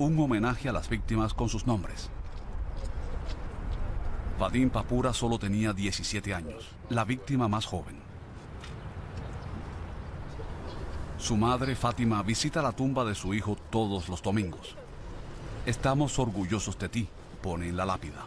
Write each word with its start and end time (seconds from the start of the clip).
un 0.00 0.18
homenaje 0.18 0.66
a 0.66 0.72
las 0.72 0.88
víctimas 0.88 1.34
con 1.34 1.50
sus 1.50 1.66
nombres. 1.66 2.08
Vadim 4.38 4.70
Papura 4.70 5.12
solo 5.12 5.38
tenía 5.38 5.74
17 5.74 6.32
años, 6.32 6.70
la 6.88 7.04
víctima 7.04 7.48
más 7.48 7.66
joven. 7.66 8.00
Su 11.18 11.36
madre, 11.36 11.76
Fátima, 11.76 12.22
visita 12.22 12.62
la 12.62 12.72
tumba 12.72 13.04
de 13.04 13.14
su 13.14 13.34
hijo 13.34 13.58
todos 13.68 14.08
los 14.08 14.22
domingos. 14.22 14.74
Estamos 15.66 16.18
orgullosos 16.18 16.78
de 16.78 16.88
ti, 16.88 17.08
pone 17.42 17.68
en 17.68 17.76
la 17.76 17.84
lápida. 17.84 18.24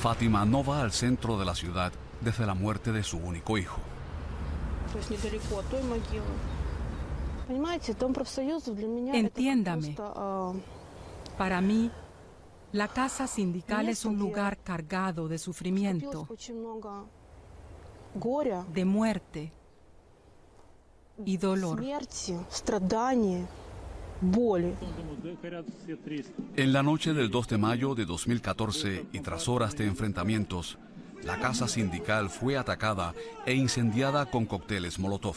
Fátima 0.00 0.44
no 0.44 0.64
va 0.64 0.80
al 0.80 0.90
centro 0.90 1.38
de 1.38 1.44
la 1.44 1.54
ciudad 1.54 1.92
desde 2.20 2.44
la 2.44 2.54
muerte 2.54 2.90
de 2.90 3.04
su 3.04 3.18
único 3.18 3.56
hijo. 3.56 3.78
Entiéndame. 9.14 9.96
Para 11.36 11.60
mí, 11.60 11.90
la 12.72 12.88
casa 12.88 13.26
sindical 13.26 13.88
es 13.88 14.04
un 14.04 14.18
lugar 14.18 14.58
cargado 14.58 15.28
de 15.28 15.38
sufrimiento, 15.38 16.28
de 18.72 18.84
muerte 18.84 19.52
y 21.24 21.36
dolor. 21.36 21.80
En 26.56 26.72
la 26.72 26.82
noche 26.82 27.12
del 27.12 27.30
2 27.30 27.48
de 27.48 27.58
mayo 27.58 27.94
de 27.94 28.04
2014 28.04 29.06
y 29.12 29.20
tras 29.20 29.48
horas 29.48 29.76
de 29.76 29.86
enfrentamientos, 29.86 30.78
la 31.24 31.38
casa 31.40 31.68
sindical 31.68 32.30
fue 32.30 32.56
atacada 32.56 33.14
e 33.44 33.54
incendiada 33.54 34.26
con 34.26 34.46
cócteles 34.46 34.98
Molotov. 34.98 35.36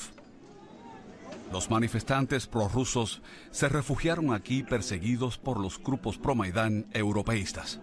Los 1.52 1.70
manifestantes 1.70 2.48
prorrusos 2.48 3.22
se 3.52 3.70
refugiaron 3.70 4.34
aquí 4.34 4.64
perseguidos 4.64 5.38
por 5.38 5.60
los 5.60 5.82
grupos 5.82 6.18
pro-Maidán 6.18 6.88
europeístas. 6.94 7.80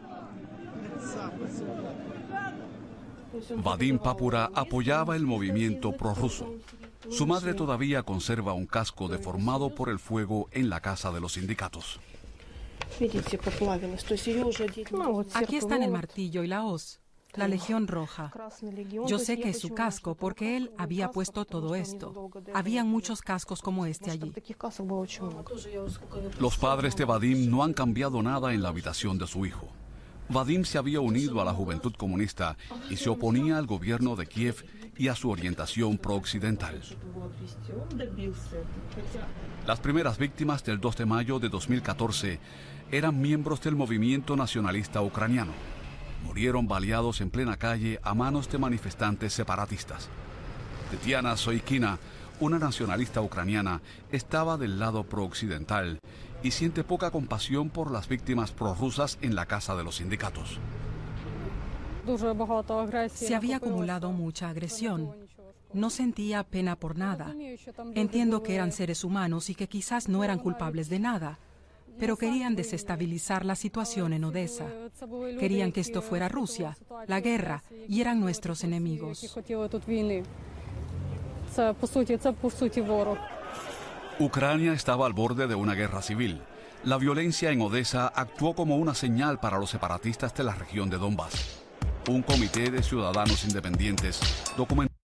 Vadim 3.57 3.99
Papura 3.99 4.51
apoyaba 4.55 5.17
el 5.17 5.27
movimiento 5.27 5.93
prorruso. 5.93 6.55
Su 7.11 7.27
madre 7.27 7.55
todavía 7.55 8.03
conserva 8.03 8.53
un 8.53 8.67
casco 8.67 9.09
deformado 9.09 9.75
por 9.75 9.89
el 9.89 9.99
fuego 9.99 10.49
en 10.53 10.69
la 10.69 10.81
casa 10.81 11.11
de 11.11 11.21
los 11.21 11.33
sindicatos. 11.33 11.99
Aquí 15.35 15.57
están 15.57 15.83
el 15.83 15.91
martillo 15.91 16.45
y 16.45 16.47
la 16.47 16.65
hoz, 16.65 17.02
la 17.35 17.49
Legión 17.49 17.87
Roja. 17.87 18.33
Yo 19.07 19.19
sé 19.19 19.39
que 19.39 19.51
es 19.51 19.61
su 19.61 19.71
casco 19.75 20.15
porque 20.15 20.57
él 20.57 20.73
había 20.79 21.11
puesto 21.11 21.45
todo 21.45 21.75
esto. 21.75 22.31
Habían 22.55 22.89
muchos 22.89 23.23
cascos 23.23 23.63
como 23.63 23.87
este 23.87 24.11
allí. 24.11 24.33
Los 26.39 26.59
padres 26.59 26.97
de 26.97 27.05
Vadim 27.05 27.51
no 27.51 27.63
han 27.63 27.73
cambiado 27.73 28.23
nada 28.23 28.53
en 28.53 28.63
la 28.63 28.69
habitación 28.69 29.19
de 29.19 29.27
su 29.27 29.47
hijo. 29.47 29.69
Vadim 30.29 30.65
se 30.65 30.79
había 30.79 31.01
unido 31.01 31.41
a 31.41 31.45
la 31.45 31.53
juventud 31.53 31.93
comunista 31.95 32.57
y 32.89 32.97
se 32.97 33.11
oponía 33.11 33.59
al 33.59 33.67
gobierno 33.67 34.17
de 34.17 34.27
Kiev 34.27 34.65
y 34.97 35.09
a 35.09 35.15
su 35.15 35.31
orientación 35.31 35.99
pro-occidental. 35.99 36.81
Las 39.67 39.81
primeras 39.81 40.19
víctimas 40.19 40.65
del 40.65 40.81
2 40.81 40.97
de 40.97 41.07
mayo 41.07 41.39
de 41.39 41.49
2014 41.49 42.41
eran 42.91 43.21
miembros 43.21 43.61
del 43.63 43.75
movimiento 43.75 44.37
nacionalista 44.37 45.01
ucraniano. 45.03 45.53
Murieron 46.25 46.67
baleados 46.69 47.21
en 47.21 47.31
plena 47.31 47.57
calle 47.57 48.01
a 48.03 48.15
manos 48.15 48.51
de 48.51 48.59
manifestantes 48.59 49.33
separatistas. 49.33 50.09
Tetiana 50.91 51.37
Soikina, 51.37 51.99
una 52.41 52.59
nacionalista 52.59 53.21
ucraniana, 53.21 53.81
estaba 54.11 54.57
del 54.57 54.79
lado 54.79 55.05
pro-occidental 55.05 55.99
y 56.43 56.51
siente 56.51 56.85
poca 56.85 57.11
compasión 57.11 57.71
por 57.71 57.91
las 57.91 58.09
víctimas 58.09 58.53
prorrusas 58.53 59.19
en 59.23 59.35
la 59.35 59.47
casa 59.47 59.77
de 59.77 59.85
los 59.85 59.97
sindicatos. 59.97 60.59
Se 63.13 63.35
había 63.35 63.57
acumulado 63.57 64.11
mucha 64.11 64.49
agresión. 64.49 65.15
No 65.73 65.89
sentía 65.89 66.43
pena 66.43 66.77
por 66.77 66.99
nada. 66.99 67.35
Entiendo 67.95 68.43
que 68.43 68.55
eran 68.55 68.73
seres 68.73 69.05
humanos 69.05 69.49
y 69.51 69.55
que 69.55 69.69
quizás 69.69 70.09
no 70.09 70.25
eran 70.25 70.39
culpables 70.39 70.89
de 70.89 70.99
nada, 70.99 71.39
pero 71.99 72.17
querían 72.17 72.57
desestabilizar 72.57 73.45
la 73.45 73.57
situación 73.57 74.13
en 74.13 74.25
Odessa. 74.25 74.67
Querían 75.39 75.73
que 75.73 75.81
esto 75.81 76.03
fuera 76.03 76.29
Rusia, 76.29 76.77
la 77.07 77.21
guerra, 77.21 77.63
y 77.89 78.01
eran 78.01 78.21
nuestros 78.21 78.65
enemigos. 78.65 79.37
Ucrania 84.19 84.73
estaba 84.73 85.07
al 85.07 85.13
borde 85.13 85.47
de 85.47 85.55
una 85.55 85.75
guerra 85.75 86.03
civil. 86.03 86.41
La 86.85 86.99
violencia 86.99 87.51
en 87.51 87.61
Odessa 87.61 88.09
actuó 88.09 88.55
como 88.55 88.77
una 88.77 88.95
señal 88.95 89.39
para 89.39 89.59
los 89.59 89.71
separatistas 89.71 90.35
de 90.35 90.45
la 90.45 90.55
región 90.55 90.91
de 90.91 90.99
Donbass. 90.99 91.63
Un 92.09 92.23
comité 92.23 92.71
de 92.71 92.83
ciudadanos 92.83 93.45
independientes 93.45 94.21
documentó. 94.57 95.02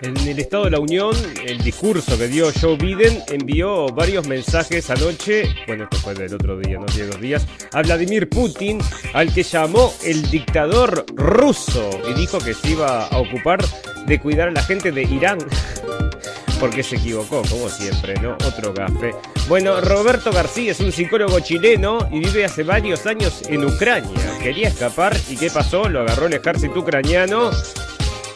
En 0.00 0.16
el 0.16 0.38
Estado 0.38 0.64
de 0.64 0.70
la 0.70 0.78
Unión, 0.78 1.14
el 1.44 1.58
discurso 1.58 2.16
que 2.16 2.28
dio 2.28 2.52
Joe 2.60 2.76
Biden 2.76 3.20
envió 3.28 3.88
varios 3.88 4.28
mensajes 4.28 4.90
anoche, 4.90 5.52
bueno, 5.66 5.84
esto 5.84 5.96
fue 5.96 6.14
del 6.14 6.34
otro 6.34 6.56
día, 6.56 6.78
no 6.78 6.86
tiene 6.86 7.08
dos 7.08 7.20
días, 7.20 7.46
a 7.72 7.82
Vladimir 7.82 8.28
Putin, 8.28 8.78
al 9.12 9.32
que 9.34 9.42
llamó 9.42 9.92
el 10.04 10.30
dictador 10.30 11.04
ruso 11.14 11.90
y 12.08 12.14
dijo 12.14 12.38
que 12.38 12.54
se 12.54 12.70
iba 12.70 13.06
a 13.06 13.18
ocupar 13.18 13.58
de 14.06 14.20
cuidar 14.20 14.48
a 14.48 14.52
la 14.52 14.62
gente 14.62 14.92
de 14.92 15.02
Irán. 15.02 15.38
Porque 16.60 16.82
se 16.82 16.96
equivocó, 16.96 17.42
como 17.48 17.68
siempre, 17.68 18.14
¿no? 18.20 18.32
Otro 18.32 18.74
gafe. 18.74 19.14
Bueno, 19.48 19.80
Roberto 19.80 20.32
García 20.32 20.72
es 20.72 20.80
un 20.80 20.90
psicólogo 20.90 21.38
chileno 21.38 22.08
y 22.10 22.18
vive 22.18 22.44
hace 22.44 22.64
varios 22.64 23.06
años 23.06 23.42
en 23.48 23.64
Ucrania. 23.64 24.38
Quería 24.42 24.66
escapar 24.66 25.16
y 25.28 25.36
¿qué 25.36 25.50
pasó? 25.50 25.88
Lo 25.88 26.00
agarró 26.00 26.26
el 26.26 26.32
ejército 26.32 26.80
ucraniano 26.80 27.52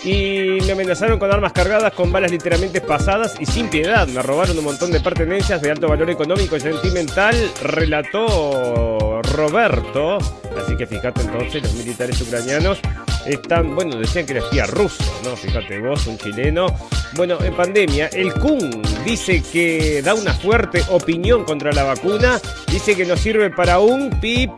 y 0.04 0.58
me 0.66 0.72
amenazaron 0.72 1.18
con 1.18 1.30
armas 1.30 1.52
cargadas 1.52 1.92
con 1.92 2.10
balas 2.10 2.30
literalmente 2.30 2.80
pasadas 2.80 3.36
y 3.38 3.46
sin 3.46 3.68
piedad. 3.68 4.06
Me 4.08 4.22
robaron 4.22 4.58
un 4.58 4.64
montón 4.64 4.90
de 4.90 5.00
pertenencias 5.00 5.62
de 5.62 5.70
alto 5.70 5.88
valor 5.88 6.10
económico 6.10 6.56
y 6.56 6.60
sentimental, 6.60 7.34
relató 7.62 9.22
Roberto. 9.22 10.18
Así 10.56 10.76
que 10.76 10.86
fíjate 10.86 11.22
entonces, 11.22 11.62
los 11.62 11.74
militares 11.74 12.20
ucranianos 12.20 12.78
están, 13.26 13.74
bueno, 13.74 13.96
decían 13.96 14.26
que 14.26 14.32
era 14.32 14.44
espía 14.44 14.66
ruso, 14.66 15.04
¿no? 15.24 15.36
Fíjate 15.36 15.78
vos, 15.78 16.06
un 16.06 16.18
chileno. 16.18 16.66
Bueno, 17.14 17.38
en 17.42 17.54
pandemia, 17.54 18.08
el 18.08 18.32
Kun 18.34 18.82
dice 19.04 19.42
que 19.52 20.02
da 20.02 20.14
una 20.14 20.32
fuerte 20.32 20.82
opinión 20.90 21.44
contra 21.44 21.72
la 21.72 21.84
vacuna, 21.84 22.40
dice 22.70 22.96
que 22.96 23.04
no 23.04 23.16
sirve 23.16 23.50
para 23.50 23.78
un 23.78 24.10
pip. 24.20 24.50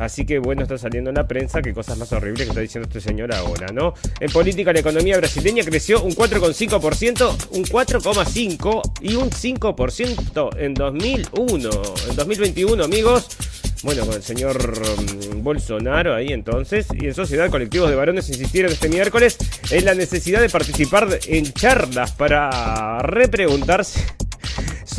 Así 0.00 0.24
que 0.24 0.38
bueno, 0.38 0.62
está 0.62 0.78
saliendo 0.78 1.10
en 1.10 1.16
la 1.16 1.28
prensa 1.28 1.60
qué 1.60 1.74
cosas 1.74 1.98
más 1.98 2.10
horribles 2.14 2.44
que 2.44 2.48
está 2.48 2.60
diciendo 2.62 2.88
este 2.88 3.02
señor 3.02 3.34
ahora, 3.34 3.66
¿no? 3.70 3.92
En 4.18 4.32
política, 4.32 4.72
la 4.72 4.80
economía 4.80 5.18
brasileña 5.18 5.62
creció 5.62 6.02
un 6.02 6.12
4,5%, 6.12 7.48
un 7.50 7.64
4,5% 7.64 8.82
y 9.02 9.14
un 9.16 9.28
5% 9.28 10.56
en 10.58 10.72
2001. 10.72 11.70
En 12.08 12.16
2021, 12.16 12.82
amigos. 12.82 13.28
Bueno, 13.82 14.06
con 14.06 14.14
el 14.14 14.22
señor 14.22 14.56
um, 15.34 15.42
Bolsonaro 15.42 16.14
ahí 16.14 16.28
entonces, 16.28 16.86
y 16.98 17.06
en 17.06 17.14
Sociedad 17.14 17.50
Colectivos 17.50 17.90
de 17.90 17.96
Varones 17.96 18.28
insistieron 18.30 18.72
este 18.72 18.88
miércoles 18.88 19.36
en 19.70 19.84
la 19.84 19.94
necesidad 19.94 20.40
de 20.40 20.48
participar 20.48 21.08
en 21.26 21.52
charlas 21.52 22.12
para 22.12 23.00
repreguntarse 23.00 24.00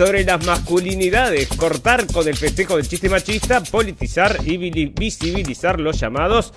sobre 0.02 0.24
las 0.24 0.44
masculinidades, 0.48 1.48
cortar 1.50 2.08
con 2.08 2.28
el 2.28 2.36
festejo 2.36 2.76
del 2.76 2.88
chiste 2.88 3.08
machista, 3.08 3.62
politizar 3.62 4.36
y 4.44 4.58
visibilizar 4.58 5.80
los 5.80 6.00
llamados 6.00 6.54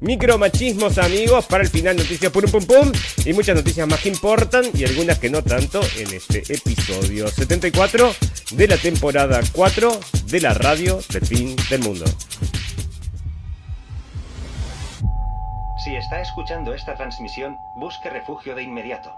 micromachismos, 0.00 0.98
amigos. 0.98 1.46
Para 1.46 1.64
el 1.64 1.70
final, 1.70 1.96
noticias 1.96 2.30
pum 2.30 2.44
pum 2.44 2.64
pum 2.64 2.92
y 3.24 3.32
muchas 3.32 3.56
noticias 3.56 3.88
más 3.88 3.98
que 3.98 4.10
importan 4.10 4.66
y 4.72 4.84
algunas 4.84 5.18
que 5.18 5.28
no 5.28 5.42
tanto 5.42 5.80
en 5.96 6.14
este 6.14 6.44
episodio 6.54 7.26
74 7.26 8.14
de 8.52 8.68
la 8.68 8.76
temporada 8.76 9.40
4 9.52 10.00
de 10.26 10.40
la 10.40 10.54
radio 10.54 11.00
del 11.12 11.26
fin 11.26 11.56
del 11.68 11.80
mundo. 11.80 12.04
Si 15.84 15.96
está 15.96 16.20
escuchando 16.20 16.72
esta 16.72 16.94
transmisión, 16.94 17.56
busque 17.74 18.08
refugio 18.08 18.54
de 18.54 18.62
inmediato. 18.62 19.12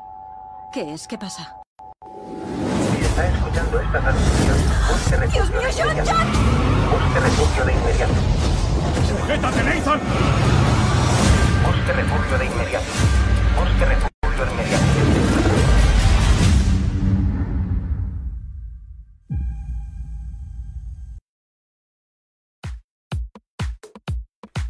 ¿Qué 0.72 0.94
es? 0.94 1.06
¿Qué 1.06 1.18
pasa? 1.18 1.60
Está 3.16 3.28
escuchando 3.28 3.80
esta 3.80 3.98
transmisión, 3.98 4.56
busque 4.90 5.16
refugio 5.16 5.46
¡Dios 5.46 5.50
mío, 5.50 5.60
de 5.62 5.72
John, 5.72 5.90
inmediato. 5.90 6.18
John! 6.18 6.28
Busque 6.92 7.20
refugio 7.20 7.64
de 7.64 7.72
inmediato. 7.72 8.14
¡Sujétate, 9.08 9.62
Nathan! 9.62 10.00
Busque 11.64 11.92
refugio 11.94 12.38
de 12.38 12.44
inmediato. 12.44 12.84
Busque 13.58 13.84
refugio 13.86 14.15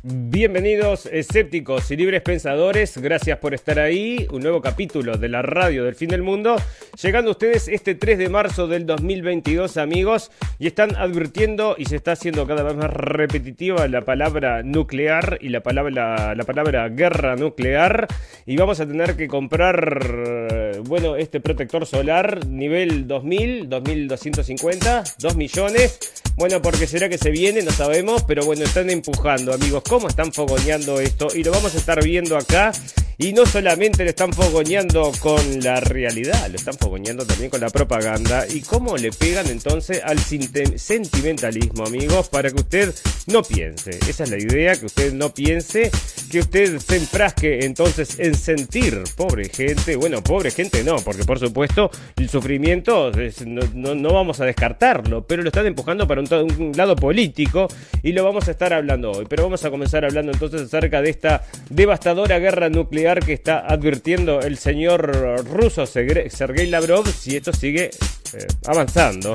Bienvenidos 0.09 1.07
escépticos 1.07 1.91
y 1.91 1.97
libres 1.97 2.23
pensadores, 2.23 2.97
gracias 2.97 3.39
por 3.39 3.55
estar 3.55 3.81
ahí, 3.81 4.29
un 4.31 4.43
nuevo 4.43 4.61
capítulo 4.61 5.17
de 5.17 5.29
la 5.29 5.43
radio 5.43 5.83
del 5.83 5.97
fin 5.97 6.11
del 6.11 6.23
mundo, 6.23 6.55
llegando 7.03 7.33
ustedes 7.33 7.67
este 7.67 7.97
3 7.97 8.17
de 8.17 8.29
marzo 8.29 8.69
del 8.69 8.87
2022 8.87 9.77
amigos, 9.79 10.31
y 10.61 10.69
están 10.69 10.95
advirtiendo 10.95 11.75
y 11.77 11.87
se 11.87 11.97
está 11.97 12.13
haciendo 12.13 12.47
cada 12.47 12.63
vez 12.63 12.77
más 12.77 12.89
repetitiva 12.89 13.89
la 13.89 14.03
palabra 14.03 14.63
nuclear 14.63 15.39
y 15.41 15.49
la 15.49 15.65
palabra, 15.65 16.37
la 16.37 16.45
palabra 16.45 16.89
guerra 16.89 17.35
nuclear, 17.35 18.07
y 18.47 18.57
vamos 18.57 18.79
a 18.79 18.87
tener 18.87 19.17
que 19.17 19.27
comprar, 19.27 20.66
bueno, 20.85 21.17
este 21.17 21.41
protector 21.41 21.87
solar 21.87 22.47
nivel 22.47 23.07
2000, 23.07 23.69
2250, 23.69 25.05
2 25.19 25.37
millones, 25.37 25.99
bueno, 26.37 26.61
porque 26.61 26.87
será 26.87 27.09
que 27.09 27.17
se 27.17 27.31
viene, 27.31 27.63
no 27.63 27.71
sabemos, 27.71 28.23
pero 28.25 28.45
bueno, 28.45 28.65
están 28.65 28.91
empujando 28.91 29.55
amigos. 29.55 29.83
Cómo 29.89 30.09
están 30.09 30.33
fogoneando 30.33 31.01
esto 31.01 31.29
y 31.35 31.43
lo 31.43 31.51
vamos 31.51 31.75
a 31.75 31.79
estar 31.79 32.03
viendo 32.05 32.37
acá. 32.37 32.73
Y 33.19 33.33
no 33.33 33.47
solamente 33.47 34.05
lo 34.05 34.11
están 34.11 34.31
fogoneando 34.35 35.11
con 35.21 35.41
la 35.61 35.81
realidad, 35.81 36.49
lo 36.51 36.57
están 36.57 36.75
fogoneando 36.75 37.25
también 37.25 37.49
con 37.49 37.63
la 37.63 37.71
propaganda. 37.71 38.47
Y 38.47 38.61
cómo 38.61 38.99
le 38.99 39.11
pegan 39.11 39.47
entonces 39.47 40.03
al 40.05 40.19
sentimentalismo, 40.19 41.87
amigos, 41.87 42.29
para 42.29 42.51
que 42.51 42.61
usted 42.61 42.95
no 43.27 43.43
piense. 43.43 43.99
Esa 44.07 44.25
es 44.25 44.31
la 44.31 44.37
idea, 44.37 44.77
que 44.77 44.85
usted 44.85 45.15
no 45.15 45.33
piense, 45.33 45.91
que 46.31 46.41
usted 46.41 46.79
se 46.79 46.97
enfrasque 46.97 47.65
entonces 47.65 48.19
en 48.19 48.35
sentir, 48.35 49.03
pobre 49.17 49.49
gente. 49.49 49.97
Bueno, 49.97 50.23
pobre 50.23 50.51
gente 50.51 50.85
no, 50.85 50.97
porque 50.97 51.25
por 51.25 51.39
supuesto 51.39 51.91
el 52.17 52.29
sufrimiento 52.29 53.13
no, 53.47 54.13
vamos 54.13 54.41
a 54.41 54.45
descartarlo, 54.45 55.27
pero 55.27 55.43
lo 55.43 55.49
están 55.49 55.65
empujando 55.65 56.07
para 56.07 56.21
un, 56.21 56.29
un 56.31 56.73
lado 56.77 56.95
político 56.95 57.67
y 58.03 58.13
lo 58.13 58.25
vamos 58.25 58.47
a 58.49 58.51
estar 58.51 58.75
hablando 58.75 59.11
hoy. 59.13 59.25
Pero 59.27 59.45
vamos 59.45 59.65
a 59.65 59.71
comenzar 59.71 60.05
hablando 60.05 60.33
entonces 60.33 60.61
acerca 60.61 61.01
de 61.01 61.09
esta 61.09 61.47
devastadora 61.71 62.39
guerra 62.39 62.69
nuclear 62.69 63.06
que 63.15 63.33
está 63.33 63.61
advirtiendo 63.61 64.41
el 64.41 64.59
señor 64.59 65.45
ruso 65.47 65.87
Sergei 65.87 66.67
Lavrov 66.67 67.07
si 67.09 67.37
esto 67.37 67.53
sigue 67.53 67.91
eh, 68.33 68.47
avanzando. 68.67 69.35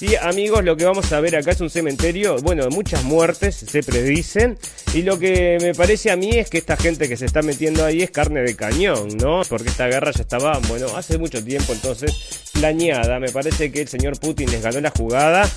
Y 0.00 0.14
amigos, 0.14 0.64
lo 0.64 0.76
que 0.76 0.84
vamos 0.86 1.12
a 1.12 1.20
ver 1.20 1.36
acá 1.36 1.50
es 1.50 1.60
un 1.60 1.68
cementerio, 1.68 2.36
bueno, 2.38 2.68
muchas 2.70 3.04
muertes 3.04 3.54
se 3.56 3.82
predicen. 3.82 4.58
Y 4.94 5.02
lo 5.02 5.18
que 5.18 5.58
me 5.60 5.74
parece 5.74 6.10
a 6.10 6.16
mí 6.16 6.30
es 6.30 6.48
que 6.48 6.58
esta 6.58 6.76
gente 6.76 7.08
que 7.08 7.16
se 7.16 7.26
está 7.26 7.42
metiendo 7.42 7.84
ahí 7.84 8.02
es 8.02 8.10
carne 8.10 8.40
de 8.40 8.56
cañón, 8.56 9.16
¿no? 9.18 9.42
Porque 9.48 9.68
esta 9.68 9.86
guerra 9.88 10.10
ya 10.12 10.22
estaba, 10.22 10.58
bueno, 10.68 10.86
hace 10.96 11.18
mucho 11.18 11.44
tiempo 11.44 11.72
entonces 11.72 12.50
planeada. 12.54 13.20
Me 13.20 13.28
parece 13.30 13.70
que 13.70 13.82
el 13.82 13.88
señor 13.88 14.18
Putin 14.18 14.50
les 14.50 14.62
ganó 14.62 14.80
la 14.80 14.90
jugada. 14.90 15.48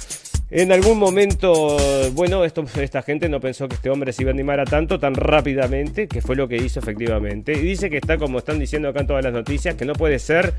En 0.50 0.72
algún 0.72 1.00
momento, 1.00 1.78
bueno, 2.14 2.44
esta 2.44 3.02
gente 3.02 3.28
no 3.28 3.40
pensó 3.40 3.68
que 3.68 3.76
este 3.76 3.90
hombre 3.90 4.14
se 4.14 4.22
iba 4.22 4.30
a 4.30 4.34
animar 4.34 4.60
a 4.60 4.66
tanto 4.66 5.00
tan 5.00 5.16
rápidamente, 5.16 6.08
que 6.08 6.22
fue 6.22 6.36
lo 6.36 6.48
que 6.48 6.58
hizo 6.58 6.80
efectivamente. 6.80 7.54
Y 7.54 7.62
dice 7.62 7.90
que 7.90 7.98
está, 7.98 8.18
como 8.18 8.38
están 8.38 8.60
diciendo 8.60 8.90
acá 8.90 9.00
en 9.02 9.08
todas 9.08 9.24
las 9.24 9.34
noticias, 9.34 9.76
que 9.76 9.86
no 9.86 9.94
puede 9.94 10.20
ser 10.20 10.54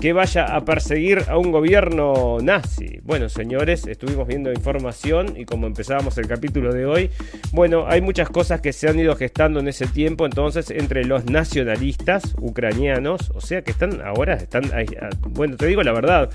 que 0.00 0.12
vaya 0.12 0.44
a 0.44 0.64
perseguir 0.64 1.24
a 1.28 1.38
un 1.38 1.52
gobierno 1.52 2.38
nazi. 2.42 3.00
Bueno, 3.02 3.28
señores, 3.28 3.86
estuvimos 3.86 4.26
viendo 4.26 4.52
información 4.52 5.34
y 5.36 5.44
como 5.44 5.66
empezábamos 5.66 6.18
el 6.18 6.26
capítulo 6.26 6.72
de 6.72 6.86
hoy, 6.86 7.10
bueno, 7.52 7.86
hay 7.86 8.00
muchas 8.00 8.30
cosas 8.30 8.60
que 8.60 8.72
se 8.72 8.88
han 8.88 8.98
ido 8.98 9.14
gestando 9.16 9.60
en 9.60 9.68
ese 9.68 9.86
tiempo, 9.86 10.24
entonces, 10.26 10.70
entre 10.70 11.04
los 11.04 11.26
nacionalistas 11.26 12.34
ucranianos, 12.40 13.30
o 13.34 13.40
sea 13.40 13.62
que 13.62 13.72
están 13.72 14.00
ahora, 14.02 14.34
están, 14.34 14.70
bueno, 15.30 15.56
te 15.56 15.66
digo 15.66 15.82
la 15.82 15.92
verdad, 15.92 16.30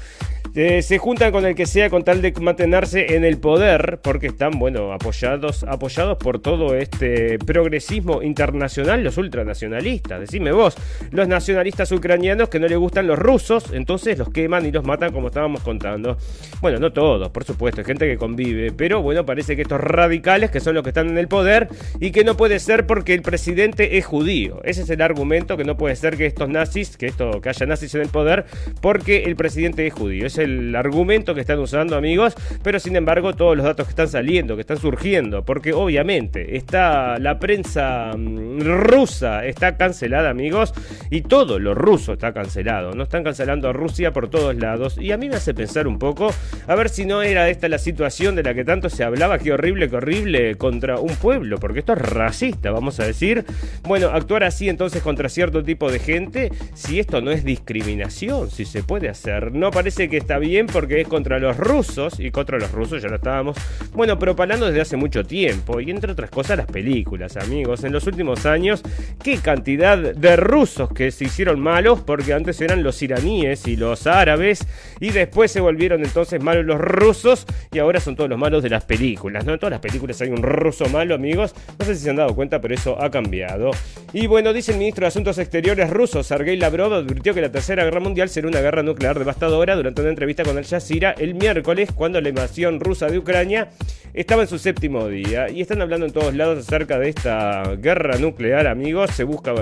eh, 0.56 0.82
se 0.82 0.98
juntan 1.00 1.32
con 1.32 1.46
el 1.46 1.56
que 1.56 1.66
sea 1.66 1.90
con 1.90 2.04
tal 2.04 2.22
de 2.22 2.32
mantenerse 2.40 2.93
en 2.94 3.26
el 3.26 3.38
poder, 3.38 4.00
porque 4.04 4.28
están, 4.28 4.60
bueno, 4.60 4.94
apoyados, 4.94 5.64
apoyados 5.64 6.18
por 6.18 6.40
todo 6.40 6.76
este 6.76 7.40
progresismo 7.40 8.22
internacional, 8.22 9.04
los 9.04 9.18
ultranacionalistas. 9.18 10.20
Decime 10.20 10.52
vos, 10.52 10.76
los 11.12 11.28
nacionalistas 11.28 11.92
ucranianos 11.92 12.50
que 12.50 12.60
no 12.60 12.68
les 12.68 12.78
gustan 12.78 13.08
los 13.08 13.18
rusos, 13.18 13.66
entonces 13.74 14.18
los 14.18 14.30
queman 14.30 14.66
y 14.66 14.72
los 14.72 14.86
matan 14.86 15.12
como 15.12 15.28
estábamos 15.28 15.62
contando. 15.62 16.18
Bueno, 16.62 16.80
no 16.80 16.94
todos, 16.94 17.30
por 17.30 17.44
supuesto, 17.44 17.82
hay 17.82 17.86
gente 17.86 18.08
que 18.08 18.18
convive, 18.18 18.72
pero 18.72 19.02
bueno, 19.02 19.26
parece 19.26 19.56
que 19.56 19.64
estos 19.64 19.82
radicales, 19.82 20.52
que 20.52 20.60
son 20.60 20.76
los 20.76 20.84
que 20.84 20.90
están 20.90 21.10
en 21.10 21.18
el 21.18 21.28
poder, 21.28 21.68
y 22.00 22.12
que 22.12 22.24
no 22.24 22.38
puede 22.38 22.60
ser 22.60 22.86
porque 22.86 23.14
el 23.14 23.22
presidente 23.22 23.98
es 23.98 24.06
judío. 24.06 24.62
Ese 24.64 24.84
es 24.84 24.90
el 24.90 25.02
argumento, 25.02 25.58
que 25.58 25.64
no 25.64 25.78
puede 25.78 25.96
ser 25.96 26.16
que 26.18 26.26
estos 26.26 26.50
nazis, 26.50 26.96
que 26.98 27.08
esto, 27.08 27.42
que 27.42 27.50
haya 27.50 27.66
nazis 27.66 27.96
en 27.96 28.02
el 28.02 28.10
poder, 28.10 28.46
porque 28.82 29.24
el 29.24 29.36
presidente 29.36 29.88
es 29.88 29.94
judío. 29.94 30.26
Ese 30.26 30.44
el 30.44 30.76
argumento 30.76 31.34
que 31.34 31.42
están 31.42 31.60
usando 31.60 31.96
amigos, 31.96 32.36
pero 32.62 32.73
sin 32.80 32.96
embargo 32.96 33.34
todos 33.34 33.56
los 33.56 33.66
datos 33.66 33.88
que 33.88 33.92
están 33.92 34.08
saliendo, 34.08 34.56
que 34.56 34.62
están 34.62 34.78
surgiendo, 34.78 35.44
porque 35.44 35.74
obviamente 35.74 36.58
está 36.58 37.18
la 37.20 37.40
prensa 37.40 38.12
mm, 38.16 38.62
rusa 38.62 39.46
está 39.46 39.78
cancelada 39.78 40.30
amigos 40.30 40.74
y 41.10 41.22
todo 41.22 41.60
lo 41.60 41.74
ruso 41.74 42.14
está 42.14 42.34
cancelado, 42.34 42.94
no 42.94 43.04
están 43.04 43.24
cancelando 43.24 43.70
a 43.70 43.74
Rusia 43.74 44.12
por 44.14 44.30
todos 44.30 44.56
lados. 44.56 44.98
Y 44.98 45.12
a 45.12 45.18
mí 45.18 45.30
me 45.30 45.36
hace 45.36 45.54
pensar 45.54 45.88
un 45.88 46.00
poco 46.00 46.34
a 46.68 46.76
ver 46.76 46.90
si 46.90 47.06
no 47.06 47.22
era 47.22 47.50
esta 47.50 47.68
la 47.68 47.78
situación 47.78 48.36
de 48.36 48.44
la 48.44 48.54
que 48.54 48.66
tanto 48.66 48.90
se 48.90 49.04
hablaba, 49.04 49.40
que 49.40 49.52
horrible, 49.52 49.90
que 49.90 49.98
horrible 49.98 50.56
contra 50.56 51.00
un 51.00 51.16
pueblo, 51.16 51.58
porque 51.60 51.80
esto 51.80 51.94
es 51.94 52.00
racista, 52.00 52.72
vamos 52.72 53.00
a 53.00 53.06
decir. 53.06 53.46
Bueno, 53.84 54.10
actuar 54.10 54.44
así 54.44 54.70
entonces 54.70 55.02
contra 55.02 55.30
cierto 55.30 55.64
tipo 55.64 55.92
de 55.92 56.00
gente, 56.00 56.52
si 56.74 57.00
esto 57.00 57.22
no 57.22 57.32
es 57.32 57.44
discriminación, 57.44 58.50
si 58.50 58.66
se 58.66 58.84
puede 58.84 59.10
hacer, 59.10 59.52
no 59.52 59.72
parece 59.72 60.10
que 60.10 60.18
está 60.18 60.38
bien 60.38 60.68
porque 60.68 61.02
es 61.02 61.08
contra 61.08 61.40
los 61.40 61.58
rusos, 61.58 62.14
y 62.20 62.32
contra 62.32 62.58
los 62.58 62.63
rusos 62.72 63.02
ya 63.02 63.10
lo 63.10 63.16
estábamos, 63.16 63.58
bueno, 63.94 64.18
propalando 64.18 64.66
desde 64.68 64.82
hace 64.82 64.98
mucho 64.98 65.24
tiempo, 65.24 65.80
y 65.80 65.90
entre 65.92 66.12
otras 66.12 66.30
cosas 66.30 66.58
las 66.58 66.68
películas, 66.68 67.38
amigos. 67.38 67.84
En 67.84 67.92
los 67.92 68.08
últimos 68.08 68.46
años, 68.46 68.84
qué 69.24 69.38
cantidad 69.38 69.98
de 69.98 70.36
rusos 70.36 70.90
que 70.94 71.12
se 71.12 71.26
hicieron 71.26 71.60
malos, 71.60 72.02
porque 72.02 72.34
antes 72.34 72.60
eran 72.62 72.84
los 72.84 73.02
iraníes 73.02 73.68
y 73.68 73.76
los 73.76 74.08
árabes, 74.08 74.66
y 75.00 75.10
después 75.12 75.52
se 75.52 75.62
volvieron 75.62 76.04
entonces 76.04 76.42
malos 76.42 76.66
los 76.66 76.80
rusos, 76.80 77.46
y 77.72 77.80
ahora 77.80 78.00
son 78.00 78.16
todos 78.16 78.30
los 78.30 78.40
malos 78.40 78.64
de 78.64 78.70
las 78.70 78.86
películas, 78.86 79.46
¿no? 79.46 79.54
En 79.54 79.60
todas 79.60 79.72
las 79.72 79.82
películas 79.82 80.22
hay 80.22 80.30
un 80.30 80.44
ruso 80.44 80.88
malo, 80.90 81.16
amigos. 81.16 81.54
No 81.80 81.86
sé 81.86 81.96
si 81.96 82.04
se 82.04 82.10
han 82.10 82.16
dado 82.16 82.36
cuenta, 82.36 82.62
pero 82.62 82.74
eso 82.74 83.02
ha 83.02 83.10
cambiado. 83.10 83.72
Y 84.14 84.28
bueno, 84.28 84.54
dice 84.54 84.72
el 84.72 84.78
ministro 84.78 85.04
de 85.04 85.08
Asuntos 85.08 85.38
Exteriores 85.38 85.90
ruso, 85.90 86.24
Sergei 86.24 86.58
Lavrov, 86.58 86.94
advirtió 86.94 87.34
que 87.34 87.42
la 87.42 87.52
Tercera 87.52 87.84
Guerra 87.84 88.00
Mundial 88.00 88.30
será 88.30 88.48
una 88.48 88.62
guerra 88.62 88.84
nuclear 88.84 89.18
devastadora 89.18 89.76
durante 89.76 90.02
una 90.02 90.10
entrevista 90.10 90.44
con 90.44 90.58
el 90.58 90.66
Jazeera 90.66 91.12
el 91.18 91.36
miércoles 91.36 91.90
cuando 91.94 92.22
la 92.22 92.30
rusa 92.80 93.08
de 93.08 93.18
Ucrania 93.18 93.70
estaba 94.14 94.44
en 94.44 94.48
su 94.48 94.60
séptimo 94.60 95.08
día 95.08 95.50
y 95.50 95.62
están 95.62 95.82
hablando 95.82 96.06
en 96.06 96.14
todos 96.14 96.36
lados 96.36 96.60
acerca 96.60 97.00
de 97.00 97.10
esta 97.10 97.64
guerra 97.78 98.18
nuclear, 98.18 98.68
amigos, 98.68 99.12
se 99.12 99.24
busca 99.24 99.54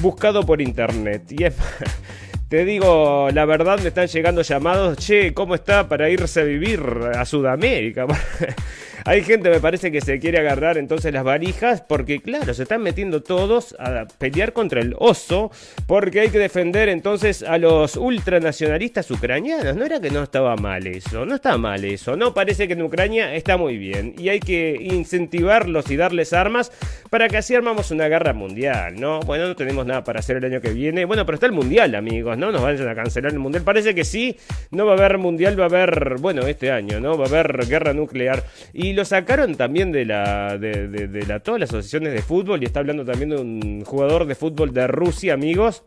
buscado 0.00 0.44
por 0.44 0.60
internet 0.60 1.30
y 1.30 1.44
Te 2.48 2.66
digo, 2.66 3.30
la 3.32 3.46
verdad 3.46 3.80
me 3.80 3.88
están 3.88 4.08
llegando 4.08 4.42
llamados, 4.42 4.98
che, 4.98 5.32
¿cómo 5.32 5.54
está 5.54 5.88
para 5.88 6.10
irse 6.10 6.42
a 6.42 6.44
vivir 6.44 6.82
a 7.16 7.24
Sudamérica? 7.24 8.06
Hay 9.04 9.22
gente, 9.22 9.50
me 9.50 9.58
parece, 9.58 9.90
que 9.90 10.00
se 10.00 10.20
quiere 10.20 10.38
agarrar 10.38 10.78
entonces 10.78 11.12
las 11.12 11.24
varijas 11.24 11.80
porque, 11.80 12.20
claro, 12.20 12.54
se 12.54 12.62
están 12.62 12.82
metiendo 12.82 13.22
todos 13.22 13.74
a 13.78 14.06
pelear 14.18 14.52
contra 14.52 14.80
el 14.80 14.94
oso 14.98 15.50
porque 15.86 16.20
hay 16.20 16.28
que 16.28 16.38
defender 16.38 16.88
entonces 16.88 17.42
a 17.42 17.58
los 17.58 17.96
ultranacionalistas 17.96 19.10
ucranianos. 19.10 19.74
No 19.74 19.84
era 19.84 20.00
que 20.00 20.10
no 20.10 20.22
estaba 20.22 20.54
mal 20.56 20.86
eso, 20.86 21.26
no 21.26 21.34
está 21.34 21.58
mal 21.58 21.84
eso. 21.84 22.16
No, 22.16 22.32
parece 22.32 22.68
que 22.68 22.74
en 22.74 22.82
Ucrania 22.82 23.34
está 23.34 23.56
muy 23.56 23.76
bien 23.76 24.14
y 24.18 24.28
hay 24.28 24.38
que 24.38 24.78
incentivarlos 24.80 25.90
y 25.90 25.96
darles 25.96 26.32
armas 26.32 26.70
para 27.10 27.28
que 27.28 27.38
así 27.38 27.54
armamos 27.54 27.90
una 27.90 28.06
guerra 28.08 28.32
mundial, 28.32 29.00
¿no? 29.00 29.20
Bueno, 29.20 29.48
no 29.48 29.56
tenemos 29.56 29.84
nada 29.84 30.04
para 30.04 30.20
hacer 30.20 30.36
el 30.36 30.44
año 30.44 30.60
que 30.60 30.70
viene. 30.70 31.04
Bueno, 31.04 31.26
pero 31.26 31.34
está 31.34 31.46
el 31.46 31.52
mundial, 31.52 31.94
amigos, 31.94 32.38
¿no? 32.38 32.52
Nos 32.52 32.62
vayan 32.62 32.88
a 32.88 32.94
cancelar 32.94 33.32
el 33.32 33.38
mundial. 33.40 33.64
Parece 33.64 33.94
que 33.94 34.04
sí, 34.04 34.36
no 34.70 34.86
va 34.86 34.92
a 34.92 34.96
haber 34.96 35.18
mundial, 35.18 35.58
va 35.58 35.64
a 35.64 35.66
haber, 35.66 36.16
bueno, 36.20 36.42
este 36.46 36.70
año, 36.70 37.00
¿no? 37.00 37.18
Va 37.18 37.24
a 37.24 37.28
haber 37.28 37.66
guerra 37.66 37.92
nuclear. 37.92 38.44
Y 38.72 38.91
lo 38.92 39.04
sacaron 39.04 39.54
también 39.54 39.92
de 39.92 40.04
la 40.04 40.58
de, 40.58 40.88
de 40.88 41.26
la, 41.26 41.40
todas 41.40 41.60
las 41.60 41.70
asociaciones 41.70 42.12
de 42.12 42.22
fútbol 42.22 42.62
y 42.62 42.66
está 42.66 42.80
hablando 42.80 43.04
también 43.04 43.30
de 43.30 43.36
un 43.36 43.84
jugador 43.84 44.26
de 44.26 44.34
fútbol 44.34 44.72
de 44.72 44.86
Rusia, 44.86 45.34
amigos 45.34 45.84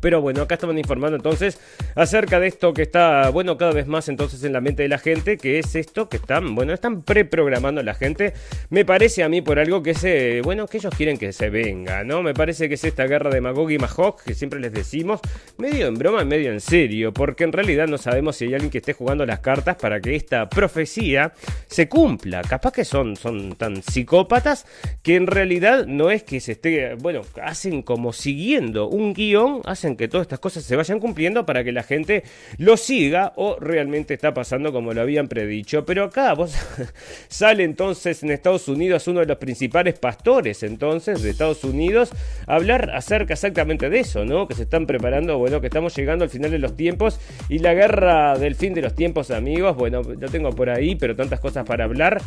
pero 0.00 0.20
bueno, 0.20 0.42
acá 0.42 0.54
estaban 0.54 0.78
informando 0.78 1.16
entonces 1.16 1.58
acerca 1.94 2.38
de 2.38 2.46
esto 2.46 2.72
que 2.72 2.82
está, 2.82 3.30
bueno, 3.30 3.56
cada 3.56 3.72
vez 3.72 3.86
más 3.86 4.08
entonces 4.08 4.44
en 4.44 4.52
la 4.52 4.60
mente 4.60 4.82
de 4.82 4.88
la 4.88 4.98
gente, 4.98 5.36
que 5.36 5.58
es 5.58 5.74
esto 5.74 6.08
que 6.08 6.18
están, 6.18 6.54
bueno, 6.54 6.72
están 6.72 7.02
preprogramando 7.02 7.82
la 7.82 7.94
gente. 7.94 8.34
Me 8.68 8.84
parece 8.84 9.22
a 9.22 9.28
mí 9.28 9.42
por 9.42 9.58
algo 9.58 9.82
que 9.82 9.94
se, 9.94 10.42
bueno, 10.42 10.66
que 10.66 10.78
ellos 10.78 10.94
quieren 10.96 11.18
que 11.18 11.32
se 11.32 11.50
venga, 11.50 12.04
¿no? 12.04 12.22
Me 12.22 12.34
parece 12.34 12.68
que 12.68 12.74
es 12.74 12.84
esta 12.84 13.06
guerra 13.06 13.30
de 13.30 13.40
Magog 13.40 13.70
y 13.70 13.78
Mahog 13.78 14.22
que 14.22 14.34
siempre 14.34 14.60
les 14.60 14.72
decimos, 14.72 15.20
medio 15.58 15.86
en 15.86 15.94
broma, 15.94 16.24
medio 16.24 16.52
en 16.52 16.60
serio, 16.60 17.12
porque 17.12 17.44
en 17.44 17.52
realidad 17.52 17.88
no 17.88 17.98
sabemos 17.98 18.36
si 18.36 18.46
hay 18.46 18.54
alguien 18.54 18.70
que 18.70 18.78
esté 18.78 18.92
jugando 18.92 19.26
las 19.26 19.40
cartas 19.40 19.76
para 19.76 20.00
que 20.00 20.14
esta 20.14 20.48
profecía 20.48 21.32
se 21.66 21.88
cumpla. 21.88 22.42
Capaz 22.42 22.72
que 22.72 22.84
son, 22.84 23.16
son 23.16 23.56
tan 23.56 23.82
psicópatas 23.82 24.66
que 25.02 25.16
en 25.16 25.26
realidad 25.26 25.86
no 25.86 26.10
es 26.10 26.22
que 26.22 26.40
se 26.40 26.52
esté, 26.52 26.94
bueno, 26.94 27.22
hacen 27.42 27.82
como 27.82 28.12
siguiendo 28.12 28.88
un 28.88 29.14
guion, 29.14 29.62
que 29.96 30.08
todas 30.08 30.24
estas 30.24 30.38
cosas 30.38 30.64
se 30.64 30.76
vayan 30.76 31.00
cumpliendo 31.00 31.46
para 31.46 31.64
que 31.64 31.72
la 31.72 31.82
gente 31.82 32.22
lo 32.58 32.76
siga 32.76 33.32
o 33.36 33.56
realmente 33.58 34.14
está 34.14 34.34
pasando 34.34 34.72
como 34.72 34.92
lo 34.92 35.00
habían 35.00 35.28
predicho. 35.28 35.84
Pero 35.84 36.04
acá 36.04 36.34
vos 36.34 36.54
sale 37.28 37.64
entonces 37.64 38.22
en 38.22 38.30
Estados 38.30 38.68
Unidos 38.68 39.06
uno 39.08 39.20
de 39.20 39.26
los 39.26 39.38
principales 39.38 39.98
pastores 39.98 40.62
entonces 40.62 41.22
de 41.22 41.30
Estados 41.30 41.64
Unidos 41.64 42.10
a 42.46 42.56
hablar 42.56 42.90
acerca 42.94 43.34
exactamente 43.34 43.90
de 43.90 44.00
eso, 44.00 44.24
¿no? 44.24 44.46
Que 44.46 44.54
se 44.54 44.62
están 44.62 44.86
preparando, 44.86 45.38
bueno, 45.38 45.60
que 45.60 45.68
estamos 45.68 45.96
llegando 45.96 46.24
al 46.24 46.30
final 46.30 46.50
de 46.50 46.58
los 46.58 46.76
tiempos 46.76 47.20
y 47.48 47.58
la 47.58 47.74
guerra 47.74 48.38
del 48.38 48.54
fin 48.54 48.74
de 48.74 48.82
los 48.82 48.94
tiempos, 48.94 49.30
amigos, 49.30 49.76
bueno, 49.76 50.02
lo 50.02 50.28
tengo 50.28 50.50
por 50.50 50.70
ahí, 50.70 50.94
pero 50.94 51.16
tantas 51.16 51.40
cosas 51.40 51.64
para 51.66 51.84
hablar 51.84 52.20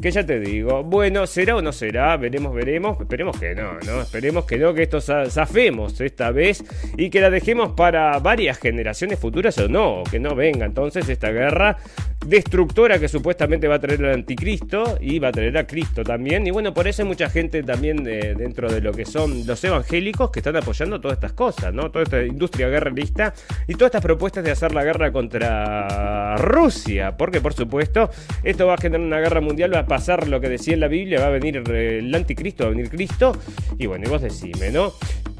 que 0.00 0.10
ya 0.10 0.24
te 0.24 0.40
digo, 0.40 0.82
bueno, 0.82 1.26
será 1.26 1.56
o 1.56 1.62
no 1.62 1.72
será, 1.72 2.16
veremos, 2.16 2.54
veremos, 2.54 3.00
esperemos 3.00 3.38
que 3.38 3.54
no, 3.54 3.78
¿no? 3.80 4.02
Esperemos 4.02 4.44
que 4.44 4.58
no, 4.58 4.74
que 4.74 4.82
esto 4.82 5.00
zafemos 5.00 6.00
esta 6.00 6.30
vez 6.30 6.64
y 6.96 7.10
que 7.10 7.20
la 7.20 7.30
dejemos 7.30 7.72
para 7.72 8.18
varias 8.18 8.58
generaciones 8.58 9.18
futuras 9.18 9.56
o 9.58 9.68
no, 9.68 10.02
que 10.10 10.18
no 10.18 10.34
venga 10.34 10.66
entonces 10.66 11.08
esta 11.08 11.30
guerra 11.30 11.76
destructora 12.26 12.98
que 12.98 13.08
supuestamente 13.08 13.66
va 13.66 13.76
a 13.76 13.78
traer 13.78 14.04
al 14.04 14.12
anticristo 14.12 14.98
y 15.00 15.18
va 15.18 15.28
a 15.28 15.32
traer 15.32 15.56
a 15.56 15.66
Cristo 15.66 16.04
también. 16.04 16.46
Y 16.46 16.50
bueno, 16.50 16.74
por 16.74 16.86
eso 16.86 17.02
hay 17.02 17.08
mucha 17.08 17.30
gente 17.30 17.62
también 17.62 18.04
dentro 18.04 18.70
de 18.70 18.82
lo 18.82 18.92
que 18.92 19.06
son 19.06 19.46
los 19.46 19.64
evangélicos 19.64 20.30
que 20.30 20.40
están 20.40 20.56
apoyando 20.56 21.00
todas 21.00 21.16
estas 21.16 21.32
cosas, 21.32 21.72
¿no? 21.72 21.90
Toda 21.90 22.04
esta 22.04 22.22
industria 22.22 22.68
guerrerista 22.68 23.32
y 23.66 23.72
todas 23.72 23.86
estas 23.86 24.02
propuestas 24.02 24.44
de 24.44 24.50
hacer 24.50 24.74
la 24.74 24.84
guerra 24.84 25.10
contra 25.12 26.36
Rusia. 26.36 27.16
Porque 27.16 27.40
por 27.40 27.54
supuesto, 27.54 28.10
esto 28.44 28.66
va 28.66 28.74
a 28.74 28.78
generar 28.78 29.06
una 29.06 29.20
guerra 29.20 29.40
mundial, 29.40 29.72
va 29.74 29.80
a 29.80 29.86
pasar 29.86 30.28
lo 30.28 30.40
que 30.40 30.50
decía 30.50 30.74
en 30.74 30.80
la 30.80 30.88
Biblia, 30.88 31.20
va 31.20 31.28
a 31.28 31.30
venir 31.30 31.56
el 31.70 32.14
anticristo, 32.14 32.64
va 32.64 32.68
a 32.68 32.72
venir 32.72 32.90
Cristo. 32.90 33.36
Y 33.78 33.86
bueno, 33.86 34.04
y 34.06 34.10
vos 34.10 34.20
decime, 34.20 34.70
¿no? 34.70 34.92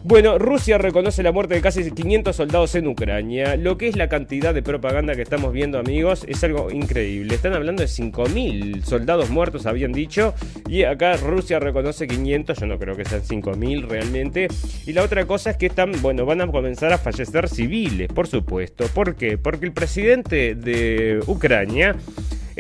Bueno, 0.03 0.39
Rusia 0.39 0.79
reconoce 0.79 1.23
la 1.23 1.31
muerte 1.31 1.40
de 1.49 1.61
casi 1.61 1.91
500 1.91 2.35
soldados 2.35 2.75
en 2.75 2.87
Ucrania. 2.87 3.57
Lo 3.57 3.79
que 3.79 3.89
es 3.89 3.97
la 3.97 4.09
cantidad 4.09 4.53
de 4.55 4.63
propaganda 4.63 5.15
que 5.15 5.23
estamos 5.23 5.53
viendo, 5.53 5.79
amigos, 5.79 6.25
es 6.29 6.43
algo 6.45 6.71
increíble. 6.71 7.35
Están 7.35 7.55
hablando 7.55 7.83
de 7.83 7.89
5.000 7.89 8.83
soldados 8.83 9.31
muertos, 9.31 9.67
habían 9.67 9.93
dicho. 9.93 10.35
Y 10.69 10.85
acá 10.85 11.17
Rusia 11.17 11.59
reconoce 11.59 12.07
500. 12.07 12.59
Yo 12.59 12.67
no 12.67 12.79
creo 12.79 12.97
que 12.97 13.05
sean 13.05 13.23
5.000 13.23 13.87
realmente. 13.89 14.49
Y 14.87 14.93
la 14.93 15.03
otra 15.03 15.27
cosa 15.27 15.51
es 15.51 15.57
que 15.57 15.67
están, 15.67 15.93
bueno, 16.03 16.27
van 16.27 16.41
a 16.41 16.47
comenzar 16.47 16.93
a 16.93 16.99
fallecer 16.99 17.49
civiles, 17.49 18.09
por 18.09 18.27
supuesto. 18.27 18.87
¿Por 18.95 19.15
qué? 19.17 19.39
Porque 19.39 19.67
el 19.67 19.73
presidente 19.73 20.55
de 20.55 21.21
Ucrania 21.27 21.97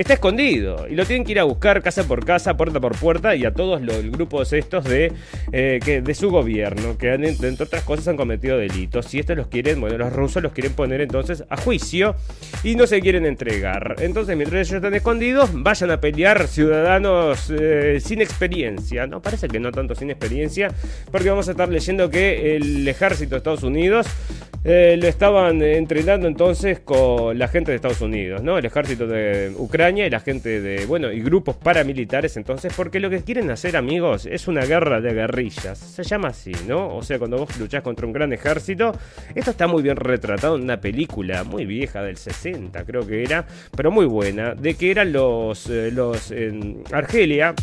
está 0.00 0.14
escondido 0.14 0.86
y 0.88 0.94
lo 0.94 1.04
tienen 1.04 1.24
que 1.26 1.32
ir 1.32 1.40
a 1.40 1.44
buscar 1.44 1.82
casa 1.82 2.04
por 2.04 2.24
casa, 2.24 2.56
puerta 2.56 2.80
por 2.80 2.96
puerta 2.96 3.36
y 3.36 3.44
a 3.44 3.52
todos 3.52 3.82
los 3.82 4.02
grupos 4.10 4.52
estos 4.54 4.84
de, 4.84 5.12
eh, 5.52 5.78
que, 5.84 6.00
de 6.00 6.14
su 6.14 6.30
gobierno, 6.30 6.96
que 6.96 7.10
han, 7.10 7.22
entre 7.22 7.50
otras 7.50 7.84
cosas 7.84 8.08
han 8.08 8.16
cometido 8.16 8.56
delitos. 8.56 9.12
Y 9.12 9.18
estos 9.18 9.36
los 9.36 9.48
quieren, 9.48 9.78
bueno, 9.78 9.98
los 9.98 10.12
rusos 10.12 10.42
los 10.42 10.52
quieren 10.52 10.72
poner 10.72 11.02
entonces 11.02 11.44
a 11.50 11.56
juicio 11.58 12.16
y 12.64 12.76
no 12.76 12.86
se 12.86 13.00
quieren 13.00 13.26
entregar. 13.26 13.96
Entonces, 13.98 14.36
mientras 14.38 14.66
ellos 14.66 14.76
están 14.76 14.94
escondidos, 14.94 15.50
vayan 15.52 15.90
a 15.90 16.00
pelear 16.00 16.48
ciudadanos 16.48 17.50
eh, 17.50 17.98
sin 18.02 18.22
experiencia. 18.22 19.06
No, 19.06 19.20
parece 19.20 19.48
que 19.48 19.60
no 19.60 19.70
tanto 19.70 19.94
sin 19.94 20.10
experiencia, 20.10 20.68
porque 21.10 21.28
vamos 21.28 21.48
a 21.48 21.50
estar 21.50 21.68
leyendo 21.68 22.08
que 22.08 22.56
el 22.56 22.88
ejército 22.88 23.32
de 23.32 23.38
Estados 23.38 23.64
Unidos 23.64 24.06
eh, 24.62 24.98
lo 25.00 25.08
estaban 25.08 25.62
entrenando 25.62 26.28
entonces 26.28 26.80
con 26.80 27.38
la 27.38 27.48
gente 27.48 27.70
de 27.70 27.76
Estados 27.76 28.02
Unidos, 28.02 28.42
¿no? 28.42 28.58
El 28.58 28.66
ejército 28.66 29.06
de 29.06 29.54
Ucrania 29.56 30.06
y 30.06 30.10
la 30.10 30.20
gente 30.20 30.60
de, 30.60 30.84
bueno, 30.84 31.10
y 31.10 31.20
grupos 31.20 31.56
paramilitares 31.56 32.36
entonces, 32.36 32.72
porque 32.76 33.00
lo 33.00 33.08
que 33.08 33.22
quieren 33.22 33.50
hacer, 33.50 33.76
amigos, 33.76 34.26
es 34.26 34.48
una 34.48 34.64
guerra 34.66 35.00
de 35.00 35.14
guerrillas. 35.14 35.78
Se 35.78 36.02
llama 36.02 36.28
así, 36.28 36.52
¿no? 36.68 36.94
O 36.94 37.02
sea, 37.02 37.18
cuando 37.18 37.38
vos 37.38 37.58
luchás 37.58 37.82
contra 37.82 38.06
un 38.06 38.12
gran 38.12 38.32
ejército, 38.34 38.92
esto 39.34 39.50
está 39.50 39.66
muy 39.66 39.82
bien 39.82 39.96
retratado 39.96 40.56
en 40.56 40.62
una 40.62 40.80
película 40.80 41.42
muy 41.44 41.64
vieja 41.64 42.02
del 42.02 42.18
60, 42.18 42.84
creo 42.84 43.06
que 43.06 43.22
era, 43.22 43.46
pero 43.74 43.90
muy 43.90 44.04
buena, 44.04 44.54
de 44.54 44.74
que 44.74 44.90
eran 44.90 45.12
los, 45.12 45.70
eh, 45.70 45.90
los 45.90 46.30
en 46.30 46.82
Argelia, 46.92 47.54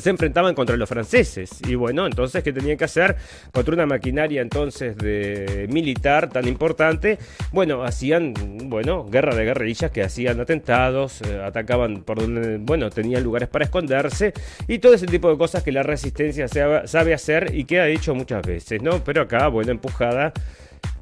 se 0.00 0.10
enfrentaban 0.10 0.54
contra 0.54 0.76
los 0.76 0.88
franceses 0.88 1.60
y 1.66 1.74
bueno, 1.74 2.06
entonces 2.06 2.42
¿qué 2.42 2.52
tenían 2.52 2.76
que 2.76 2.84
hacer 2.84 3.16
contra 3.52 3.74
una 3.74 3.86
maquinaria 3.86 4.42
entonces 4.42 4.96
de 4.96 5.66
militar 5.70 6.30
tan 6.30 6.46
importante? 6.48 7.18
Bueno, 7.52 7.84
hacían, 7.84 8.34
bueno, 8.64 9.04
guerra 9.04 9.34
de 9.34 9.44
guerrillas 9.44 9.90
que 9.90 10.02
hacían 10.02 10.40
atentados, 10.40 11.22
eh, 11.22 11.40
atacaban 11.42 12.02
por 12.02 12.20
donde, 12.20 12.58
bueno, 12.58 12.90
tenían 12.90 13.22
lugares 13.22 13.48
para 13.48 13.64
esconderse 13.64 14.32
y 14.68 14.78
todo 14.78 14.94
ese 14.94 15.06
tipo 15.06 15.30
de 15.30 15.38
cosas 15.38 15.62
que 15.62 15.72
la 15.72 15.82
resistencia 15.82 16.48
sabe 16.48 17.14
hacer 17.14 17.54
y 17.54 17.64
que 17.64 17.80
ha 17.80 17.88
hecho 17.88 18.14
muchas 18.14 18.46
veces, 18.46 18.82
¿no? 18.82 19.02
Pero 19.04 19.22
acá, 19.22 19.48
bueno, 19.48 19.72
empujada 19.72 20.32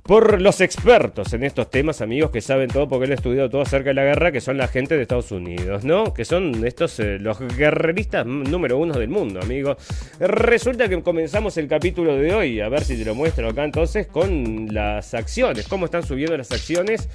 por 0.04 0.42
los 0.42 0.60
expertos 0.60 1.32
en 1.32 1.44
estos 1.44 1.70
temas, 1.70 2.02
amigos 2.02 2.30
que 2.30 2.42
saben 2.42 2.68
todo 2.68 2.86
porque 2.86 3.06
han 3.06 3.12
estudiado 3.12 3.48
todo 3.48 3.62
acerca 3.62 3.88
de 3.88 3.94
la 3.94 4.04
guerra, 4.04 4.32
que 4.32 4.42
son 4.42 4.58
la 4.58 4.68
gente 4.68 4.96
de 4.96 5.02
Estados 5.02 5.32
Unidos, 5.32 5.82
¿no? 5.82 6.12
Que 6.12 6.26
son 6.26 6.66
estos 6.66 7.00
eh, 7.00 7.18
los 7.18 7.38
guerreristas 7.40 8.26
número 8.26 8.76
uno 8.76 8.98
del 8.98 9.08
mundo, 9.08 9.40
amigos. 9.40 9.78
Resulta 10.20 10.90
que 10.90 11.02
comenzamos 11.02 11.56
el 11.56 11.68
capítulo 11.68 12.16
de 12.16 12.34
hoy, 12.34 12.60
a 12.60 12.68
ver 12.68 12.84
si 12.84 12.98
te 12.98 13.04
lo 13.06 13.14
muestro 13.14 13.48
acá 13.48 13.64
entonces, 13.64 14.06
con 14.06 14.68
las 14.74 15.14
acciones, 15.14 15.66
cómo 15.68 15.86
están 15.86 16.02
subiendo 16.02 16.36
las 16.36 16.52
acciones 16.52 17.08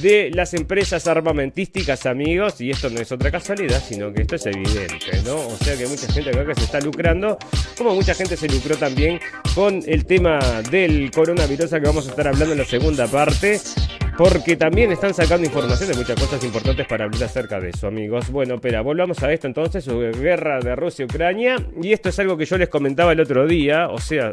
de 0.00 0.30
las 0.32 0.54
empresas 0.54 1.06
armamentísticas, 1.06 2.06
amigos, 2.06 2.60
y 2.60 2.70
esto 2.70 2.88
no 2.90 3.00
es 3.00 3.12
otra 3.12 3.30
casualidad, 3.30 3.82
sino 3.86 4.12
que 4.12 4.22
esto 4.22 4.36
es 4.36 4.46
evidente, 4.46 5.22
¿no? 5.24 5.36
O 5.36 5.56
sea 5.56 5.76
que 5.76 5.86
mucha 5.86 6.10
gente 6.12 6.30
acá 6.30 6.46
que 6.46 6.54
se 6.54 6.64
está 6.64 6.80
lucrando, 6.80 7.38
como 7.76 7.94
mucha 7.94 8.14
gente 8.14 8.36
se 8.36 8.48
lucró 8.48 8.76
también 8.76 9.20
con 9.54 9.82
el 9.86 10.06
tema 10.06 10.38
del 10.70 11.10
coronavirus 11.10 11.70
que 11.70 11.80
vamos 11.80 12.06
a 12.06 12.10
estar 12.10 12.28
hablando 12.28 12.52
en 12.52 12.58
la 12.58 12.64
segunda 12.64 13.06
parte. 13.06 13.60
Porque 14.16 14.56
también 14.56 14.92
están 14.92 15.14
sacando 15.14 15.46
información 15.46 15.88
de 15.90 15.96
muchas 15.96 16.20
cosas 16.20 16.44
importantes 16.44 16.86
para 16.86 17.06
hablar 17.06 17.24
acerca 17.24 17.58
de 17.58 17.70
eso, 17.70 17.86
amigos. 17.86 18.30
Bueno, 18.30 18.60
pero 18.60 18.84
volvamos 18.84 19.22
a 19.22 19.32
esto 19.32 19.46
entonces, 19.46 19.88
guerra 19.88 20.60
de 20.60 20.76
Rusia-Ucrania. 20.76 21.56
Y 21.82 21.92
esto 21.92 22.10
es 22.10 22.18
algo 22.18 22.36
que 22.36 22.44
yo 22.44 22.58
les 22.58 22.68
comentaba 22.68 23.12
el 23.12 23.20
otro 23.20 23.46
día, 23.46 23.88
o 23.88 23.98
sea, 23.98 24.32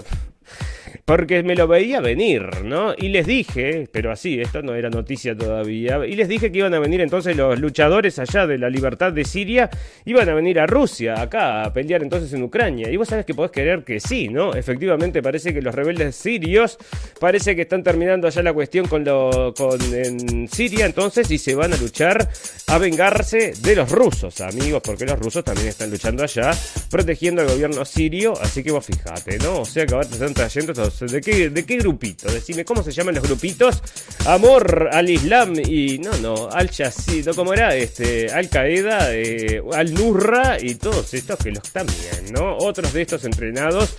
porque 1.09 1.41
me 1.41 1.55
lo 1.55 1.67
veía 1.67 2.01
venir, 2.01 2.63
¿no? 2.63 2.93
Y 2.95 3.07
les 3.07 3.25
dije, 3.25 3.89
pero 3.91 4.11
así, 4.11 4.39
esto 4.39 4.61
no 4.61 4.75
era 4.75 4.91
noticia 4.91 5.35
todavía, 5.35 6.05
y 6.05 6.15
les 6.15 6.27
dije 6.27 6.51
que 6.51 6.59
iban 6.59 6.75
a 6.75 6.79
venir 6.79 7.01
entonces 7.01 7.35
los 7.35 7.59
luchadores 7.59 8.19
allá 8.19 8.45
de 8.45 8.59
la 8.59 8.69
libertad 8.69 9.11
de 9.11 9.25
Siria, 9.25 9.71
iban 10.05 10.29
a 10.29 10.35
venir 10.35 10.59
a 10.59 10.67
Rusia, 10.67 11.19
acá, 11.19 11.63
a 11.63 11.73
pelear 11.73 12.03
entonces 12.03 12.31
en 12.33 12.43
Ucrania. 12.43 12.91
Y 12.91 12.97
vos 12.97 13.07
sabés 13.07 13.25
que 13.25 13.33
podés 13.33 13.49
querer 13.49 13.83
que 13.83 13.99
sí, 13.99 14.27
¿no? 14.27 14.53
Efectivamente 14.53 15.23
parece 15.23 15.51
que 15.51 15.63
los 15.63 15.73
rebeldes 15.73 16.15
sirios, 16.15 16.77
parece 17.19 17.55
que 17.55 17.63
están 17.63 17.81
terminando 17.81 18.27
allá 18.27 18.43
la 18.43 18.53
cuestión 18.53 18.85
con, 18.85 19.03
lo, 19.03 19.51
con 19.57 19.81
en 19.91 20.47
Siria 20.47 20.85
entonces 20.85 21.31
y 21.31 21.39
se 21.39 21.55
van 21.55 21.73
a 21.73 21.77
luchar 21.77 22.29
a 22.67 22.77
vengarse 22.77 23.53
de 23.59 23.75
los 23.75 23.91
rusos, 23.91 24.41
amigos, 24.41 24.83
porque 24.85 25.07
los 25.07 25.17
rusos 25.17 25.43
también 25.43 25.69
están 25.69 25.89
luchando 25.89 26.21
allá, 26.21 26.51
protegiendo 26.91 27.41
al 27.41 27.47
gobierno 27.47 27.83
sirio, 27.83 28.39
así 28.39 28.61
que 28.61 28.71
vos 28.71 28.85
fijate, 28.85 29.39
¿no? 29.39 29.61
O 29.61 29.65
sea 29.65 29.87
que 29.87 29.95
ahora 29.95 30.07
te 30.07 30.13
están 30.13 30.35
trayendo 30.35 30.71
estos 30.73 30.98
¿De 31.05 31.21
qué, 31.21 31.49
¿De 31.49 31.65
qué 31.65 31.77
grupito? 31.77 32.31
Decime, 32.31 32.65
¿cómo 32.65 32.83
se 32.83 32.91
llaman 32.91 33.15
los 33.15 33.23
grupitos? 33.23 33.81
Amor 34.25 34.89
al 34.91 35.09
Islam 35.09 35.53
y. 35.59 35.99
No, 35.99 36.17
no, 36.17 36.49
al 36.49 36.69
Chasito, 36.69 37.33
¿cómo 37.33 37.53
era? 37.53 37.75
Este, 37.75 38.31
Al 38.31 38.49
Qaeda, 38.49 39.13
eh, 39.13 39.61
al 39.73 39.93
Nurra 39.93 40.57
y 40.59 40.75
todos 40.75 41.13
estos 41.13 41.39
que 41.39 41.51
los 41.51 41.63
también, 41.71 42.33
¿no? 42.33 42.57
Otros 42.57 42.93
de 42.93 43.01
estos 43.01 43.23
entrenados 43.25 43.95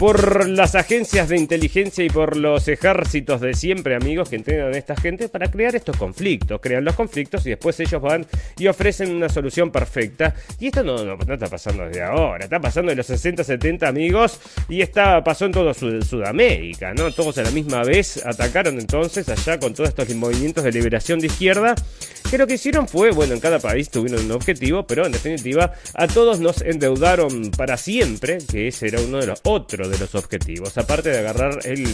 por 0.00 0.48
las 0.48 0.76
agencias 0.76 1.28
de 1.28 1.36
inteligencia 1.36 2.02
y 2.02 2.08
por 2.08 2.34
los 2.34 2.66
ejércitos 2.68 3.38
de 3.42 3.52
siempre, 3.52 3.94
amigos, 3.94 4.30
que 4.30 4.36
entrenan 4.36 4.72
a 4.72 4.78
esta 4.78 4.96
gente 4.96 5.28
para 5.28 5.50
crear 5.50 5.76
estos 5.76 5.94
conflictos. 5.98 6.58
Crean 6.62 6.86
los 6.86 6.94
conflictos 6.94 7.44
y 7.44 7.50
después 7.50 7.78
ellos 7.80 8.00
van 8.00 8.24
y 8.56 8.66
ofrecen 8.66 9.14
una 9.14 9.28
solución 9.28 9.70
perfecta. 9.70 10.34
Y 10.58 10.68
esto 10.68 10.82
no, 10.82 11.04
no, 11.04 11.34
está 11.34 11.48
pasando 11.48 11.86
desde 11.86 12.00
ahora, 12.00 12.44
está 12.44 12.58
pasando 12.58 12.88
de 12.88 12.96
los 12.96 13.04
60, 13.04 13.44
70 13.44 13.86
amigos 13.86 14.40
y 14.70 14.80
está, 14.80 15.22
pasó 15.22 15.44
en 15.44 15.52
todo 15.52 15.74
Sudamérica, 15.74 16.94
¿no? 16.94 17.12
Todos 17.12 17.36
a 17.36 17.42
la 17.42 17.50
misma 17.50 17.82
vez 17.82 18.24
atacaron 18.24 18.80
entonces 18.80 19.28
allá 19.28 19.60
con 19.60 19.74
todos 19.74 19.90
estos 19.90 20.08
movimientos 20.14 20.64
de 20.64 20.72
liberación 20.72 21.20
de 21.20 21.26
izquierda. 21.26 21.74
Que 22.30 22.38
lo 22.38 22.46
que 22.46 22.54
hicieron 22.54 22.88
fue, 22.88 23.10
bueno, 23.10 23.34
en 23.34 23.40
cada 23.40 23.58
país 23.58 23.90
tuvieron 23.90 24.24
un 24.24 24.32
objetivo, 24.32 24.86
pero 24.86 25.04
en 25.04 25.12
definitiva 25.12 25.74
a 25.92 26.06
todos 26.06 26.40
nos 26.40 26.62
endeudaron 26.62 27.50
para 27.50 27.76
siempre, 27.76 28.38
que 28.50 28.68
ese 28.68 28.86
era 28.86 29.00
uno 29.00 29.18
de 29.18 29.26
los 29.26 29.40
otros 29.42 29.89
de 29.90 29.98
los 29.98 30.14
objetivos, 30.14 30.78
aparte 30.78 31.10
de 31.10 31.18
agarrar 31.18 31.58
el, 31.64 31.86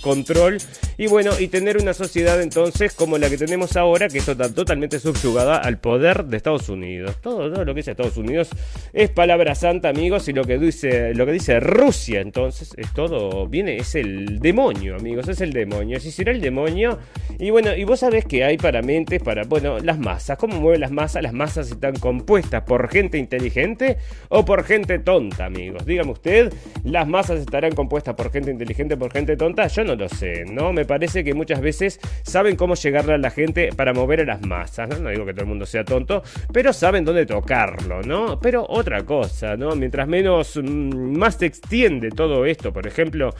control 0.00 0.58
y 0.96 1.06
bueno, 1.06 1.32
y 1.38 1.48
tener 1.48 1.76
una 1.76 1.94
sociedad 1.94 2.40
entonces 2.40 2.92
como 2.92 3.18
la 3.18 3.30
que 3.30 3.36
tenemos 3.36 3.76
ahora, 3.76 4.08
que 4.08 4.18
está 4.18 4.34
totalmente 4.34 4.98
subyugada 4.98 5.58
al 5.58 5.78
poder 5.78 6.24
de 6.24 6.36
Estados 6.36 6.68
Unidos. 6.68 7.16
Todo, 7.20 7.48
lo 7.48 7.74
que 7.74 7.80
dice 7.80 7.92
Estados 7.92 8.16
Unidos 8.16 8.48
es 8.92 9.10
palabra 9.10 9.54
santa, 9.54 9.88
amigos, 9.88 10.28
y 10.28 10.32
lo 10.32 10.44
que 10.44 10.58
dice, 10.58 11.14
lo 11.14 11.26
que 11.26 11.32
dice 11.32 11.60
Rusia 11.60 12.20
entonces 12.20 12.72
es 12.76 12.92
todo, 12.92 13.46
viene, 13.46 13.76
es 13.76 13.94
el 13.94 14.40
demonio, 14.40 14.96
amigos, 14.96 15.28
es 15.28 15.40
el 15.40 15.52
demonio. 15.52 16.00
Si 16.00 16.10
será 16.10 16.32
el 16.32 16.40
demonio, 16.40 16.98
y 17.38 17.50
bueno, 17.50 17.74
y 17.74 17.84
vos 17.84 18.00
sabés 18.00 18.24
que 18.24 18.44
hay 18.44 18.56
para 18.56 18.82
mentes, 18.82 19.22
para, 19.22 19.44
bueno, 19.44 19.78
las 19.78 19.98
masas, 19.98 20.38
¿cómo 20.38 20.60
mueven 20.60 20.80
las 20.80 20.90
masas? 20.90 21.22
Las 21.22 21.32
masas 21.32 21.70
están 21.70 21.94
compuestas 21.96 22.62
por 22.62 22.88
gente 22.88 23.18
inteligente 23.18 23.98
o 24.28 24.44
por 24.44 24.64
gente 24.64 24.98
tonta, 24.98 25.46
amigos. 25.46 25.84
Dígame 25.84 26.12
usted, 26.12 26.52
las 26.84 27.06
masas 27.06 27.33
estarán 27.40 27.72
compuestas 27.72 28.14
por 28.14 28.30
gente 28.30 28.50
inteligente, 28.50 28.96
por 28.96 29.12
gente 29.12 29.36
tonta, 29.36 29.66
yo 29.66 29.84
no 29.84 29.94
lo 29.94 30.08
sé, 30.08 30.44
¿no? 30.44 30.72
Me 30.72 30.84
parece 30.84 31.24
que 31.24 31.34
muchas 31.34 31.60
veces 31.60 32.00
saben 32.22 32.56
cómo 32.56 32.74
llegarle 32.74 33.14
a 33.14 33.18
la 33.18 33.30
gente 33.30 33.70
para 33.76 33.92
mover 33.92 34.20
a 34.20 34.24
las 34.24 34.42
masas, 34.46 34.88
¿no? 34.88 34.98
No 34.98 35.10
digo 35.10 35.26
que 35.26 35.32
todo 35.32 35.42
el 35.42 35.48
mundo 35.48 35.66
sea 35.66 35.84
tonto, 35.84 36.22
pero 36.52 36.72
saben 36.72 37.04
dónde 37.04 37.26
tocarlo, 37.26 38.02
¿no? 38.02 38.38
Pero 38.40 38.66
otra 38.68 39.04
cosa, 39.04 39.56
¿no? 39.56 39.74
Mientras 39.74 40.08
menos, 40.08 40.56
mm, 40.56 41.16
más 41.16 41.36
se 41.36 41.46
extiende 41.46 42.10
todo 42.10 42.46
esto, 42.46 42.72
por 42.72 42.86
ejemplo, 42.86 43.34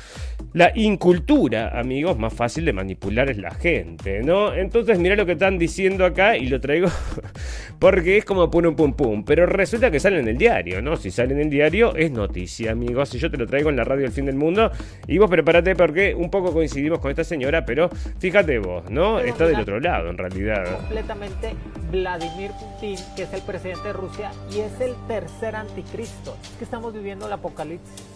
la 0.52 0.72
incultura, 0.74 1.78
amigos, 1.78 2.18
más 2.18 2.32
fácil 2.32 2.64
de 2.64 2.72
manipular 2.72 3.30
es 3.30 3.38
la 3.38 3.50
gente, 3.52 4.22
¿no? 4.22 4.54
Entonces, 4.54 4.98
mira 4.98 5.16
lo 5.16 5.26
que 5.26 5.32
están 5.32 5.58
diciendo 5.58 6.04
acá 6.04 6.36
y 6.36 6.46
lo 6.46 6.60
traigo 6.60 6.88
porque 7.78 8.16
es 8.16 8.24
como 8.24 8.50
pum 8.50 8.74
pum 8.74 8.94
pum, 8.94 9.24
pero 9.24 9.46
resulta 9.46 9.90
que 9.90 10.00
sale 10.00 10.18
en 10.18 10.28
el 10.28 10.38
diario, 10.38 10.82
¿no? 10.82 10.96
Si 10.96 11.10
sale 11.10 11.34
en 11.34 11.40
el 11.40 11.50
diario 11.50 11.94
es 11.96 12.10
noticia, 12.10 12.72
amigos, 12.72 13.14
y 13.14 13.18
yo 13.18 13.30
te 13.30 13.36
lo 13.36 13.46
traigo 13.46 13.70
la 13.76 13.84
radio 13.84 14.02
del 14.02 14.12
fin 14.12 14.26
del 14.26 14.36
mundo 14.36 14.70
y 15.06 15.18
vos 15.18 15.30
prepárate 15.30 15.74
porque 15.76 16.14
un 16.14 16.30
poco 16.30 16.52
coincidimos 16.52 16.98
con 16.98 17.10
esta 17.10 17.24
señora, 17.24 17.64
pero 17.64 17.88
fíjate 18.18 18.58
vos, 18.58 18.90
¿no? 18.90 19.20
Está 19.20 19.46
del 19.46 19.60
otro 19.60 19.80
lado 19.80 20.10
en 20.10 20.18
realidad. 20.18 20.78
Completamente 20.78 21.54
Vladimir 21.90 22.50
Putin, 22.52 22.98
que 23.16 23.22
es 23.22 23.32
el 23.32 23.42
presidente 23.42 23.88
de 23.88 23.92
Rusia 23.92 24.30
y 24.50 24.60
es 24.60 24.80
el 24.80 24.94
tercer 25.08 25.56
anticristo. 25.56 26.36
Es 26.42 26.58
que 26.58 26.64
estamos 26.64 26.92
viviendo 26.92 27.26
el 27.26 27.32
apocalipsis. 27.32 28.14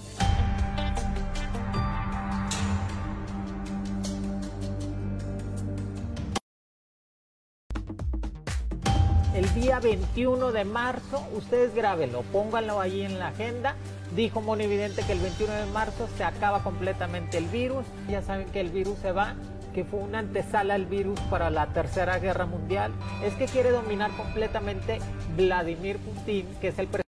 el 9.39 9.55
día 9.55 9.79
21 9.79 10.51
de 10.51 10.65
marzo, 10.65 11.25
ustedes 11.33 11.73
grábenlo, 11.73 12.23
pónganlo 12.23 12.81
ahí 12.81 13.03
en 13.03 13.21
la 13.21 13.29
agenda. 13.29 13.77
Dijo 14.15 14.41
Monividente 14.41 15.03
que 15.03 15.13
el 15.13 15.21
21 15.21 15.53
de 15.53 15.67
marzo 15.67 16.09
se 16.17 16.25
acaba 16.25 16.63
completamente 16.63 17.39
el 17.39 17.47
virus. 17.47 17.85
Ya 18.09 18.23
saben 18.23 18.47
que 18.49 18.61
el 18.61 18.71
virus 18.71 18.99
se 18.99 19.13
va, 19.13 19.35
que 19.75 19.85
fue 19.85 20.01
una 20.01 20.21
antesala 20.21 20.75
al 20.75 20.87
virus 20.87 21.21
para 21.31 21.51
la 21.51 21.67
Tercera 21.73 22.19
Guerra 22.19 22.47
Mundial. 22.47 22.93
Es 23.25 23.35
que 23.35 23.47
quiere 23.47 23.71
dominar 23.71 24.11
completamente 24.17 24.99
Vladimir 25.37 25.99
Putin, 25.99 26.47
que 26.61 26.69
es 26.69 26.79
el 26.79 26.89
presidente 26.89 27.09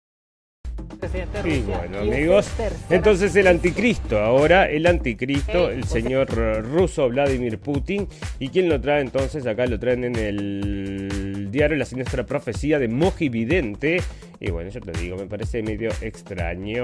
Sí, 1.44 1.64
bueno, 1.68 2.00
amigos. 2.00 2.50
Entonces 2.90 3.36
el 3.36 3.48
anticristo, 3.48 4.20
ahora 4.20 4.70
el 4.70 4.88
anticristo, 4.88 5.70
el 5.70 5.84
señor 5.84 6.30
ruso 6.64 7.08
Vladimir 7.10 7.60
Putin. 7.60 8.08
¿Y 8.40 8.50
quién 8.50 8.70
lo 8.70 8.82
trae 8.82 9.02
entonces? 9.02 9.46
Acá 9.46 9.66
lo 9.68 9.80
traen 9.80 10.04
en 10.04 10.16
el 10.16 11.45
diario 11.52 11.78
La 11.78 11.86
Siniestra 11.86 12.26
Profecía 12.26 12.80
de 12.80 12.88
Moji 12.88 13.30
Vidente. 13.30 14.02
Y 14.40 14.52
bueno, 14.52 14.70
yo 14.70 14.82
te 14.82 14.92
digo, 15.00 15.16
me 15.16 15.28
parece 15.28 15.64
medio 15.64 15.90
extraño. 16.02 16.84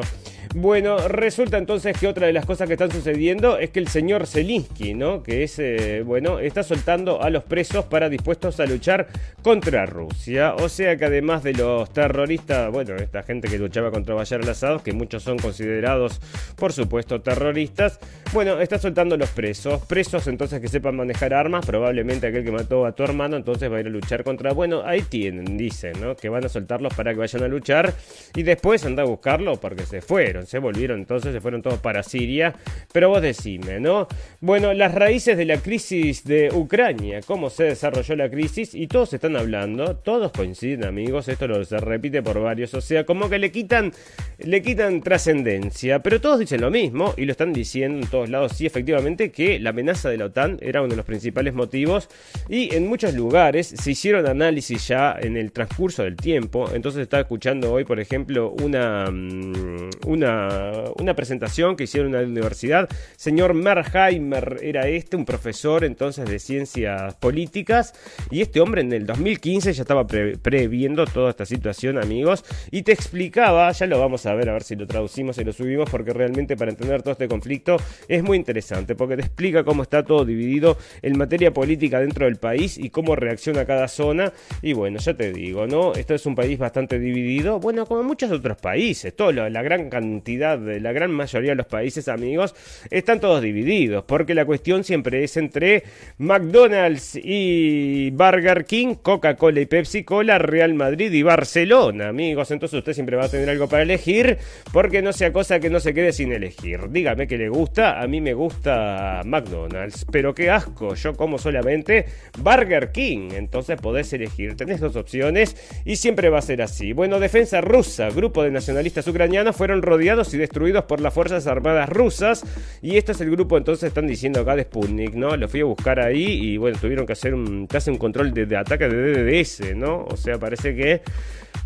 Bueno, 0.56 1.08
resulta 1.08 1.58
entonces 1.58 1.98
que 1.98 2.08
otra 2.08 2.28
de 2.28 2.34
las 2.34 2.46
cosas 2.46 2.68
que 2.68 2.74
están 2.74 2.92
sucediendo 2.92 3.58
es 3.58 3.72
que 3.72 3.80
el 3.80 3.88
señor 3.88 4.26
Zelinsky, 4.26 4.94
¿no? 4.94 5.22
Que 5.22 5.44
es, 5.44 5.60
eh, 5.60 6.02
bueno, 6.06 6.40
está 6.40 6.64
soltando 6.64 7.22
a 7.22 7.30
los 7.30 7.44
presos 7.44 7.86
para 7.86 8.10
dispuestos 8.10 8.60
a 8.60 8.66
luchar 8.66 9.08
contra 9.44 9.86
Rusia. 9.86 10.56
O 10.56 10.70
sea 10.70 10.96
que 10.96 11.06
además 11.06 11.44
de 11.44 11.54
los 11.54 11.92
terroristas, 11.92 12.72
bueno, 12.72 12.96
esta 12.96 13.24
gente 13.24 13.48
que 13.50 13.58
luchaba 13.58 13.92
contra 13.92 14.16
Bayar 14.16 14.42
al-Assad, 14.42 14.82
que 14.82 14.94
muchos 14.94 15.24
son 15.24 15.38
considerados, 15.38 16.22
por 16.56 16.72
supuesto, 16.72 17.22
terroristas, 17.22 18.00
bueno, 18.34 18.62
está 18.62 18.80
soltando 18.80 19.16
a 19.16 19.18
los 19.18 19.30
presos. 19.30 19.86
Presos 19.86 20.28
entonces 20.28 20.62
que 20.62 20.70
sepan 20.70 20.96
manejar 20.96 21.34
armas, 21.34 21.66
probablemente 21.66 22.28
aquel 22.28 22.46
que 22.46 22.52
mató 22.52 22.86
a 22.86 22.94
tu 22.94 23.04
hermano, 23.04 23.36
entonces 23.36 23.72
va 23.72 23.78
a 23.78 23.80
ir 23.82 23.88
a 23.88 23.90
luchar 23.90 24.24
contra... 24.24 24.51
Bueno, 24.52 24.84
ahí 24.86 25.02
tienen, 25.02 25.58
dicen, 25.58 25.94
¿no? 26.02 26.16
Que 26.16 26.30
van 26.30 26.46
a 26.46 26.50
soltarlos 26.50 26.94
para 26.94 27.14
que 27.14 27.20
vayan 27.20 27.44
a 27.44 27.48
luchar 27.48 27.94
y 28.36 28.44
después 28.44 28.86
anda 28.86 29.04
a 29.04 29.06
buscarlo 29.06 29.60
porque 29.60 29.86
se 29.86 30.02
fueron, 30.02 30.46
se 30.46 30.60
volvieron, 30.60 31.00
entonces 31.00 31.34
se 31.34 31.42
fueron 31.42 31.62
todos 31.62 31.80
para 31.80 32.04
Siria. 32.04 32.54
Pero 32.92 33.10
vos 33.10 33.22
decime, 33.22 33.80
¿no? 33.80 34.08
Bueno, 34.40 34.74
las 34.74 34.94
raíces 34.94 35.38
de 35.38 35.46
la 35.46 35.58
crisis 35.58 36.24
de 36.24 36.50
Ucrania, 36.54 37.22
cómo 37.26 37.50
se 37.50 37.64
desarrolló 37.66 38.16
la 38.16 38.30
crisis 38.30 38.76
y 38.76 38.88
todos 38.88 39.14
están 39.14 39.36
hablando, 39.36 39.96
todos 39.96 40.32
coinciden 40.32 40.86
amigos, 40.86 41.28
esto 41.28 41.48
lo 41.48 41.64
se 41.64 41.78
repite 41.78 42.22
por 42.22 42.40
varios, 42.40 42.74
o 42.74 42.82
sea, 42.82 43.06
como 43.06 43.30
que 43.30 43.40
le 43.40 43.52
quitan, 43.52 43.92
le 44.40 44.62
quitan 44.62 45.02
trascendencia, 45.02 46.00
pero 46.00 46.20
todos 46.20 46.40
dicen 46.40 46.62
lo 46.62 46.72
mismo 46.72 47.14
y 47.18 47.26
lo 47.26 47.32
están 47.32 47.54
diciendo 47.54 48.04
en 48.04 48.10
todos 48.10 48.30
lados, 48.30 48.54
sí, 48.54 48.66
efectivamente, 48.66 49.32
que 49.32 49.60
la 49.60 49.70
amenaza 49.72 50.10
de 50.10 50.18
la 50.18 50.26
OTAN 50.26 50.58
era 50.62 50.82
uno 50.82 50.90
de 50.90 50.98
los 50.98 51.06
principales 51.06 51.54
motivos 51.54 52.10
y 52.50 52.74
en 52.76 52.88
muchos 52.88 53.14
lugares 53.14 53.68
se 53.68 53.92
hicieron 53.92 54.26
análisis 54.28 54.41
ya 54.88 55.16
en 55.20 55.38
el 55.38 55.52
transcurso 55.52 56.04
del 56.04 56.16
tiempo, 56.16 56.70
entonces 56.74 57.02
está 57.02 57.20
escuchando 57.20 57.72
hoy, 57.72 57.84
por 57.84 58.00
ejemplo, 58.00 58.52
una, 58.62 59.10
mm, 59.12 59.90
una, 60.08 60.84
una 60.98 61.16
presentación 61.16 61.76
que 61.76 61.84
hicieron 61.84 62.16
en 62.16 62.22
la 62.22 62.28
universidad. 62.28 62.90
Señor 63.16 63.54
Merheimer 63.54 64.60
era 64.62 64.88
este, 64.88 65.16
un 65.16 65.26
profesor 65.26 65.84
entonces 65.84 66.28
de 66.28 66.40
ciencias 66.40 67.16
políticas. 67.16 67.94
Y 68.30 68.42
este 68.42 68.60
hombre 68.62 68.82
en 68.82 68.94
el 68.94 69.06
2015 69.06 69.74
ya 69.74 69.82
estaba 69.82 70.08
previendo 70.08 71.06
toda 71.06 71.30
esta 71.30 71.46
situación, 71.46 71.98
amigos. 71.98 72.44
Y 72.72 72.84
te 72.84 72.92
explicaba, 72.92 73.72
ya 73.72 73.86
lo 73.86 74.00
vamos 74.00 74.26
a 74.26 74.34
ver, 74.34 74.50
a 74.50 74.54
ver 74.54 74.64
si 74.64 74.76
lo 74.76 74.88
traducimos 74.88 75.38
y 75.38 75.44
lo 75.44 75.54
subimos, 75.54 75.90
porque 75.90 76.14
realmente 76.14 76.58
para 76.58 76.72
entender 76.72 77.02
todo 77.02 77.12
este 77.14 77.28
conflicto 77.28 77.78
es 78.08 78.24
muy 78.24 78.38
interesante, 78.38 78.96
porque 78.96 79.16
te 79.16 79.22
explica 79.22 79.64
cómo 79.64 79.84
está 79.84 80.04
todo 80.04 80.26
dividido 80.26 80.78
en 81.02 81.18
materia 81.18 81.54
política 81.54 82.00
dentro 82.00 82.26
del 82.26 82.38
país 82.38 82.78
y 82.78 82.90
cómo 82.90 83.16
reacciona 83.16 83.66
cada 83.66 83.88
zona. 83.88 84.31
Y 84.62 84.74
bueno, 84.74 85.00
ya 85.00 85.14
te 85.14 85.32
digo, 85.32 85.68
¿no? 85.68 85.94
Esto 85.94 86.16
es 86.16 86.26
un 86.26 86.36
país 86.36 86.58
bastante 86.58 87.00
dividido. 87.00 87.60
Bueno, 87.60 87.86
como 87.86 88.04
muchos 88.04 88.32
otros 88.32 88.58
países, 88.58 89.16
todo 89.16 89.32
la 89.32 89.62
gran 89.62 89.90
cantidad, 89.90 90.58
de 90.58 90.80
la 90.80 90.92
gran 90.92 91.12
mayoría 91.12 91.52
de 91.52 91.56
los 91.56 91.68
países 91.68 92.08
amigos, 92.08 92.56
están 92.90 93.20
todos 93.20 93.42
divididos, 93.42 94.04
porque 94.06 94.36
la 94.36 94.46
cuestión 94.46 94.84
siempre 94.84 95.24
es 95.24 95.38
entre 95.38 95.84
McDonald's 96.18 97.16
y 97.16 98.12
Burger 98.12 98.66
King, 98.66 98.96
Coca-Cola 99.02 99.62
y 99.62 99.66
Pepsi 99.66 100.04
Cola, 100.04 100.38
Real 100.38 100.74
Madrid 100.74 101.12
y 101.12 101.24
Barcelona, 101.24 102.10
amigos, 102.10 102.52
entonces 102.52 102.80
usted 102.80 102.94
siempre 102.94 103.18
va 103.18 103.26
a 103.26 103.30
tener 103.30 103.50
algo 103.50 103.68
para 103.68 103.84
elegir, 103.84 104.38
porque 104.72 105.02
no 105.02 105.14
sea 105.14 105.34
cosa 105.34 105.60
que 105.60 105.70
no 105.70 105.80
se 105.80 105.94
quede 105.94 106.12
sin 106.12 106.32
elegir. 106.32 106.90
Dígame 106.90 107.28
que 107.28 107.38
le 107.38 107.50
gusta, 107.50 108.02
a 108.02 108.08
mí 108.08 108.22
me 108.22 108.34
gusta 108.34 109.22
McDonald's, 109.26 110.06
pero 110.12 110.34
qué 110.34 110.50
asco, 110.50 110.96
yo 110.96 111.14
como 111.16 111.38
solamente 111.38 112.06
Burger 112.38 112.92
King, 112.92 113.30
entonces 113.34 113.80
podés 113.80 114.12
elegir, 114.14 114.21
tenés 114.56 114.80
dos 114.80 114.96
opciones 114.96 115.56
y 115.86 115.96
siempre 115.96 116.30
va 116.30 116.40
a 116.40 116.42
ser 116.42 116.62
así. 116.62 116.94
Bueno, 116.94 117.20
defensa 117.20 117.62
rusa, 117.62 118.10
grupo 118.10 118.44
de 118.44 118.52
nacionalistas 118.52 119.08
ucranianos 119.08 119.56
fueron 119.56 119.82
rodeados 119.82 120.34
y 120.34 120.38
destruidos 120.38 120.86
por 120.86 121.02
las 121.02 121.14
Fuerzas 121.14 121.48
Armadas 121.48 121.90
rusas. 121.90 122.44
Y 122.82 122.98
este 122.98 123.14
es 123.14 123.22
el 123.22 123.32
grupo, 123.32 123.58
entonces 123.58 123.88
están 123.88 124.08
diciendo 124.08 124.42
acá 124.42 124.56
de 124.56 124.64
Sputnik, 124.64 125.14
¿no? 125.14 125.36
Lo 125.36 125.48
fui 125.48 125.62
a 125.62 125.66
buscar 125.66 126.00
ahí 126.00 126.24
y 126.24 126.58
bueno, 126.58 126.78
tuvieron 126.80 127.06
que 127.06 127.14
hacer 127.14 127.34
un, 127.34 127.68
casi 127.68 127.90
un 127.90 127.98
control 127.98 128.34
de, 128.34 128.46
de 128.46 128.58
ataque 128.58 128.88
de 128.88 129.42
DDS, 129.42 129.76
¿no? 129.76 130.06
O 130.06 130.18
sea, 130.18 130.38
parece 130.38 130.76
que 130.76 131.02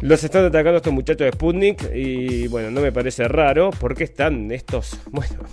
los 0.02 0.24
están 0.24 0.45
atacando 0.45 0.78
estos 0.78 0.93
muchachos 0.93 1.26
de 1.26 1.32
Sputnik 1.32 1.89
y 1.93 2.48
bueno, 2.48 2.69
no 2.69 2.82
me 2.82 2.91
parece 2.91 3.28
raro 3.28 3.71
porque 3.80 4.04
están 4.04 4.52
estos, 4.52 5.00
bueno, 5.12 5.43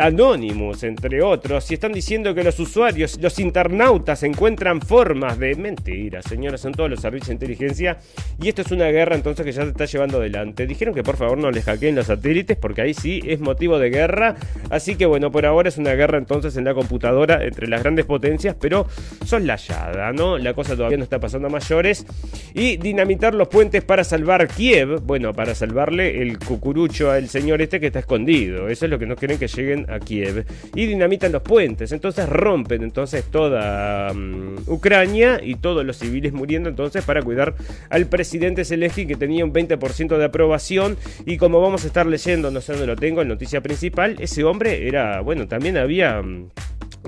anónimos 0.00 0.82
entre 0.82 1.22
otros 1.22 1.70
y 1.70 1.74
están 1.74 1.92
diciendo 1.92 2.34
que 2.34 2.42
los 2.42 2.58
usuarios, 2.58 3.20
los 3.20 3.38
internautas 3.38 4.22
encuentran 4.22 4.80
formas 4.80 5.38
de 5.38 5.54
mentira, 5.54 6.22
señoras, 6.22 6.62
son 6.62 6.72
todos 6.72 6.88
los 6.88 7.00
servicios 7.00 7.28
de 7.28 7.34
inteligencia 7.34 7.98
y 8.40 8.48
esto 8.48 8.62
es 8.62 8.70
una 8.72 8.86
guerra 8.86 9.16
entonces 9.16 9.44
que 9.44 9.52
ya 9.52 9.62
se 9.62 9.68
está 9.68 9.84
llevando 9.84 10.18
adelante. 10.18 10.66
Dijeron 10.66 10.94
que 10.94 11.02
por 11.02 11.16
favor 11.16 11.38
no 11.38 11.50
les 11.50 11.64
hackeen 11.64 11.94
los 11.94 12.06
satélites 12.06 12.56
porque 12.56 12.80
ahí 12.80 12.94
sí 12.94 13.20
es 13.26 13.40
motivo 13.40 13.78
de 13.78 13.90
guerra, 13.90 14.36
así 14.70 14.96
que 14.96 15.06
bueno, 15.06 15.30
por 15.30 15.44
ahora 15.46 15.68
es 15.68 15.76
una 15.76 15.92
guerra 15.92 16.18
entonces 16.18 16.56
en 16.56 16.64
la 16.64 16.74
computadora 16.74 17.44
entre 17.44 17.68
las 17.68 17.82
grandes 17.82 18.06
potencias, 18.06 18.56
pero 18.58 18.86
soslayada, 19.24 20.12
¿no? 20.12 20.38
La 20.38 20.54
cosa 20.54 20.74
todavía 20.74 20.96
no 20.96 21.04
está 21.04 21.20
pasando 21.20 21.48
a 21.48 21.50
mayores 21.50 22.06
y 22.54 22.76
dinamitar 22.76 23.34
los 23.34 23.48
puentes 23.48 23.63
para 23.64 24.04
salvar 24.04 24.46
Kiev, 24.48 25.00
bueno, 25.00 25.32
para 25.32 25.54
salvarle 25.54 26.20
el 26.22 26.38
cucurucho 26.38 27.10
al 27.10 27.28
señor 27.28 27.62
este 27.62 27.80
que 27.80 27.86
está 27.86 28.00
escondido. 28.00 28.68
Eso 28.68 28.84
es 28.84 28.90
lo 28.90 28.98
que 28.98 29.06
no 29.06 29.16
quieren 29.16 29.38
que 29.38 29.48
lleguen 29.48 29.90
a 29.90 29.98
Kiev. 30.00 30.44
Y 30.74 30.86
dinamitan 30.86 31.32
los 31.32 31.42
puentes, 31.42 31.90
entonces 31.92 32.28
rompen 32.28 32.82
entonces 32.82 33.24
toda 33.24 34.12
mm, 34.12 34.68
Ucrania 34.68 35.40
y 35.42 35.56
todos 35.56 35.84
los 35.84 35.96
civiles 35.96 36.32
muriendo 36.32 36.68
entonces 36.68 37.04
para 37.04 37.22
cuidar 37.22 37.54
al 37.90 38.06
presidente 38.06 38.64
Zelensky 38.64 39.06
que 39.06 39.16
tenía 39.16 39.44
un 39.44 39.52
20% 39.52 40.18
de 40.18 40.24
aprobación 40.24 40.96
y 41.24 41.36
como 41.38 41.60
vamos 41.60 41.84
a 41.84 41.86
estar 41.86 42.06
leyendo, 42.06 42.50
no 42.50 42.60
sé 42.60 42.72
dónde 42.72 42.86
lo 42.86 42.96
tengo, 42.96 43.22
en 43.22 43.28
noticia 43.28 43.60
principal, 43.60 44.16
ese 44.20 44.44
hombre 44.44 44.86
era, 44.86 45.20
bueno, 45.20 45.48
también 45.48 45.76
había... 45.76 46.20
Mm, 46.20 46.50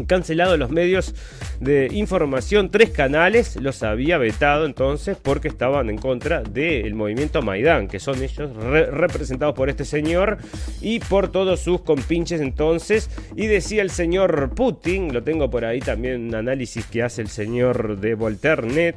cancelado 0.05 0.57
los 0.57 0.71
medios 0.71 1.15
de 1.61 1.89
información, 1.93 2.71
tres 2.71 2.91
canales 2.91 3.57
los 3.57 3.83
había 3.83 4.19
vetado 4.19 4.67
entonces 4.67 5.17
porque 5.21 5.49
estaban 5.49 5.89
en 5.91 5.99
contra 5.99 6.43
del 6.43 6.95
movimiento 6.95 7.43
Maidán, 7.43 7.89
que 7.89 7.99
son 7.99 8.23
ellos 8.23 8.55
representados 8.55 9.55
por 9.55 9.71
este 9.71 9.85
señor 9.85 10.39
y 10.81 11.01
por 11.01 11.31
todos 11.33 11.61
sus 11.61 11.81
compinches 11.81 12.41
entonces. 12.41 13.11
Y 13.37 13.47
decía 13.47 13.83
el 13.83 13.91
señor 13.91 14.51
Putin, 14.55 15.13
lo 15.13 15.23
tengo 15.23 15.51
por 15.51 15.65
ahí 15.65 15.81
también 15.81 16.29
un 16.29 16.35
análisis 16.35 16.85
que 16.87 17.03
hace 17.03 17.23
el 17.23 17.29
señor 17.29 17.99
de 17.99 18.15
Volternet, 18.15 18.97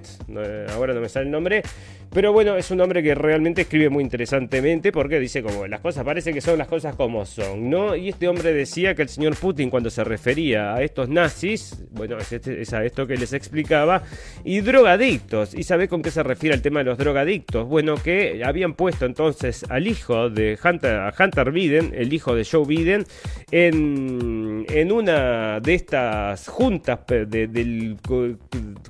ahora 0.74 0.94
no 0.94 1.02
me 1.02 1.10
sale 1.10 1.26
el 1.26 1.32
nombre 1.32 1.64
pero 2.12 2.34
bueno, 2.34 2.56
es 2.56 2.72
un 2.72 2.82
hombre 2.82 3.04
que 3.04 3.14
realmente 3.14 3.62
escribe 3.62 3.90
muy 3.90 4.04
interesantemente 4.04 4.92
porque 4.92 5.20
dice 5.20 5.44
como 5.44 5.68
las 5.68 5.80
cosas 5.80 6.04
parece 6.04 6.34
que 6.34 6.42
son 6.42 6.58
las 6.58 6.68
cosas 6.68 6.96
como 6.96 7.26
son, 7.26 7.70
¿no? 7.70 7.96
Y 7.96 8.10
este 8.10 8.28
hombre 8.28 8.54
decía 8.54 8.96
que 8.96 9.04
el 9.04 9.10
señor 9.10 9.36
Putin 9.36 9.70
cuando 9.70 9.90
se 9.90 10.04
refería 10.04 10.74
a 10.74 10.82
estos 10.82 11.10
nazis, 11.10 11.84
bueno, 11.92 12.18
es, 12.18 12.32
este, 12.32 12.64
a 12.76 12.84
esto 12.84 13.06
que 13.06 13.18
les 13.18 13.34
explicaba, 13.34 14.04
y 14.44 14.62
drogadictos. 14.62 15.54
¿Y 15.54 15.64
sabe 15.64 15.88
con 15.88 16.02
qué 16.02 16.12
se 16.12 16.24
refiere 16.24 16.56
al 16.56 16.62
tema 16.62 16.80
de 16.80 16.86
los 16.86 16.98
drogadictos? 16.98 17.68
Bueno, 17.68 17.96
que 17.96 18.44
habían 18.44 18.74
puesto 18.74 19.06
entonces 19.06 19.66
al 19.70 19.88
hijo 19.88 20.30
de 20.30 20.58
Hunter, 20.64 21.14
Hunter 21.18 21.52
Biden, 21.52 21.94
el 21.96 22.14
hijo 22.14 22.36
de 22.36 22.46
Joe 22.46 22.66
Biden, 22.66 23.06
en, 23.52 24.66
en 24.70 24.92
una 24.92 25.60
de 25.60 25.74
estas 25.76 26.48
juntas 26.48 27.00
del, 27.08 27.98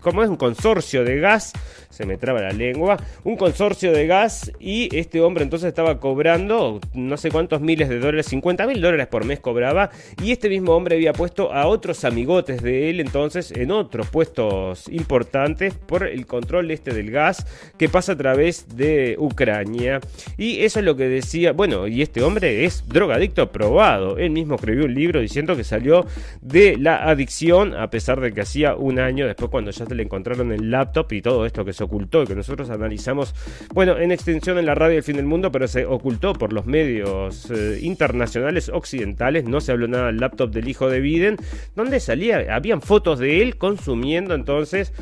como 0.02 0.24
es 0.24 0.30
un 0.30 0.38
consorcio 0.38 1.04
de 1.04 1.20
gas, 1.20 1.54
se 1.90 2.06
me 2.06 2.18
traba 2.18 2.42
la 2.42 2.52
lengua, 2.52 2.98
un 3.24 3.36
consorcio 3.36 3.92
de 3.92 4.08
gas 4.08 4.52
y 4.60 4.96
este 4.96 5.22
hombre 5.22 5.44
entonces 5.44 5.68
estaba 5.68 6.00
cobrando 6.00 6.80
no 6.94 7.18
sé 7.18 7.32
cuántos 7.32 7.62
miles 7.62 7.90
de 7.90 8.00
dólares, 8.00 8.28
50 8.28 8.68
mil 8.68 8.82
dólares 8.82 9.08
por 9.08 9.26
mes 9.26 9.40
cobraba 9.40 9.90
y 10.24 10.32
este 10.32 10.50
mismo 10.50 10.74
hombre 10.74 10.96
había 10.96 11.14
puesto 11.14 11.52
a 11.52 11.68
otros 11.68 12.04
amigotes 12.06 12.62
de 12.62 12.90
él 12.90 13.00
entonces 13.00 13.52
en 13.52 13.72
otros 13.72 14.08
puestos 14.10 14.88
importantes 14.90 15.74
por 15.74 16.06
el 16.06 16.26
control 16.26 16.72
este 16.72 16.94
del 16.94 17.12
gas 17.12 17.46
que 17.78 17.90
pasa 17.90 18.14
a 18.14 18.18
través 18.18 18.76
de 18.76 19.16
Ucrania. 19.18 20.00
Y 20.38 20.62
eso 20.62 20.80
es 20.80 20.86
lo 20.86 20.96
que 20.96 21.08
decía, 21.08 21.54
bueno, 21.54 21.88
y 21.88 22.02
este 22.02 22.22
hombre 22.22 22.66
es 22.66 22.88
drogadicto 22.88 23.52
probado, 23.52 24.18
él 24.18 24.32
mismo 24.32 24.56
escribió 24.56 24.86
un 24.86 24.94
libro 24.94 25.20
diciendo 25.20 25.56
que 25.56 25.64
salió 25.64 26.06
de 26.42 26.78
la 26.78 27.10
adicción 27.10 27.76
a 27.76 27.90
pesar 27.90 28.20
de 28.20 28.34
que 28.34 28.42
hacía 28.42 28.76
un 28.76 29.00
año 29.00 29.26
después 29.26 29.50
cuando 29.50 29.72
ya 29.72 29.86
se 29.86 29.96
le 29.96 30.04
encontraron 30.04 30.52
el 30.52 30.72
laptop 30.72 31.12
y 31.14 31.22
todo 31.22 31.46
esto 31.46 31.66
que 31.66 31.74
ocultó 31.84 32.24
y 32.24 32.28
que 32.28 32.36
nosotros 32.36 32.70
analizamos 32.70 33.36
bueno, 33.74 33.98
en 33.98 34.12
extensión 34.12 34.58
en 34.58 34.66
la 34.66 34.76
radio 34.76 34.96
del 34.96 35.04
fin 35.04 35.16
del 35.16 35.26
mundo, 35.26 35.52
pero 35.52 35.68
se 35.68 35.86
ocultó 35.86 36.34
por 36.34 36.54
los 36.54 36.66
medios 36.66 37.50
eh, 37.52 37.80
internacionales 37.82 38.70
occidentales, 38.70 39.46
no 39.46 39.62
se 39.62 39.72
habló 39.72 39.88
nada 39.88 40.08
del 40.08 40.18
laptop 40.18 40.52
del 40.52 40.68
hijo 40.68 40.90
de 40.90 41.00
Biden, 41.00 41.38
donde 41.76 42.00
salía, 42.00 42.54
habían 42.54 42.82
fotos 42.82 43.20
de 43.20 43.42
él 43.42 43.58
consumiendo 43.58 44.36
entonces 44.36 44.94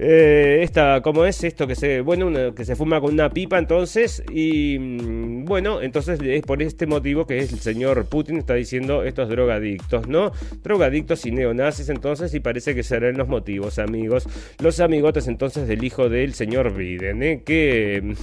eh, 0.00 0.60
esta, 0.62 1.00
¿cómo 1.02 1.24
es 1.24 1.42
esto 1.42 1.66
que 1.66 1.74
se, 1.74 2.02
bueno, 2.02 2.54
que 2.54 2.64
se 2.64 2.76
fuma 2.76 3.00
con 3.00 3.12
una 3.14 3.30
pipa 3.30 3.58
entonces? 3.58 4.22
Y 4.32 4.78
mm, 4.78 5.44
bueno, 5.44 5.82
entonces 5.82 6.20
es 6.22 6.42
por 6.42 6.62
este 6.62 6.86
motivo 6.86 7.26
que 7.26 7.40
el 7.40 7.48
señor 7.48 8.06
Putin 8.06 8.38
está 8.38 8.54
diciendo 8.54 9.02
estos 9.02 9.28
drogadictos, 9.28 10.06
¿no? 10.06 10.30
Drogadictos 10.62 11.26
y 11.26 11.32
neonazis 11.32 11.88
entonces 11.88 12.32
y 12.34 12.40
parece 12.40 12.76
que 12.76 12.84
serán 12.84 13.16
los 13.16 13.28
motivos, 13.28 13.80
amigos. 13.80 14.24
Los 14.60 14.78
amigotes 14.78 15.26
entonces 15.26 15.66
del 15.66 15.82
hijo 15.82 16.08
del 16.20 16.34
señor 16.34 16.74
Biden, 16.74 17.22
¿eh? 17.22 17.42
Que... 17.44 18.14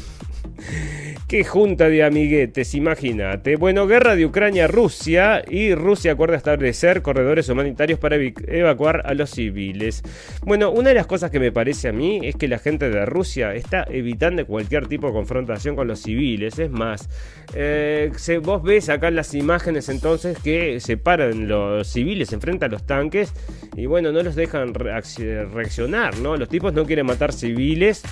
Qué 1.27 1.43
junta 1.43 1.89
de 1.89 2.03
amiguetes, 2.03 2.75
imagínate. 2.75 3.55
Bueno, 3.55 3.87
guerra 3.87 4.15
de 4.15 4.25
Ucrania-Rusia 4.25 5.43
y 5.49 5.73
Rusia 5.73 6.11
acuerda 6.11 6.37
establecer 6.37 7.01
corredores 7.01 7.49
humanitarios 7.49 7.99
para 7.99 8.17
evacuar 8.17 9.01
a 9.05 9.13
los 9.13 9.31
civiles. 9.31 10.03
Bueno, 10.43 10.71
una 10.71 10.89
de 10.89 10.95
las 10.95 11.07
cosas 11.07 11.31
que 11.31 11.39
me 11.39 11.51
parece 11.51 11.87
a 11.87 11.93
mí 11.93 12.19
es 12.23 12.35
que 12.35 12.47
la 12.47 12.59
gente 12.59 12.89
de 12.89 13.05
Rusia 13.05 13.55
está 13.55 13.85
evitando 13.89 14.45
cualquier 14.45 14.87
tipo 14.87 15.07
de 15.07 15.13
confrontación 15.13 15.75
con 15.75 15.87
los 15.87 15.99
civiles. 15.99 16.59
Es 16.59 16.69
más, 16.69 17.09
eh, 17.55 18.11
vos 18.43 18.61
ves 18.61 18.89
acá 18.89 19.09
las 19.09 19.33
imágenes 19.33 19.89
entonces 19.89 20.37
que 20.37 20.79
se 20.79 20.97
paran 20.97 21.47
los 21.47 21.87
civiles 21.87 22.33
enfrente 22.33 22.65
a 22.65 22.67
los 22.67 22.85
tanques 22.85 23.33
y 23.75 23.87
bueno, 23.87 24.11
no 24.11 24.21
los 24.21 24.35
dejan 24.35 24.73
reaccionar, 24.73 26.19
¿no? 26.19 26.37
Los 26.37 26.49
tipos 26.49 26.73
no 26.73 26.85
quieren 26.85 27.05
matar 27.05 27.33
civiles 27.33 28.03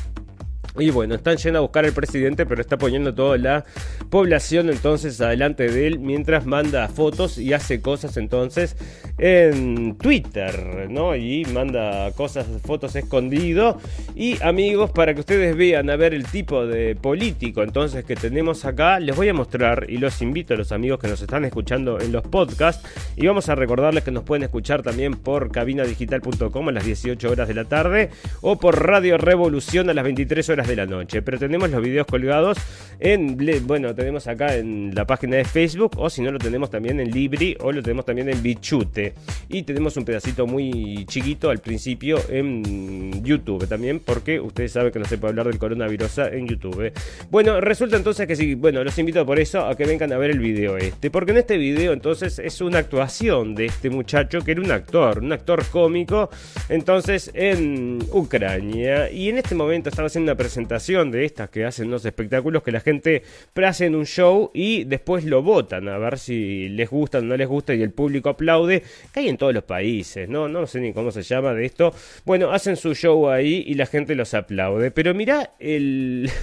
y 0.78 0.90
bueno, 0.90 1.14
están 1.16 1.38
yendo 1.38 1.60
a 1.60 1.62
buscar 1.62 1.86
al 1.86 1.94
presidente, 1.94 2.46
pero 2.46 2.62
está 2.62 2.78
poniendo 2.78 3.14
toda 3.14 3.38
la 3.38 3.64
población 4.10 4.70
entonces 4.70 5.22
adelante 5.22 5.70
de 5.70 5.88
él 5.88 6.00
mientras 6.00 6.46
manda 6.46 6.88
fotos 6.88 7.38
y 7.38 7.54
hace 7.54 7.80
cosas 7.82 8.18
entonces 8.18 8.76
en 9.20 9.96
Twitter, 9.98 10.88
¿no? 10.90 11.16
Y 11.16 11.46
manda 11.46 12.12
cosas, 12.14 12.48
fotos 12.66 12.96
escondido. 12.96 13.80
Y 14.16 14.42
amigos, 14.42 14.90
para 14.92 15.14
que 15.14 15.20
ustedes 15.20 15.56
vean 15.56 15.90
a 15.92 15.96
ver 15.96 16.14
el 16.14 16.26
tipo 16.26 16.66
de 16.66 16.96
político 16.96 17.62
entonces 17.62 18.04
que 18.04 18.16
tenemos 18.16 18.66
acá, 18.66 19.00
les 19.00 19.16
voy 19.16 19.30
a 19.30 19.34
mostrar 19.34 19.86
y 19.90 19.98
los 19.98 20.22
invito 20.22 20.56
a 20.56 20.58
los 20.58 20.72
amigos 20.72 21.00
que 21.00 21.08
nos 21.08 21.22
están 21.22 21.46
escuchando 21.46 22.00
en 22.00 22.12
los 22.12 22.24
podcasts. 22.24 22.88
Y 23.16 23.28
vamos 23.28 23.48
a 23.50 23.56
recordarles 23.56 24.04
que 24.04 24.12
nos 24.12 24.24
pueden 24.24 24.44
escuchar 24.44 24.82
también 24.82 25.14
por 25.14 25.52
cabinadigital.com 25.52 26.70
a 26.70 26.72
las 26.72 26.86
18 26.86 27.30
horas 27.30 27.48
de 27.48 27.54
la 27.54 27.66
tarde 27.66 28.10
o 28.42 28.58
por 28.58 28.84
Radio 28.84 29.18
Revolución 29.18 29.90
a 29.90 29.94
las 29.94 30.04
23 30.04 30.50
horas 30.50 30.63
de 30.68 30.76
la 30.76 30.86
noche. 30.86 31.22
Pero 31.22 31.38
tenemos 31.38 31.70
los 31.70 31.82
videos 31.82 32.08
colgados 32.08 32.58
en, 33.00 33.38
bueno, 33.66 33.94
tenemos 33.94 34.28
acá 34.28 34.56
en 34.56 34.94
la 34.96 35.06
página 35.06 35.38
de 35.38 35.46
Facebook 35.46 35.92
o 35.98 36.10
si 36.10 36.22
no 36.22 36.32
lo 36.32 36.40
tenemos 36.40 36.70
también 36.70 37.00
en 37.00 37.12
Libri 37.12 37.58
o 37.60 37.72
lo 37.72 37.82
tenemos 37.82 38.06
también 38.06 38.30
en 38.30 38.42
Bichute. 38.42 39.14
Y 39.50 39.64
tenemos 39.64 39.98
un 39.98 40.06
pedacito 40.06 40.48
muy 40.48 41.06
chiquito 41.08 41.50
al 41.50 41.60
principio 41.60 42.20
en 42.30 43.24
YouTube 43.24 43.68
también 43.68 44.00
porque 44.00 44.40
ustedes 44.40 44.72
saben 44.72 44.92
que 44.92 45.00
no 45.00 45.06
se 45.06 45.18
puede 45.18 45.32
hablar 45.32 45.48
del 45.48 45.58
coronavirus 45.58 46.20
en 46.20 46.48
YouTube. 46.48 46.92
Bueno, 47.30 47.60
resulta 47.62 47.98
entonces 47.98 48.28
que 48.28 48.36
sí, 48.36 48.56
bueno, 48.56 48.84
los 48.84 48.98
invito 48.98 49.26
por 49.26 49.40
eso 49.40 49.66
a 49.66 49.76
que 49.76 49.86
vengan 49.86 50.12
a 50.14 50.18
ver 50.18 50.32
el 50.32 50.40
video 50.40 50.78
este. 50.78 51.12
Porque 51.12 51.32
en 51.32 51.38
este 51.38 51.58
video 51.58 51.94
entonces 51.94 52.40
es 52.40 52.62
una 52.62 52.80
actuación 52.80 53.56
de 53.56 53.66
este 53.66 53.90
muchacho 53.90 54.42
que 54.42 54.52
era 54.52 54.62
un 54.62 54.72
actor, 54.72 55.20
un 55.20 55.34
actor 55.34 55.66
cómico, 55.66 56.30
entonces 56.70 57.32
en 57.34 58.00
Ucrania. 58.12 59.12
Y 59.12 59.30
en 59.30 59.38
este 59.38 59.56
momento 59.56 59.90
estaba 59.90 60.08
haciendo 60.08 60.32
una 60.32 60.38
presentación 60.38 60.53
presentación 60.54 61.10
de 61.10 61.26
estas 61.26 61.50
que 61.50 61.66
hacen 61.66 61.90
los 61.90 62.06
espectáculos 62.06 62.62
que 62.62 62.72
la 62.72 62.80
gente 62.80 63.24
hacen 63.66 63.96
un 63.96 64.06
show 64.06 64.52
y 64.54 64.84
después 64.84 65.24
lo 65.26 65.42
votan 65.42 65.88
a 65.88 65.98
ver 65.98 66.20
si 66.20 66.70
les 66.70 66.92
gusta 66.92 67.18
o 67.18 67.22
no 67.22 67.36
les 67.36 67.48
gusta 67.48 67.74
y 67.74 67.82
el 67.82 67.92
público 67.92 68.30
aplaude, 68.30 68.84
que 69.12 69.22
hay 69.22 69.30
en 69.30 69.38
todos 69.38 69.52
los 69.52 69.64
países, 69.64 70.30
¿no? 70.30 70.48
No 70.48 70.68
sé 70.68 70.80
ni 70.80 70.94
cómo 70.94 71.12
se 71.12 71.24
llama 71.24 71.56
de 71.56 71.66
esto. 71.66 71.92
Bueno, 72.24 72.52
hacen 72.52 72.76
su 72.76 72.94
show 72.94 73.30
ahí 73.30 73.64
y 73.66 73.74
la 73.74 73.88
gente 73.88 74.14
los 74.14 74.36
aplaude, 74.36 74.92
pero 74.92 75.14
mira 75.14 75.54
el... 75.60 76.30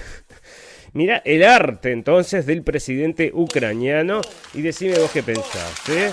Mira 0.93 1.21
el 1.23 1.41
arte 1.43 1.93
entonces 1.93 2.45
del 2.45 2.63
presidente 2.63 3.31
ucraniano 3.33 4.19
y 4.53 4.61
decime 4.61 4.99
vos 4.99 5.09
qué 5.09 5.23
pensás, 5.23 5.87
¿eh? 5.87 6.11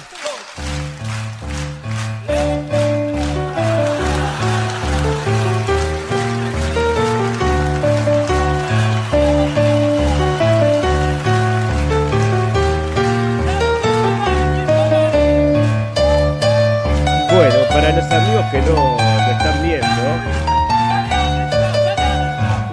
Los 17.96 18.04
amigos 18.10 18.44
que 18.50 18.60
no 18.60 18.96
lo 18.96 19.30
están 19.32 19.62
viendo, 19.62 19.86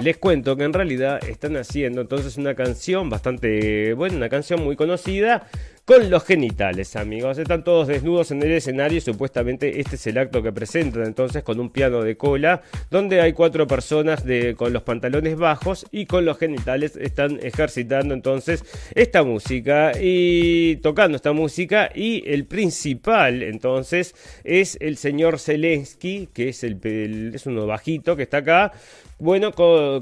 les 0.02 0.16
cuento 0.18 0.56
que 0.56 0.64
en 0.64 0.72
realidad 0.72 1.24
están 1.26 1.56
haciendo 1.56 2.02
entonces 2.02 2.36
una 2.36 2.54
canción 2.54 3.08
bastante, 3.08 3.94
bueno, 3.94 4.16
una 4.16 4.28
canción 4.28 4.62
muy 4.62 4.76
conocida 4.76 5.46
con 5.86 6.10
los 6.10 6.24
genitales, 6.24 6.96
amigos. 6.96 7.38
Están 7.38 7.62
todos 7.62 7.86
desnudos 7.86 8.32
en 8.32 8.42
el 8.42 8.50
escenario 8.50 8.98
y 8.98 9.00
supuestamente 9.00 9.80
este 9.80 9.94
es 9.94 10.06
el 10.08 10.18
acto 10.18 10.42
que 10.42 10.50
presentan 10.52 11.04
entonces 11.04 11.44
con 11.44 11.60
un 11.60 11.70
piano 11.70 12.02
de 12.02 12.16
cola, 12.16 12.62
donde 12.90 13.20
hay 13.20 13.32
cuatro 13.32 13.68
personas 13.68 14.24
con 14.56 14.72
los 14.72 14.82
pantalones 14.82 15.36
bajos 15.36 15.86
y 15.92 16.06
con 16.06 16.24
los 16.24 16.38
genitales 16.38 16.96
están 16.96 17.38
ejercitando 17.40 18.14
entonces 18.14 18.64
esta 18.96 19.22
música 19.22 19.92
y 20.00 20.76
tocando 20.76 21.14
esta 21.14 21.32
música 21.32 21.88
y 21.94 22.28
el 22.28 22.46
principal 22.46 23.44
entonces 23.44 24.16
es 24.42 24.76
el 24.80 24.96
señor 24.96 25.38
Zelensky, 25.38 26.28
que 26.34 26.48
es, 26.48 26.64
el, 26.64 27.32
es 27.32 27.46
uno 27.46 27.64
bajito 27.64 28.16
que 28.16 28.24
está 28.24 28.38
acá, 28.38 28.72
bueno, 29.18 29.52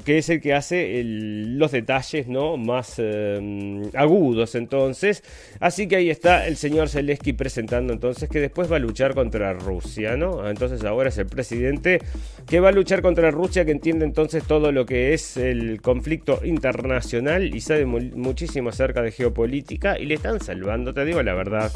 que 0.03 0.17
es 0.17 0.29
el 0.29 0.41
que 0.41 0.53
hace 0.53 1.01
los 1.05 1.71
detalles 1.71 2.27
¿no? 2.27 2.57
más 2.57 2.99
em, 2.99 3.83
agudos 3.93 4.55
entonces. 4.55 5.23
Así 5.61 5.74
que 5.75 5.97
ahí 5.97 6.09
está 6.09 6.47
el 6.47 6.55
señor 6.55 6.87
Zelensky 6.87 7.33
presentando 7.33 7.91
entonces 7.91 8.29
que 8.29 8.39
después 8.39 8.71
va 8.71 8.77
a 8.77 8.79
luchar 8.79 9.13
contra 9.13 9.51
Rusia, 9.53 10.15
¿no? 10.15 10.49
Entonces 10.49 10.83
ahora 10.85 11.09
es 11.09 11.17
el 11.17 11.25
presidente 11.25 11.99
que 12.47 12.61
va 12.61 12.69
a 12.69 12.71
luchar 12.71 13.01
contra 13.01 13.29
Rusia, 13.31 13.65
que 13.65 13.71
entiende 13.71 14.05
entonces 14.05 14.45
todo 14.45 14.71
lo 14.71 14.85
que 14.85 15.13
es 15.13 15.35
el 15.35 15.81
conflicto 15.81 16.39
internacional 16.43 17.53
y 17.53 17.59
sabe 17.59 17.85
muchísimo 17.85 18.69
acerca 18.69 19.01
de 19.01 19.11
geopolítica 19.11 19.99
y 19.99 20.05
le 20.05 20.15
están 20.15 20.39
salvando, 20.39 20.93
te 20.93 21.03
digo 21.03 21.21
la 21.21 21.33
verdad. 21.33 21.71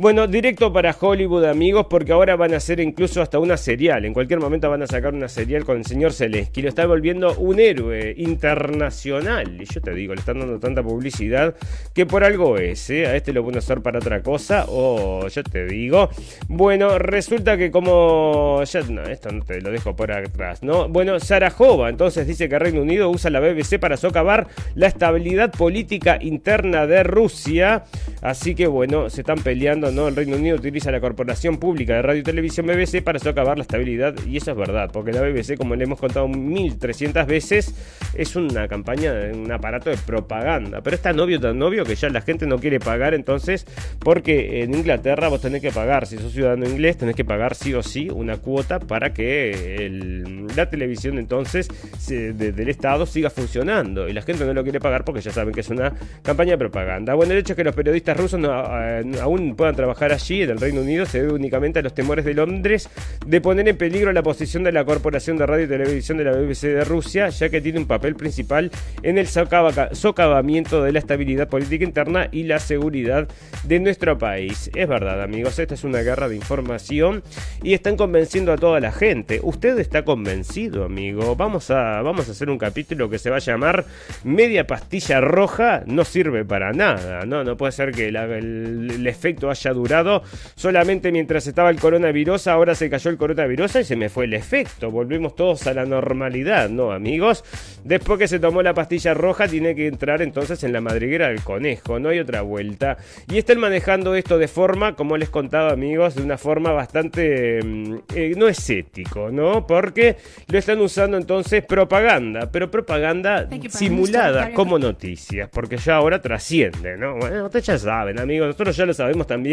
Bueno, 0.00 0.28
directo 0.28 0.72
para 0.72 0.96
Hollywood, 0.96 1.46
amigos, 1.46 1.88
porque 1.90 2.12
ahora 2.12 2.36
van 2.36 2.54
a 2.54 2.58
hacer 2.58 2.78
incluso 2.78 3.20
hasta 3.20 3.40
una 3.40 3.56
serial. 3.56 4.04
En 4.04 4.14
cualquier 4.14 4.38
momento 4.38 4.70
van 4.70 4.80
a 4.80 4.86
sacar 4.86 5.12
una 5.12 5.26
serial 5.26 5.64
con 5.64 5.78
el 5.78 5.84
señor 5.84 6.12
Zelensky. 6.12 6.62
Lo 6.62 6.68
está 6.68 6.86
volviendo 6.86 7.34
un 7.34 7.58
héroe 7.58 8.14
internacional. 8.16 9.60
Y 9.60 9.64
yo 9.64 9.80
te 9.80 9.92
digo, 9.92 10.14
le 10.14 10.20
están 10.20 10.38
dando 10.38 10.60
tanta 10.60 10.84
publicidad 10.84 11.56
que 11.92 12.06
por 12.06 12.22
algo 12.22 12.58
es. 12.58 12.88
¿eh? 12.90 13.08
A 13.08 13.16
este 13.16 13.32
lo 13.32 13.42
van 13.42 13.56
a 13.56 13.58
usar 13.58 13.82
para 13.82 13.98
otra 13.98 14.22
cosa. 14.22 14.66
O 14.68 15.26
yo 15.26 15.42
te 15.42 15.66
digo. 15.66 16.10
Bueno, 16.46 16.96
resulta 17.00 17.56
que 17.56 17.72
como. 17.72 18.62
Ya, 18.62 18.82
no, 18.82 19.02
esto 19.02 19.32
no 19.32 19.44
te 19.44 19.60
lo 19.60 19.72
dejo 19.72 19.96
por 19.96 20.12
atrás, 20.12 20.62
¿no? 20.62 20.88
Bueno, 20.88 21.18
Sarajova 21.18 21.88
entonces 21.88 22.24
dice 22.24 22.48
que 22.48 22.56
Reino 22.60 22.82
Unido 22.82 23.10
usa 23.10 23.32
la 23.32 23.40
BBC 23.40 23.80
para 23.80 23.96
socavar 23.96 24.46
la 24.76 24.86
estabilidad 24.86 25.50
política 25.50 26.18
interna 26.20 26.86
de 26.86 27.02
Rusia. 27.02 27.82
Así 28.22 28.54
que 28.54 28.68
bueno, 28.68 29.10
se 29.10 29.22
están 29.22 29.40
peleando 29.40 29.87
el 29.88 30.16
Reino 30.16 30.36
Unido 30.36 30.56
utiliza 30.56 30.90
la 30.90 31.00
Corporación 31.00 31.56
Pública 31.56 31.94
de 31.94 32.02
Radio 32.02 32.20
y 32.20 32.22
Televisión 32.22 32.66
BBC 32.66 33.02
para 33.02 33.18
socavar 33.18 33.56
la 33.56 33.62
estabilidad 33.62 34.14
y 34.26 34.36
eso 34.36 34.50
es 34.50 34.56
verdad, 34.56 34.90
porque 34.92 35.12
la 35.12 35.22
BBC, 35.22 35.56
como 35.56 35.74
le 35.74 35.84
hemos 35.84 35.98
contado 35.98 36.28
1300 36.28 37.26
veces, 37.26 37.74
es 38.14 38.36
una 38.36 38.68
campaña, 38.68 39.12
un 39.32 39.50
aparato 39.50 39.90
de 39.90 39.96
propaganda, 39.96 40.80
pero 40.82 40.94
está 40.94 41.12
novio 41.12 41.40
tan 41.40 41.58
novio 41.58 41.84
que 41.84 41.94
ya 41.94 42.08
la 42.10 42.20
gente 42.20 42.46
no 42.46 42.58
quiere 42.58 42.80
pagar 42.80 43.14
entonces, 43.14 43.66
porque 43.98 44.62
en 44.62 44.74
Inglaterra 44.74 45.28
vos 45.28 45.40
tenés 45.40 45.62
que 45.62 45.70
pagar, 45.70 46.06
si 46.06 46.18
sos 46.18 46.32
ciudadano 46.32 46.68
inglés, 46.68 46.98
tenés 46.98 47.16
que 47.16 47.24
pagar 47.24 47.54
sí 47.54 47.72
o 47.74 47.82
sí 47.82 48.10
una 48.10 48.36
cuota 48.36 48.80
para 48.80 49.12
que 49.12 50.48
la 50.54 50.68
televisión 50.68 51.18
entonces 51.18 51.68
del 52.08 52.68
Estado 52.68 53.06
siga 53.06 53.30
funcionando 53.30 54.08
y 54.08 54.12
la 54.12 54.22
gente 54.22 54.44
no 54.44 54.52
lo 54.52 54.62
quiere 54.62 54.80
pagar 54.80 55.04
porque 55.04 55.20
ya 55.20 55.30
saben 55.30 55.54
que 55.54 55.60
es 55.60 55.70
una 55.70 55.94
campaña 56.22 56.52
de 56.52 56.58
propaganda. 56.58 57.14
Bueno, 57.14 57.32
el 57.32 57.38
hecho 57.38 57.54
es 57.54 57.56
que 57.56 57.64
los 57.64 57.74
periodistas 57.74 58.16
rusos 58.16 58.38
no, 58.38 58.50
eh, 58.82 59.04
aún 59.20 59.56
puedan 59.56 59.74
trabajar 59.78 60.12
allí, 60.12 60.42
en 60.42 60.50
el 60.50 60.58
Reino 60.58 60.80
Unido, 60.80 61.06
se 61.06 61.20
debe 61.20 61.34
únicamente 61.34 61.78
a 61.78 61.82
los 61.82 61.94
temores 61.94 62.24
de 62.24 62.34
Londres 62.34 62.90
de 63.24 63.40
poner 63.40 63.68
en 63.68 63.76
peligro 63.76 64.12
la 64.12 64.24
posición 64.24 64.64
de 64.64 64.72
la 64.72 64.84
Corporación 64.84 65.36
de 65.36 65.46
Radio 65.46 65.66
y 65.66 65.68
Televisión 65.68 66.18
de 66.18 66.24
la 66.24 66.32
BBC 66.32 66.62
de 66.62 66.82
Rusia, 66.82 67.28
ya 67.28 67.48
que 67.48 67.60
tiene 67.60 67.78
un 67.78 67.86
papel 67.86 68.16
principal 68.16 68.72
en 69.04 69.18
el 69.18 69.28
socavamiento 69.28 70.82
de 70.82 70.90
la 70.90 70.98
estabilidad 70.98 71.48
política 71.48 71.84
interna 71.84 72.28
y 72.32 72.42
la 72.42 72.58
seguridad 72.58 73.28
de 73.62 73.78
nuestro 73.78 74.18
país. 74.18 74.68
Es 74.74 74.88
verdad, 74.88 75.22
amigos, 75.22 75.60
esta 75.60 75.74
es 75.74 75.84
una 75.84 76.00
guerra 76.00 76.28
de 76.28 76.34
información 76.34 77.22
y 77.62 77.74
están 77.74 77.96
convenciendo 77.96 78.52
a 78.52 78.56
toda 78.56 78.80
la 78.80 78.90
gente. 78.90 79.38
Usted 79.44 79.78
está 79.78 80.04
convencido, 80.04 80.84
amigo. 80.84 81.36
Vamos 81.36 81.70
a, 81.70 82.02
vamos 82.02 82.28
a 82.28 82.32
hacer 82.32 82.50
un 82.50 82.58
capítulo 82.58 83.08
que 83.08 83.20
se 83.20 83.30
va 83.30 83.36
a 83.36 83.40
llamar 83.40 83.84
Media 84.24 84.66
pastilla 84.66 85.20
roja 85.20 85.82
no 85.86 86.04
sirve 86.04 86.44
para 86.44 86.72
nada. 86.72 87.24
No, 87.26 87.44
no 87.44 87.56
puede 87.56 87.72
ser 87.72 87.92
que 87.92 88.08
el 88.08 89.06
efecto 89.06 89.50
haya 89.50 89.67
durado 89.72 90.22
solamente 90.54 91.12
mientras 91.12 91.46
estaba 91.46 91.70
el 91.70 91.80
coronavirus, 91.80 92.46
ahora 92.46 92.74
se 92.74 92.90
cayó 92.90 93.10
el 93.10 93.16
coronavirus 93.16 93.76
y 93.76 93.84
se 93.84 93.96
me 93.96 94.08
fue 94.08 94.24
el 94.24 94.34
efecto. 94.34 94.90
Volvimos 94.90 95.34
todos 95.36 95.66
a 95.66 95.74
la 95.74 95.84
normalidad, 95.84 96.68
¿no, 96.68 96.92
amigos? 96.92 97.44
Después 97.84 98.18
que 98.18 98.28
se 98.28 98.38
tomó 98.38 98.62
la 98.62 98.74
pastilla 98.74 99.14
roja, 99.14 99.48
tiene 99.48 99.74
que 99.74 99.86
entrar 99.86 100.22
entonces 100.22 100.62
en 100.64 100.72
la 100.72 100.80
madriguera 100.80 101.28
del 101.28 101.42
conejo, 101.42 101.98
no 101.98 102.08
hay 102.08 102.18
otra 102.18 102.42
vuelta. 102.42 102.98
Y 103.30 103.38
están 103.38 103.58
manejando 103.58 104.14
esto 104.14 104.38
de 104.38 104.48
forma, 104.48 104.94
como 104.94 105.16
les 105.16 105.30
contaba, 105.30 105.72
amigos, 105.72 106.14
de 106.14 106.22
una 106.22 106.38
forma 106.38 106.72
bastante. 106.72 107.62
Mm, 107.62 107.94
eh, 108.14 108.34
no 108.36 108.48
es 108.48 108.68
ético, 108.70 109.30
¿no? 109.30 109.66
Porque 109.66 110.16
lo 110.48 110.58
están 110.58 110.80
usando 110.80 111.16
entonces 111.16 111.64
propaganda, 111.64 112.50
pero 112.50 112.70
propaganda 112.70 113.48
simulada 113.68 114.52
como 114.52 114.78
noticias, 114.78 115.48
porque 115.50 115.76
ya 115.76 115.96
ahora 115.96 116.20
trasciende, 116.20 116.96
¿no? 116.96 117.16
Bueno, 117.16 117.46
ustedes 117.46 117.66
ya 117.66 117.78
saben, 117.78 118.18
amigos, 118.18 118.48
nosotros 118.48 118.76
ya 118.76 118.86
lo 118.86 118.94
sabemos 118.94 119.26
también 119.26 119.47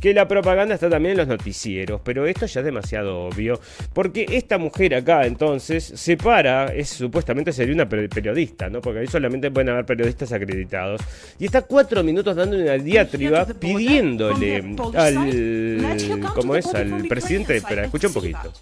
que 0.00 0.12
la 0.12 0.28
propaganda 0.28 0.74
está 0.74 0.90
también 0.90 1.12
en 1.12 1.18
los 1.18 1.28
noticieros, 1.28 2.00
pero 2.04 2.26
esto 2.26 2.44
ya 2.46 2.60
es 2.60 2.64
demasiado 2.64 3.20
obvio, 3.26 3.58
porque 3.92 4.26
esta 4.28 4.58
mujer 4.58 4.94
acá 4.94 5.24
entonces 5.24 5.82
se 5.82 6.16
para, 6.16 6.66
es 6.74 6.90
supuestamente 6.90 7.52
sería 7.52 7.74
una 7.74 7.88
periodista, 7.88 8.68
¿no? 8.68 8.80
Porque 8.80 9.00
ahí 9.00 9.06
solamente 9.06 9.50
pueden 9.50 9.70
haber 9.70 9.86
periodistas 9.86 10.32
acreditados, 10.32 11.00
y 11.38 11.46
está 11.46 11.62
cuatro 11.62 12.02
minutos 12.02 12.36
dando 12.36 12.56
una 12.56 12.74
diatriba 12.74 13.46
pidiéndole 13.46 14.76
al, 14.94 16.20
¿cómo 16.34 16.54
es? 16.56 16.74
Al 16.74 17.06
presidente, 17.08 17.56
espera, 17.56 17.84
escucha 17.84 18.08
un 18.08 18.14
poquito. 18.14 18.52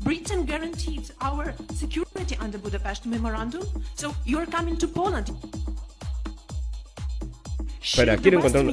Britain 0.00 0.46
guaranteed 0.46 1.10
our 1.20 1.52
security 1.74 2.36
under 2.40 2.58
Budapest 2.60 3.06
Memorandum, 3.06 3.62
so 3.94 4.14
you're 4.24 4.46
coming 4.46 4.76
to 4.78 4.86
Poland. 4.86 5.30
Espera, 7.86 8.16
quiero 8.16 8.38
encontrar 8.38 8.64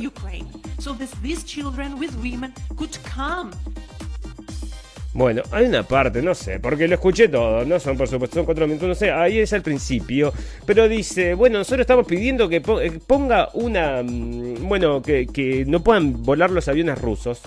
Bueno, 5.13 5.43
hay 5.51 5.67
una 5.67 5.83
parte, 5.83 6.23
no 6.23 6.33
sé, 6.33 6.59
porque 6.59 6.87
lo 6.87 6.95
escuché 6.95 7.27
todo, 7.29 7.63
no 7.63 7.79
son 7.79 7.95
por 7.95 8.07
supuesto, 8.07 8.37
son 8.37 8.45
cuatro 8.45 8.65
minutos, 8.65 8.89
no 8.89 8.95
sé, 8.95 9.11
ahí 9.11 9.37
es 9.37 9.53
al 9.53 9.61
principio, 9.61 10.33
pero 10.65 10.89
dice, 10.89 11.35
bueno, 11.35 11.59
nosotros 11.59 11.81
estamos 11.81 12.07
pidiendo 12.07 12.49
que 12.49 12.55
eh, 12.55 12.99
ponga 13.05 13.49
una, 13.53 14.01
mm, 14.01 14.67
bueno, 14.67 15.03
que, 15.03 15.27
que 15.27 15.65
no 15.65 15.83
puedan 15.83 16.23
volar 16.23 16.49
los 16.49 16.67
aviones 16.67 16.99
rusos, 16.99 17.41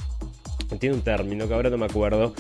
tiene 0.79 0.95
un 0.95 1.03
término 1.03 1.47
que 1.47 1.55
ahora 1.55 1.71
no 1.71 1.79
me 1.79 1.87
acuerdo, 1.87 2.35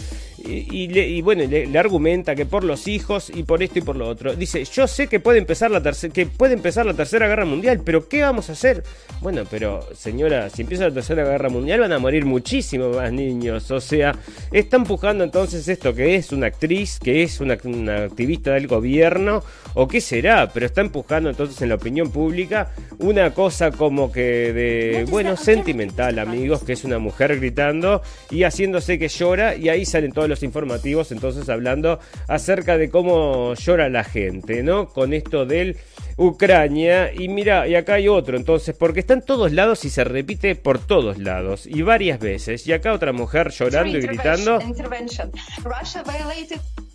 y, 0.49 1.23
bueno, 1.23 1.45
le, 1.45 1.79
argumenta 1.79 2.35
que 2.35 2.47
por 2.47 2.65
los 2.65 2.89
hijos 2.89 3.31
y 3.35 3.43
por 3.43 3.62
esto 3.62 3.79
y 3.79 3.83
por 3.83 3.97
lo 3.97 4.09
otro. 4.09 4.35
Dice, 4.35 4.65
yo 4.65 4.87
sé 4.87 5.07
que 5.09 5.21
puede 5.21 5.39
empezar 5.39 5.71
la 5.71 5.83
que 6.12 6.27
puede 6.27 6.55
empezar 6.55 6.87
la 6.87 6.95
tercera 6.95 7.29
guerra 7.29 7.45
mundial, 7.45 7.81
pero 7.85 8.09
¿qué 8.09 8.23
vamos 8.23 8.49
a 8.49 8.53
hacer? 8.53 8.83
Bueno, 9.21 9.45
pero 9.51 9.87
señora, 9.95 10.51
si 10.51 10.62
empieza 10.62 10.89
la 10.89 10.95
tercera 10.95 11.25
guerra 11.25 11.49
mundial 11.49 11.81
van 11.81 11.93
a 11.93 11.99
morir 11.99 12.25
muchísimos 12.25 12.97
más 12.97 13.12
niños. 13.12 13.71
O 13.71 13.81
sea, 13.81 14.15
está 14.53 14.77
empujando 14.77 15.25
entonces 15.25 15.67
esto 15.69 15.95
que 15.95 16.17
es 16.17 16.33
una 16.33 16.49
actriz, 16.49 16.99
que 16.99 17.23
es 17.23 17.41
una, 17.41 17.55
activista 17.55 18.53
del 18.53 18.67
gobierno, 18.67 19.43
o 19.75 19.89
qué 19.89 20.01
será, 20.01 20.51
pero 20.53 20.67
está 20.67 20.81
empujando 20.81 21.31
entonces 21.31 21.61
en 21.62 21.71
la 21.71 21.77
opinión 21.77 22.11
pública 22.11 22.73
una 22.99 23.33
cosa 23.33 23.71
como 23.71 24.12
que 24.12 24.53
de, 24.53 25.07
bueno, 25.09 25.37
sentimental, 25.37 26.19
amigos, 26.19 26.62
que 26.62 26.73
es 26.73 26.85
una 26.85 26.99
mujer 26.99 27.39
gritando 27.39 28.03
y 28.31 28.42
haciéndose 28.44 28.98
que 28.98 29.09
llora 29.09 29.55
y 29.57 29.68
ahí 29.68 29.85
salen 29.85 30.12
todos 30.12 30.29
los 30.29 30.42
informativos, 30.42 31.12
entonces 31.12 31.48
hablando 31.48 32.00
acerca 32.29 32.76
de 32.76 32.90
cómo 32.90 33.55
llora 33.55 33.88
la 33.88 34.05
gente, 34.05 34.62
¿no? 34.62 34.88
Con 34.88 35.12
esto 35.12 35.46
del 35.46 35.76
Ucrania. 36.16 37.12
Y 37.12 37.29
mira, 37.29 37.68
y 37.68 37.74
acá 37.74 37.94
hay 37.94 38.09
otro, 38.09 38.37
entonces, 38.37 38.74
porque 38.76 39.00
está 39.00 39.14
en 39.14 39.22
todos 39.22 39.52
lados 39.52 39.85
y 39.85 39.90
se 39.90 40.05
repite 40.05 40.55
por 40.55 40.79
todos 40.79 41.18
lados 41.18 41.66
y 41.66 41.83
varias 41.83 42.18
veces. 42.18 42.66
Y 42.66 42.72
acá 42.72 42.92
otra 42.92 43.12
mujer 43.12 43.50
llorando 43.50 43.98
y 43.98 44.00
gritando. 44.02 44.59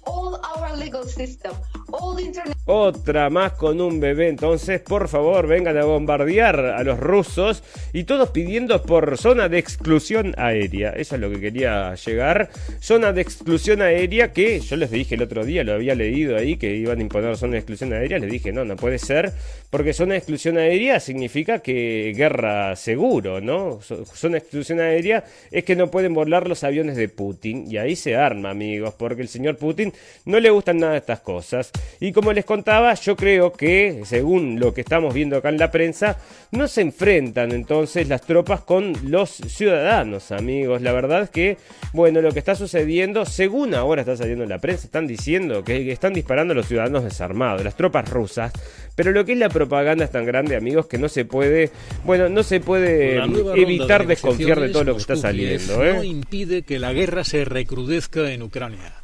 Otra 2.65 3.29
más 3.29 3.53
con 3.53 3.81
un 3.81 3.99
bebé, 3.99 4.29
entonces 4.29 4.79
por 4.79 5.07
favor 5.07 5.47
vengan 5.47 5.77
a 5.77 5.85
bombardear 5.85 6.59
a 6.59 6.83
los 6.83 6.99
rusos 6.99 7.63
y 7.93 8.05
todos 8.05 8.29
pidiendo 8.29 8.81
por 8.83 9.17
zona 9.17 9.49
de 9.49 9.59
exclusión 9.59 10.33
aérea. 10.37 10.91
Eso 10.91 11.15
es 11.15 11.21
lo 11.21 11.29
que 11.29 11.39
quería 11.39 11.93
llegar. 11.95 12.49
Zona 12.79 13.13
de 13.13 13.21
exclusión 13.21 13.81
aérea 13.81 14.31
que 14.31 14.59
yo 14.59 14.75
les 14.75 14.91
dije 14.91 15.15
el 15.15 15.23
otro 15.23 15.45
día, 15.45 15.63
lo 15.63 15.73
había 15.73 15.95
leído 15.95 16.37
ahí, 16.37 16.57
que 16.57 16.75
iban 16.75 16.99
a 16.99 17.01
imponer 17.01 17.37
zona 17.37 17.53
de 17.53 17.59
exclusión 17.59 17.93
aérea. 17.93 18.19
Les 18.19 18.31
dije, 18.31 18.51
no, 18.51 18.63
no 18.63 18.75
puede 18.75 18.99
ser, 18.99 19.33
porque 19.69 19.93
zona 19.93 20.13
de 20.13 20.19
exclusión 20.19 20.57
aérea 20.57 20.99
significa 20.99 21.59
que 21.59 22.13
guerra 22.15 22.75
seguro, 22.75 23.41
¿no? 23.41 23.79
Zona 23.81 24.33
de 24.33 24.39
exclusión 24.39 24.79
aérea 24.79 25.25
es 25.51 25.63
que 25.63 25.75
no 25.75 25.91
pueden 25.91 26.13
volar 26.13 26.47
los 26.47 26.63
aviones 26.63 26.95
de 26.95 27.09
Putin 27.09 27.65
y 27.69 27.77
ahí 27.77 27.95
se 27.95 28.15
arma, 28.15 28.51
amigos, 28.51 28.93
porque 28.97 29.21
el 29.21 29.27
señor 29.27 29.57
Putin 29.57 29.90
no 30.25 30.39
le 30.39 30.49
gustan 30.49 30.77
nada 30.77 30.97
estas 30.97 31.21
cosas. 31.21 31.71
Y 31.99 32.11
como 32.11 32.33
les 32.33 32.45
contaba, 32.45 32.93
yo 32.95 33.15
creo 33.15 33.53
que, 33.53 34.01
según 34.05 34.59
lo 34.59 34.73
que 34.73 34.81
estamos 34.81 35.13
viendo 35.13 35.37
acá 35.37 35.49
en 35.49 35.57
la 35.57 35.71
prensa, 35.71 36.17
no 36.51 36.67
se 36.67 36.81
enfrentan 36.81 37.51
entonces 37.51 38.07
las 38.07 38.21
tropas 38.21 38.61
con 38.61 38.93
los 39.09 39.29
ciudadanos, 39.29 40.31
amigos. 40.31 40.81
La 40.81 40.91
verdad 40.91 41.23
es 41.23 41.29
que, 41.29 41.57
bueno, 41.93 42.21
lo 42.21 42.31
que 42.31 42.39
está 42.39 42.55
sucediendo, 42.55 43.25
según 43.25 43.73
ahora 43.75 44.01
está 44.01 44.15
saliendo 44.15 44.43
en 44.43 44.49
la 44.49 44.59
prensa, 44.59 44.85
están 44.85 45.07
diciendo 45.07 45.63
que 45.63 45.91
están 45.91 46.13
disparando 46.13 46.53
a 46.53 46.55
los 46.55 46.67
ciudadanos 46.67 47.03
desarmados, 47.03 47.63
las 47.63 47.75
tropas 47.75 48.09
rusas. 48.09 48.51
Pero 48.95 49.11
lo 49.11 49.25
que 49.25 49.33
es 49.33 49.37
la 49.37 49.49
propaganda 49.49 50.05
es 50.05 50.11
tan 50.11 50.25
grande, 50.25 50.55
amigos, 50.55 50.87
que 50.87 50.97
no 50.97 51.09
se 51.09 51.25
puede, 51.25 51.71
bueno, 52.03 52.29
no 52.29 52.43
se 52.43 52.59
puede 52.59 53.17
evitar 53.55 54.05
desconfiar 54.05 54.59
de 54.59 54.69
todo 54.69 54.83
lo 54.83 54.93
que 54.95 55.01
está 55.01 55.15
saliendo. 55.15 55.83
¿eh? 55.83 55.93
No 55.93 56.03
impide 56.03 56.63
que 56.63 56.79
la 56.79 56.93
guerra 56.93 57.23
se 57.23 57.45
recrudezca 57.45 58.31
en 58.31 58.43
Ucrania. 58.43 59.00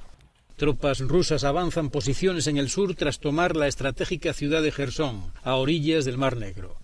Tropas 0.57 1.01
rusas 1.01 1.43
avanzan 1.43 1.91
posiciones 1.91 2.47
en 2.47 2.57
el 2.57 2.69
sur 2.69 2.95
tras 2.95 3.19
tomar 3.19 3.55
la 3.55 3.67
estratégica 3.67 4.33
ciudad 4.33 4.63
de 4.63 4.71
Gerson, 4.71 5.31
a 5.43 5.53
orillas 5.53 6.03
del 6.03 6.17
Mar 6.17 6.35
Negro. 6.35 6.77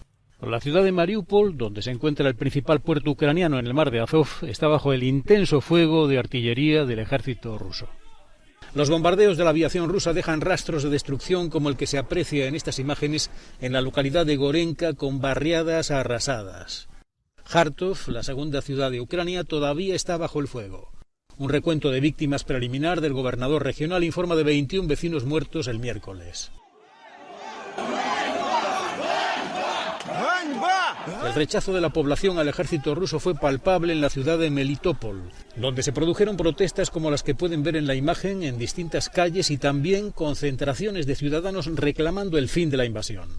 La 0.44 0.60
ciudad 0.60 0.84
de 0.84 0.92
Mariupol, 0.92 1.58
donde 1.58 1.82
se 1.82 1.90
encuentra 1.90 2.30
el 2.30 2.36
principal 2.36 2.82
puerto 2.82 3.10
ucraniano 3.10 3.58
en 3.58 3.66
el 3.66 3.74
mar 3.74 3.90
de 3.90 4.00
Azov, 4.00 4.28
está 4.44 4.68
bajo 4.68 4.94
el 4.94 5.02
intenso 5.02 5.60
fuego 5.60 6.08
de 6.08 6.20
artillería 6.20 6.86
del 6.86 7.00
ejército 7.00 7.58
ruso. 7.58 7.88
Los 8.76 8.92
bombardeos 8.92 9.38
de 9.38 9.44
la 9.44 9.50
aviación 9.50 9.90
rusa 9.90 10.14
dejan 10.14 10.42
rastros 10.42 10.84
de 10.84 10.92
destrucción 10.92 11.50
como 11.50 11.70
el 11.70 11.76
que 11.76 11.88
se 11.88 11.98
aprecia 11.98 12.46
en 12.46 12.54
estas 12.54 12.78
imágenes 12.78 13.32
en 13.60 13.74
la 13.74 13.82
localidad 13.82 14.28
de 14.28 14.36
Gorenka 14.36 14.94
con 14.94 15.20
barriadas 15.20 15.90
arrasadas. 15.90 16.90
Kharkov, 17.52 18.08
la 18.10 18.22
segunda 18.22 18.62
ciudad 18.62 18.92
de 18.92 19.02
Ucrania, 19.02 19.44
todavía 19.44 19.96
está 19.96 20.16
bajo 20.18 20.40
el 20.40 20.48
fuego. 20.48 20.92
Un 21.38 21.50
recuento 21.50 21.90
de 21.90 22.00
víctimas 22.00 22.44
preliminar 22.44 23.02
del 23.02 23.14
gobernador 23.14 23.64
regional 23.64 24.04
informa 24.04 24.36
de 24.36 24.44
21 24.44 24.88
vecinos 24.88 25.26
muertos 25.26 25.68
el 25.68 25.80
miércoles. 25.80 26.52
El 31.26 31.34
rechazo 31.34 31.74
de 31.74 31.82
la 31.82 31.90
población 31.90 32.38
al 32.38 32.48
ejército 32.48 32.96
ruso 32.96 33.20
fue 33.20 33.36
palpable 33.36 33.94
en 33.94 34.02
la 34.02 34.10
ciudad 34.10 34.38
de 34.38 34.50
Melitopol, 34.50 35.24
donde 35.56 35.84
se 35.84 35.92
produjeron 35.92 36.38
protestas 36.38 36.90
como 36.90 37.12
las 37.12 37.24
que 37.24 37.36
pueden 37.36 37.64
ver 37.64 37.76
en 37.76 37.88
la 37.88 37.96
imagen 37.96 38.44
en 38.44 38.58
distintas 38.58 39.10
calles 39.10 39.50
y 39.50 39.58
también 39.58 40.12
concentraciones 40.12 41.08
de 41.08 41.16
ciudadanos 41.16 41.70
reclamando 41.76 42.38
el 42.38 42.48
fin 42.48 42.70
de 42.70 42.78
la 42.78 42.86
invasión. 42.86 43.30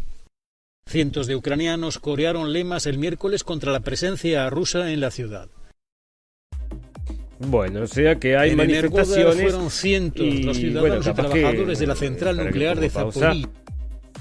Cientos 0.87 1.27
de 1.27 1.37
ucranianos 1.37 1.99
corearon 1.99 2.53
lemas 2.53 2.87
el 2.87 2.99
miércoles 2.99 3.45
contra 3.45 3.73
la 3.73 3.81
presencia 3.81 4.51
rusa 4.51 4.91
en 4.91 5.01
la 5.01 5.11
ciudad. 5.11 5.49
Bueno, 7.39 7.83
o 7.83 7.87
sea 7.87 8.17
que 8.17 8.37
hay 8.37 8.55
manifestaciones. 8.55 9.43
fueron 9.43 9.71
cientos 9.71 10.27
los 10.27 10.57
ciudadanos 10.57 11.07
y 11.07 11.13
trabajadores 11.13 11.79
de 11.79 11.87
la 11.87 11.97
central 11.97 12.37
nuclear 12.37 12.79
de 12.79 12.91
Zaporizhia 12.91 13.49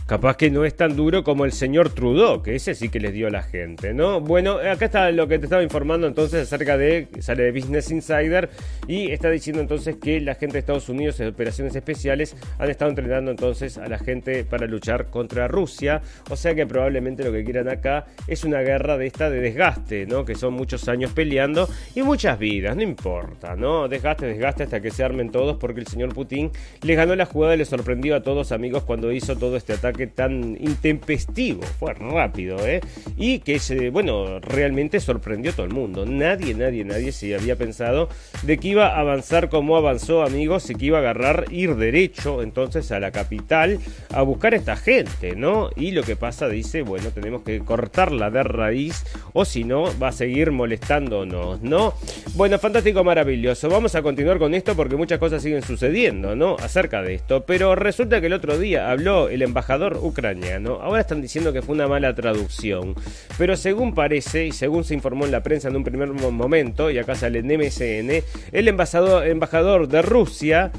Capaz 0.05 0.35
que 0.35 0.51
no 0.51 0.65
es 0.65 0.75
tan 0.75 0.97
duro 0.97 1.23
como 1.23 1.45
el 1.45 1.53
señor 1.53 1.89
Trudeau, 1.89 2.43
que 2.43 2.55
ese 2.55 2.75
sí 2.75 2.89
que 2.89 2.99
les 2.99 3.13
dio 3.13 3.27
a 3.27 3.29
la 3.29 3.41
gente, 3.41 3.93
¿no? 3.93 4.19
Bueno, 4.19 4.57
acá 4.57 4.85
está 4.85 5.09
lo 5.11 5.29
que 5.29 5.39
te 5.39 5.45
estaba 5.45 5.63
informando 5.63 6.07
entonces 6.07 6.43
acerca 6.43 6.77
de, 6.77 7.07
sale 7.19 7.43
de 7.43 7.51
Business 7.53 7.89
Insider 7.89 8.49
y 8.85 9.11
está 9.11 9.29
diciendo 9.29 9.61
entonces 9.61 9.95
que 9.95 10.19
la 10.19 10.35
gente 10.35 10.53
de 10.53 10.59
Estados 10.59 10.89
Unidos 10.89 11.21
en 11.21 11.29
operaciones 11.29 11.73
especiales 11.73 12.35
han 12.59 12.69
estado 12.69 12.89
entrenando 12.89 13.31
entonces 13.31 13.77
a 13.77 13.87
la 13.87 13.97
gente 13.97 14.43
para 14.43 14.67
luchar 14.67 15.05
contra 15.05 15.47
Rusia, 15.47 16.01
o 16.29 16.35
sea 16.35 16.53
que 16.53 16.67
probablemente 16.67 17.23
lo 17.23 17.31
que 17.31 17.45
quieran 17.45 17.69
acá 17.69 18.05
es 18.27 18.43
una 18.43 18.59
guerra 18.59 18.97
de 18.97 19.07
esta 19.07 19.29
de 19.29 19.39
desgaste, 19.39 20.05
¿no? 20.05 20.25
Que 20.25 20.35
son 20.35 20.53
muchos 20.53 20.89
años 20.89 21.13
peleando 21.13 21.69
y 21.95 22.03
muchas 22.03 22.37
vidas, 22.37 22.75
no 22.75 22.83
importa, 22.83 23.55
¿no? 23.55 23.87
Desgaste, 23.87 24.25
desgaste 24.25 24.63
hasta 24.63 24.81
que 24.81 24.91
se 24.91 25.01
armen 25.01 25.31
todos 25.31 25.55
porque 25.55 25.79
el 25.79 25.87
señor 25.87 26.13
Putin 26.13 26.51
les 26.81 26.97
ganó 26.97 27.15
la 27.15 27.25
jugada 27.25 27.55
y 27.55 27.59
les 27.59 27.69
sorprendió 27.69 28.17
a 28.17 28.21
todos 28.21 28.51
amigos 28.51 28.83
cuando 28.83 29.09
hizo 29.13 29.37
todo 29.37 29.55
este 29.55 29.71
ataque 29.71 29.92
que 29.93 30.07
tan 30.07 30.57
intempestivo, 30.59 31.61
fue 31.79 31.93
rápido, 31.93 32.65
¿eh? 32.65 32.81
Y 33.17 33.39
que, 33.39 33.59
bueno, 33.91 34.39
realmente 34.39 34.99
sorprendió 34.99 35.51
a 35.51 35.55
todo 35.55 35.65
el 35.65 35.73
mundo. 35.73 36.05
Nadie, 36.05 36.53
nadie, 36.53 36.83
nadie 36.83 37.11
se 37.11 37.35
había 37.35 37.55
pensado 37.55 38.09
de 38.43 38.57
que 38.57 38.69
iba 38.69 38.87
a 38.87 38.99
avanzar 38.99 39.49
como 39.49 39.77
avanzó, 39.77 40.23
amigos, 40.23 40.69
y 40.69 40.75
que 40.75 40.85
iba 40.85 40.97
a 40.97 41.01
agarrar, 41.01 41.45
ir 41.51 41.75
derecho 41.75 42.41
entonces 42.41 42.91
a 42.91 42.99
la 42.99 43.11
capital 43.11 43.79
a 44.13 44.21
buscar 44.21 44.53
a 44.53 44.57
esta 44.57 44.75
gente, 44.75 45.35
¿no? 45.35 45.69
Y 45.75 45.91
lo 45.91 46.03
que 46.03 46.15
pasa, 46.15 46.47
dice, 46.47 46.81
bueno, 46.81 47.11
tenemos 47.11 47.43
que 47.43 47.59
cortarla 47.59 48.29
de 48.29 48.43
raíz 48.43 49.03
o 49.33 49.45
si 49.45 49.63
no, 49.63 49.85
va 50.01 50.09
a 50.09 50.11
seguir 50.11 50.51
molestándonos, 50.51 51.61
¿no? 51.61 51.93
Bueno, 52.35 52.59
fantástico, 52.59 53.03
maravilloso. 53.03 53.69
Vamos 53.69 53.95
a 53.95 54.01
continuar 54.01 54.39
con 54.39 54.53
esto 54.53 54.75
porque 54.75 54.95
muchas 54.95 55.19
cosas 55.19 55.41
siguen 55.41 55.61
sucediendo, 55.61 56.35
¿no? 56.35 56.55
Acerca 56.59 57.01
de 57.01 57.15
esto. 57.15 57.45
Pero 57.45 57.75
resulta 57.75 58.21
que 58.21 58.27
el 58.27 58.33
otro 58.33 58.57
día 58.57 58.89
habló 58.89 59.29
el 59.29 59.41
embajador 59.41 59.82
ucraniano. 59.97 60.79
Ahora 60.81 61.01
están 61.01 61.21
diciendo 61.21 61.51
que 61.53 61.61
fue 61.61 61.75
una 61.75 61.87
mala 61.87 62.15
traducción. 62.15 62.95
Pero 63.37 63.55
según 63.55 63.93
parece, 63.93 64.47
y 64.47 64.51
según 64.51 64.83
se 64.83 64.93
informó 64.93 65.25
en 65.25 65.31
la 65.31 65.43
prensa 65.43 65.69
en 65.69 65.75
un 65.75 65.83
primer 65.83 66.09
momento, 66.09 66.89
y 66.89 66.97
acá 66.97 67.15
sale 67.15 67.39
en 67.39 67.47
MSN, 67.47 68.23
el 68.51 68.67
embajador, 68.67 69.87
de 69.87 70.01
Rusia 70.01 70.71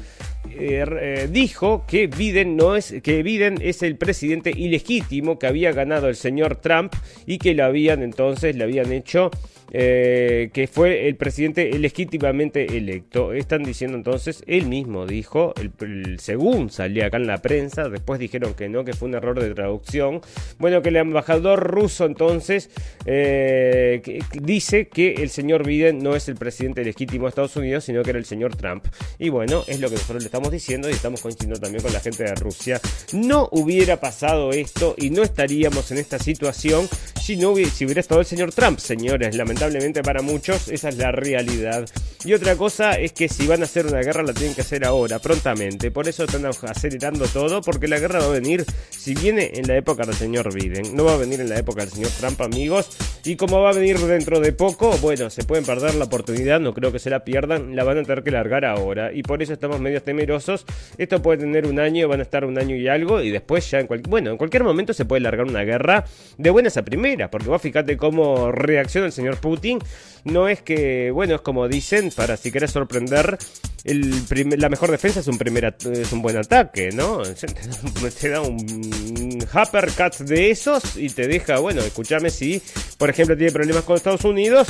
eh, 0.51 0.85
eh, 0.89 1.29
dijo 1.31 1.85
que 1.87 2.07
Biden 2.07 2.55
no 2.55 2.75
es 2.75 2.93
que 3.03 3.23
Biden 3.23 3.59
es 3.61 3.83
el 3.83 3.97
presidente 3.97 4.51
ilegítimo 4.51 5.39
que 5.39 5.47
había 5.47 5.71
ganado 5.71 6.07
el 6.07 6.15
señor 6.15 6.57
Trump 6.57 6.93
y 7.25 7.39
que 7.39 7.53
lo 7.53 7.65
habían 7.65 8.03
entonces 8.03 8.55
le 8.55 8.63
habían 8.63 8.91
hecho 8.91 9.31
eh, 9.71 10.51
que 10.53 10.67
fue 10.67 11.07
el 11.07 11.15
presidente 11.15 11.77
legítimamente 11.77 12.77
electo. 12.77 13.33
Están 13.33 13.63
diciendo 13.63 13.97
entonces, 13.97 14.43
él 14.47 14.67
mismo 14.67 15.05
dijo, 15.05 15.53
el, 15.57 16.19
según 16.19 16.69
salía 16.69 17.07
acá 17.07 17.17
en 17.17 17.27
la 17.27 17.41
prensa, 17.41 17.89
después 17.89 18.19
dijeron 18.19 18.53
que 18.53 18.69
no, 18.69 18.85
que 18.85 18.93
fue 18.93 19.07
un 19.07 19.15
error 19.15 19.39
de 19.39 19.53
traducción. 19.53 20.21
Bueno, 20.59 20.81
que 20.81 20.89
el 20.89 20.97
embajador 20.97 21.59
ruso 21.59 22.05
entonces 22.05 22.69
eh, 23.05 24.21
dice 24.41 24.87
que 24.87 25.15
el 25.15 25.29
señor 25.29 25.65
Biden 25.65 25.99
no 25.99 26.15
es 26.15 26.29
el 26.29 26.35
presidente 26.35 26.83
legítimo 26.83 27.25
de 27.25 27.29
Estados 27.29 27.55
Unidos, 27.55 27.85
sino 27.85 28.03
que 28.03 28.11
era 28.11 28.19
el 28.19 28.25
señor 28.25 28.55
Trump. 28.55 28.85
Y 29.17 29.29
bueno, 29.29 29.63
es 29.67 29.79
lo 29.79 29.89
que 29.89 29.95
nosotros 29.95 30.21
le 30.21 30.27
estamos 30.27 30.51
diciendo 30.51 30.89
y 30.89 30.93
estamos 30.93 31.21
coincidiendo 31.21 31.59
también 31.59 31.83
con 31.83 31.91
la 31.91 31.99
gente 31.99 32.23
de 32.23 32.35
Rusia. 32.35 32.79
No 33.13 33.49
hubiera 33.51 33.99
pasado 33.99 34.51
esto 34.51 34.95
y 34.97 35.09
no 35.09 35.23
estaríamos 35.23 35.91
en 35.91 35.97
esta 35.97 36.19
situación 36.19 36.87
si 37.19 37.35
no 37.35 37.51
hubiera, 37.51 37.71
si 37.71 37.85
hubiera 37.85 38.01
estado 38.01 38.21
el 38.21 38.27
señor 38.27 38.53
Trump, 38.53 38.77
señores. 38.79 39.35
Lamentablemente 39.35 39.54
lamentablemente 39.55 40.03
para 40.03 40.21
muchos 40.21 40.67
esa 40.67 40.89
es 40.89 40.97
la 40.97 41.11
realidad. 41.11 41.87
Y 42.25 42.33
otra 42.33 42.55
cosa 42.55 42.93
es 42.93 43.13
que 43.13 43.29
si 43.29 43.45
van 43.45 43.61
a 43.61 43.65
hacer 43.65 43.85
una 43.85 43.99
guerra 43.99 44.23
la 44.23 44.33
tienen 44.33 44.55
que 44.55 44.61
hacer 44.61 44.83
ahora, 44.83 45.19
prontamente. 45.19 45.91
Por 45.91 46.07
eso 46.07 46.23
están 46.23 46.43
acelerando 46.45 47.27
todo, 47.27 47.61
porque 47.61 47.87
la 47.87 47.99
guerra 47.99 48.17
va 48.17 48.25
a 48.25 48.29
venir, 48.29 48.65
si 48.89 49.13
viene 49.13 49.51
en 49.53 49.67
la 49.67 49.77
época 49.77 50.05
del 50.05 50.15
señor 50.15 50.51
Biden, 50.51 50.95
no 50.95 51.05
va 51.05 51.13
a 51.13 51.17
venir 51.17 51.39
en 51.39 51.49
la 51.49 51.59
época 51.59 51.81
del 51.81 51.91
señor 51.91 52.09
Trump, 52.19 52.41
amigos. 52.41 52.89
Y 53.23 53.35
como 53.35 53.61
va 53.61 53.69
a 53.69 53.73
venir 53.73 53.99
dentro 53.99 54.39
de 54.39 54.53
poco, 54.53 54.97
bueno, 54.97 55.29
se 55.29 55.43
pueden 55.43 55.65
perder 55.65 55.93
la 55.93 56.05
oportunidad, 56.05 56.59
no 56.59 56.73
creo 56.73 56.91
que 56.91 56.97
se 56.97 57.11
la 57.11 57.23
pierdan, 57.23 57.75
la 57.75 57.83
van 57.83 57.99
a 57.99 58.03
tener 58.03 58.23
que 58.23 58.31
largar 58.31 58.65
ahora. 58.65 59.13
Y 59.13 59.21
por 59.21 59.43
eso 59.43 59.53
estamos 59.53 59.79
medio 59.79 60.01
temerosos. 60.01 60.65
Esto 60.97 61.21
puede 61.21 61.37
tener 61.41 61.67
un 61.67 61.79
año, 61.79 62.07
van 62.07 62.21
a 62.21 62.23
estar 62.23 62.43
un 62.43 62.57
año 62.57 62.75
y 62.75 62.87
algo, 62.87 63.21
y 63.21 63.29
después 63.29 63.69
ya 63.69 63.79
en 63.79 63.85
cualquier, 63.85 64.09
bueno, 64.09 64.31
en 64.31 64.37
cualquier 64.37 64.63
momento 64.63 64.93
se 64.93 65.05
puede 65.05 65.21
largar 65.21 65.45
una 65.45 65.61
guerra 65.61 66.05
de 66.39 66.49
buenas 66.49 66.75
a 66.77 66.83
primeras, 66.83 67.29
porque 67.29 67.49
vos 67.49 67.61
fíjate 67.61 67.97
cómo 67.97 68.51
reacciona 68.51 69.05
el 69.05 69.13
señor 69.13 69.37
Putin, 69.45 69.79
no 70.23 70.47
es 70.47 70.61
que, 70.61 71.11
bueno, 71.11 71.35
es 71.35 71.41
como 71.41 71.67
dicen, 71.67 72.11
para 72.15 72.35
si 72.35 72.51
querés 72.51 72.71
sorprender, 72.71 73.37
el 73.83 74.59
la 74.59 74.69
mejor 74.69 74.89
defensa 74.89 75.19
es 75.19 75.27
un, 75.27 75.37
primer 75.37 75.75
es 75.93 76.11
un 76.11 76.21
buen 76.23 76.35
ataque, 76.35 76.89
¿no? 76.91 77.21
Te 78.19 78.29
da 78.29 78.41
un 78.41 79.37
uppercut 79.53 80.15
de 80.27 80.49
esos 80.49 80.97
y 80.97 81.09
te 81.09 81.27
deja, 81.27 81.59
bueno, 81.59 81.81
escúchame 81.81 82.31
si, 82.31 82.61
por 82.97 83.11
ejemplo, 83.11 83.37
tiene 83.37 83.51
problemas 83.51 83.83
con 83.83 83.95
Estados 83.95 84.25
Unidos 84.25 84.67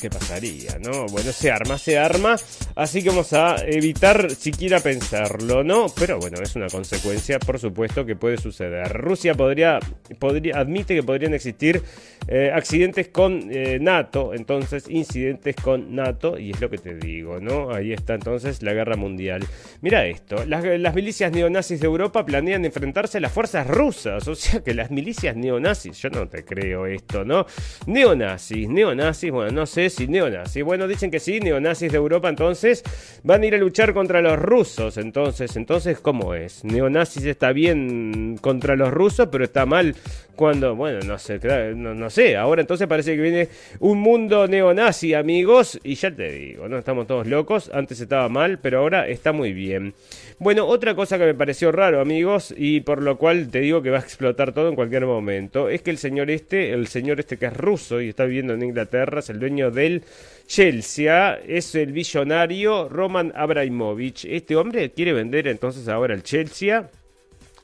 ¿qué 0.00 0.10
pasaría? 0.10 0.78
¿No? 0.80 1.06
Bueno, 1.06 1.32
se 1.32 1.50
arma, 1.50 1.78
se 1.78 1.98
arma. 1.98 2.36
Así 2.74 3.02
que 3.02 3.10
vamos 3.10 3.32
a 3.32 3.56
evitar 3.66 4.30
siquiera 4.30 4.80
pensarlo, 4.80 5.62
¿no? 5.62 5.86
Pero 5.98 6.18
bueno, 6.18 6.38
es 6.42 6.56
una 6.56 6.68
consecuencia, 6.68 7.38
por 7.38 7.58
supuesto, 7.58 8.04
que 8.04 8.16
puede 8.16 8.36
suceder. 8.38 8.88
Rusia 8.92 9.34
podría, 9.34 9.78
podría 10.18 10.58
admite 10.58 10.94
que 10.94 11.02
podrían 11.02 11.34
existir 11.34 11.82
eh, 12.28 12.50
accidentes 12.54 13.08
con 13.08 13.48
eh, 13.50 13.78
NATO, 13.80 14.32
entonces 14.34 14.84
incidentes 14.88 15.56
con 15.56 15.94
NATO, 15.94 16.38
y 16.38 16.50
es 16.50 16.60
lo 16.60 16.70
que 16.70 16.78
te 16.78 16.94
digo, 16.94 17.40
¿no? 17.40 17.72
Ahí 17.72 17.92
está 17.92 18.14
entonces 18.14 18.62
la 18.62 18.72
guerra 18.72 18.96
mundial. 18.96 19.44
Mira 19.80 20.06
esto, 20.06 20.44
las, 20.46 20.64
las 20.64 20.94
milicias 20.94 21.32
neonazis 21.32 21.80
de 21.80 21.86
Europa 21.86 22.24
planean 22.24 22.64
enfrentarse 22.64 23.18
a 23.18 23.20
las 23.20 23.32
fuerzas 23.32 23.66
rusas, 23.66 24.26
o 24.28 24.34
sea 24.34 24.62
que 24.62 24.74
las 24.74 24.90
milicias 24.90 25.36
neonazis, 25.36 25.98
yo 25.98 26.10
no 26.10 26.28
te 26.28 26.44
creo 26.44 26.86
esto, 26.86 27.24
¿no? 27.24 27.46
Neonazis, 27.86 28.68
neonazis, 28.68 29.30
bueno, 29.30 29.50
no 29.50 29.66
sé 29.66 29.81
y 29.82 30.06
neonazis. 30.06 30.62
Bueno, 30.62 30.86
dicen 30.86 31.10
que 31.10 31.18
sí, 31.18 31.40
neonazis 31.40 31.90
de 31.90 31.98
Europa 31.98 32.28
entonces 32.28 32.82
van 33.22 33.42
a 33.42 33.46
ir 33.46 33.54
a 33.54 33.58
luchar 33.58 33.92
contra 33.92 34.20
los 34.20 34.38
rusos. 34.38 34.96
Entonces, 34.96 35.56
entonces 35.56 35.98
¿cómo 36.00 36.34
es? 36.34 36.64
Neonazis 36.64 37.24
está 37.24 37.52
bien 37.52 38.38
contra 38.40 38.76
los 38.76 38.90
rusos, 38.92 39.28
pero 39.30 39.44
está 39.44 39.66
mal 39.66 39.94
cuando, 40.36 40.74
bueno, 40.74 41.00
no 41.04 41.18
sé, 41.18 41.40
no, 41.74 41.94
no 41.94 42.10
sé. 42.10 42.36
Ahora 42.36 42.60
entonces 42.60 42.86
parece 42.86 43.16
que 43.16 43.22
viene 43.22 43.48
un 43.80 43.98
mundo 43.98 44.46
neonazi, 44.46 45.14
amigos. 45.14 45.78
Y 45.82 45.94
ya 45.94 46.10
te 46.10 46.30
digo, 46.30 46.68
no 46.68 46.78
estamos 46.78 47.06
todos 47.06 47.26
locos. 47.26 47.70
Antes 47.72 48.00
estaba 48.00 48.28
mal, 48.28 48.58
pero 48.58 48.78
ahora 48.78 49.08
está 49.08 49.32
muy 49.32 49.52
bien. 49.52 49.94
Bueno, 50.42 50.66
otra 50.66 50.96
cosa 50.96 51.18
que 51.18 51.24
me 51.26 51.34
pareció 51.34 51.70
raro, 51.70 52.00
amigos, 52.00 52.52
y 52.56 52.80
por 52.80 53.00
lo 53.00 53.16
cual 53.16 53.46
te 53.46 53.60
digo 53.60 53.80
que 53.80 53.90
va 53.90 53.98
a 53.98 54.00
explotar 54.00 54.52
todo 54.52 54.68
en 54.68 54.74
cualquier 54.74 55.06
momento, 55.06 55.68
es 55.68 55.82
que 55.82 55.90
el 55.90 55.98
señor 55.98 56.32
este, 56.32 56.72
el 56.72 56.88
señor 56.88 57.20
este 57.20 57.36
que 57.36 57.46
es 57.46 57.56
ruso 57.56 58.00
y 58.00 58.08
está 58.08 58.24
viviendo 58.24 58.52
en 58.52 58.64
Inglaterra, 58.64 59.20
es 59.20 59.30
el 59.30 59.38
dueño 59.38 59.70
del 59.70 60.02
Chelsea, 60.48 61.38
es 61.46 61.76
el 61.76 61.92
billonario 61.92 62.88
Roman 62.88 63.32
Abramovich. 63.36 64.24
Este 64.24 64.56
hombre 64.56 64.90
quiere 64.90 65.12
vender 65.12 65.46
entonces 65.46 65.86
ahora 65.86 66.12
el 66.12 66.24
Chelsea. 66.24 66.90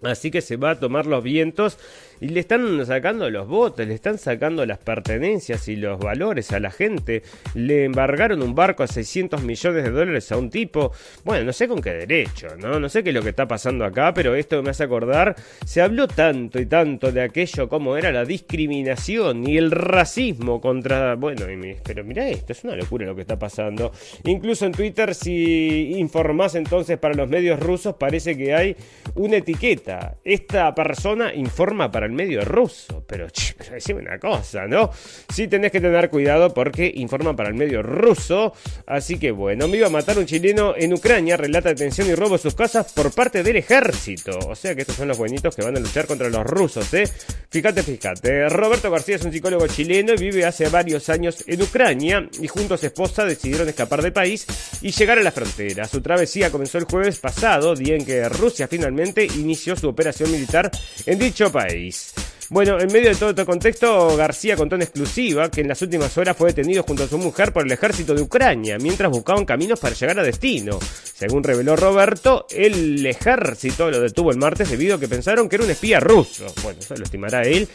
Así 0.03 0.31
que 0.31 0.41
se 0.41 0.57
va 0.57 0.71
a 0.71 0.79
tomar 0.79 1.07
los 1.07 1.25
vientos 1.25 1.79
y 2.21 2.29
le 2.29 2.41
están 2.41 2.85
sacando 2.87 3.31
los 3.31 3.47
botes, 3.47 3.87
le 3.87 3.95
están 3.95 4.19
sacando 4.19 4.65
las 4.67 4.79
pertenencias 4.79 5.69
y 5.69 5.77
los 5.77 5.99
valores 5.99 6.53
a 6.53 6.61
la 6.61 6.71
gente. 6.71 7.23
Le 7.55 7.85
embargaron 7.85 8.43
un 8.43 8.55
barco 8.55 8.83
a 8.83 8.87
600 8.87 9.43
millones 9.43 9.85
de 9.85 9.91
dólares 9.91 10.33
a 10.33 10.37
un 10.37 10.51
tipo. 10.51 10.93
Bueno, 11.25 11.45
no 11.45 11.53
sé 11.53 11.69
con 11.69 11.81
qué 11.81 11.93
derecho, 11.93 12.49
¿no? 12.59 12.81
No 12.81 12.89
sé 12.89 13.03
qué 13.03 13.11
es 13.11 13.15
lo 13.15 13.23
que 13.23 13.31
está 13.31 13.47
pasando 13.47 13.85
acá, 13.85 14.13
pero 14.15 14.35
esto 14.35 14.63
me 14.63 14.71
hace 14.71 14.85
acordar. 14.85 15.37
Se 15.65 15.81
habló 15.81 16.09
tanto 16.09 16.59
y 16.59 16.67
tanto 16.67 17.13
de 17.13 17.23
aquello 17.23 17.69
como 17.69 17.97
era 17.97 18.11
la 18.11 18.25
discriminación 18.25 19.47
y 19.47 19.57
el 19.57 19.71
racismo 19.71 20.61
contra. 20.61 21.15
Bueno, 21.15 21.47
pero 21.85 22.05
mira 22.05 22.29
esto, 22.29 22.53
es 22.53 22.65
una 22.65 22.77
locura 22.77 23.07
lo 23.07 23.15
que 23.15 23.23
está 23.23 23.39
pasando. 23.39 23.93
Incluso 24.25 24.67
en 24.67 24.73
Twitter, 24.73 25.15
si 25.15 25.93
informás 25.99 26.55
entonces 26.55 26.99
para 26.99 27.15
los 27.15 27.29
medios 27.29 27.61
rusos, 27.61 27.95
parece 27.95 28.37
que 28.37 28.55
hay 28.55 28.77
una 29.15 29.37
etiqueta. 29.37 30.17
Esta 30.25 30.75
persona 30.75 31.33
informa 31.35 31.91
para 31.91 32.08
el 32.09 32.15
medio 32.15 32.41
ruso. 32.43 33.05
Pero, 33.07 33.29
ch, 33.31 33.57
decime 33.71 34.01
una 34.01 34.19
cosa, 34.19 34.67
¿no? 34.67 34.91
Sí 35.33 35.47
tenés 35.49 35.71
que 35.71 35.81
tener 35.81 36.11
cuidado 36.11 36.53
porque 36.53 36.91
informan 36.95 37.37
para 37.37 37.51
el 37.51 37.55
medio 37.55 37.83
ruso. 37.83 38.53
Así 38.87 39.19
que 39.19 39.31
bueno, 39.31 39.69
me 39.69 39.77
iba 39.77 39.87
a 39.87 39.91
matar 39.91 40.19
un 40.19 40.27
chileno 40.27 40.75
en 40.77 40.93
Ucrania, 40.93 41.37
relata 41.37 41.69
detención 41.69 42.09
y 42.09 42.15
robo 42.15 42.33
de 42.33 42.39
sus 42.39 42.55
casas 42.55 42.93
por 42.93 43.13
parte 43.13 43.43
del 43.43 43.57
ejército. 43.57 44.39
O 44.49 44.55
sea 44.55 44.75
que 44.75 44.83
estos 44.83 44.97
son 44.97 45.09
los 45.09 45.19
buenitos 45.19 45.55
que 45.55 45.63
van 45.63 45.77
a 45.77 45.81
luchar 45.81 46.07
contra 46.07 46.29
los 46.29 46.45
rusos, 46.45 46.93
¿eh? 46.95 47.05
Fíjate, 47.51 47.83
fíjate. 47.83 48.49
Roberto 48.49 48.91
García 48.91 49.17
es 49.17 49.25
un 49.25 49.33
psicólogo 49.33 49.67
chileno 49.67 50.15
y 50.15 50.17
vive 50.17 50.45
hace 50.45 50.69
varios 50.69 51.09
años 51.09 51.45
en 51.47 51.63
Ucrania 51.63 52.29
y 52.41 52.49
junto 52.49 52.75
a 52.75 52.79
su 52.79 52.87
esposa 52.87 53.25
decidieron 53.25 53.69
escapar 53.69 54.03
del 54.03 54.13
país 54.13 54.47
y 54.81 54.91
llegar 54.91 55.19
a 55.19 55.23
la 55.23 55.33
frontera. 55.33 55.87
Su 55.87 56.01
travesía 56.01 56.51
comenzó 56.51 56.79
el 56.79 56.85
jueves 56.85 57.19
pasado, 57.19 57.75
día 57.75 57.97
en 57.97 58.05
que 58.05 58.29
Rusia 58.29 58.69
finalmente 58.69 59.25
inició 59.25 59.77
su 59.77 59.89
operación 59.89 60.31
militar 60.31 60.71
en 61.07 61.19
dicho 61.19 61.51
país. 61.51 61.98
peace. 61.99 62.28
Bueno, 62.51 62.81
en 62.81 62.91
medio 62.91 63.11
de 63.11 63.15
todo 63.15 63.29
este 63.31 63.45
contexto, 63.45 64.17
García 64.17 64.57
contó 64.57 64.75
en 64.77 64.81
exclusiva 64.81 65.51
que 65.51 65.61
en 65.61 65.69
las 65.69 65.83
últimas 65.83 66.17
horas 66.17 66.35
fue 66.35 66.49
detenido 66.49 66.83
junto 66.83 67.05
a 67.05 67.07
su 67.07 67.19
mujer 67.19 67.53
por 67.53 67.67
el 67.67 67.73
ejército 67.73 68.15
de 68.15 68.23
Ucrania, 68.23 68.79
mientras 68.79 69.11
buscaban 69.11 69.45
caminos 69.45 69.79
para 69.79 69.95
llegar 69.95 70.19
a 70.19 70.23
destino. 70.23 70.79
Según 71.19 71.45
reveló 71.45 71.77
Roberto, 71.77 72.47
el 72.49 73.05
ejército 73.05 73.91
lo 73.91 74.01
detuvo 74.01 74.31
el 74.31 74.39
martes 74.39 74.71
debido 74.71 74.95
a 74.95 75.01
que 75.01 75.09
pensaron 75.09 75.47
que 75.47 75.57
era 75.57 75.65
un 75.67 75.71
espía 75.71 76.01
ruso. 76.01 76.47
Bueno, 76.63 76.79
eso 76.81 76.95
lo 76.95 77.05
estimará 77.05 77.43
él, 77.43 77.69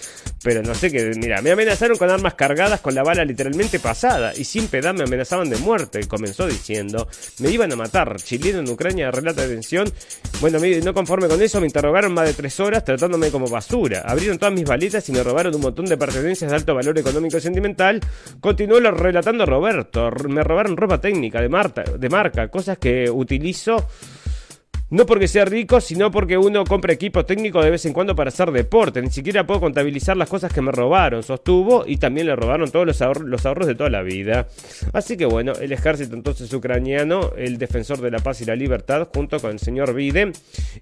pero 0.43 0.63
no 0.63 0.73
sé 0.73 0.89
qué. 0.89 1.11
Mira, 1.17 1.39
me 1.43 1.51
amenazaron 1.51 1.97
con 1.97 2.09
armas 2.09 2.33
cargadas 2.33 2.79
con 2.79 2.95
la 2.95 3.03
bala 3.03 3.23
literalmente 3.25 3.79
pasada 3.79 4.33
y 4.35 4.43
sin 4.43 4.69
piedad 4.69 4.93
me 4.93 5.03
amenazaban 5.03 5.49
de 5.49 5.57
muerte. 5.57 6.07
Comenzó 6.07 6.47
diciendo, 6.47 7.07
me 7.39 7.51
iban 7.51 7.71
a 7.73 7.75
matar. 7.75 8.15
Chileno 8.15 8.59
en 8.59 8.69
Ucrania 8.69 9.11
relata 9.11 9.43
detención. 9.43 9.91
Bueno, 10.41 10.57
no 10.83 10.93
conforme 10.95 11.27
con 11.27 11.41
eso, 11.41 11.59
me 11.59 11.67
interrogaron 11.67 12.13
más 12.13 12.25
de 12.25 12.33
tres 12.33 12.59
horas 12.59 12.83
tratándome 12.83 13.29
como 13.29 13.47
basura. 13.47 14.03
Abrieron 14.07 14.39
todas 14.39 14.53
mis 14.53 14.62
balitas 14.65 15.07
y 15.09 15.11
me 15.11 15.23
robaron 15.23 15.55
un 15.55 15.61
montón 15.61 15.85
de 15.85 15.97
pertenencias 15.97 16.49
de 16.49 16.55
alto 16.55 16.75
valor 16.75 16.97
económico 16.97 17.37
y 17.37 17.41
sentimental. 17.41 17.99
Continuó 18.39 18.79
relatando 18.79 19.45
Roberto. 19.45 20.11
Me 20.27 20.43
robaron 20.43 20.77
ropa 20.77 20.99
técnica 20.99 21.41
de, 21.41 21.49
marca, 21.49 21.83
de 21.83 22.09
marca, 22.09 22.47
cosas 22.47 22.77
que 22.77 23.09
utilizo 23.09 23.87
no 24.93 25.07
porque 25.07 25.27
sea 25.27 25.43
rico, 25.43 25.81
sino 25.81 26.11
porque 26.11 26.37
uno 26.37 26.63
compra 26.65 26.93
equipo 26.93 27.25
técnico 27.25 27.63
de 27.63 27.71
vez 27.71 27.83
en 27.87 27.93
cuando 27.93 28.15
para 28.15 28.27
hacer 28.27 28.51
deporte. 28.51 29.01
Ni 29.01 29.09
siquiera 29.09 29.43
puedo 29.47 29.59
contabilizar 29.59 30.15
las 30.15 30.29
cosas 30.29 30.53
que 30.53 30.61
me 30.61 30.71
robaron, 30.71 31.23
sostuvo, 31.23 31.83
y 31.87 31.97
también 31.97 32.27
le 32.27 32.35
robaron 32.35 32.69
todos 32.69 32.85
los, 32.85 33.01
los 33.21 33.43
ahorros 33.43 33.65
de 33.65 33.73
toda 33.73 33.89
la 33.89 34.03
vida. 34.03 34.47
Así 34.93 35.17
que 35.17 35.25
bueno, 35.25 35.53
el 35.53 35.71
ejército 35.71 36.13
entonces 36.15 36.53
ucraniano, 36.53 37.31
el 37.35 37.57
defensor 37.57 38.01
de 38.01 38.11
la 38.11 38.19
paz 38.19 38.41
y 38.41 38.45
la 38.45 38.55
libertad, 38.55 39.07
junto 39.11 39.39
con 39.39 39.53
el 39.53 39.59
señor 39.59 39.95
Biden, 39.95 40.31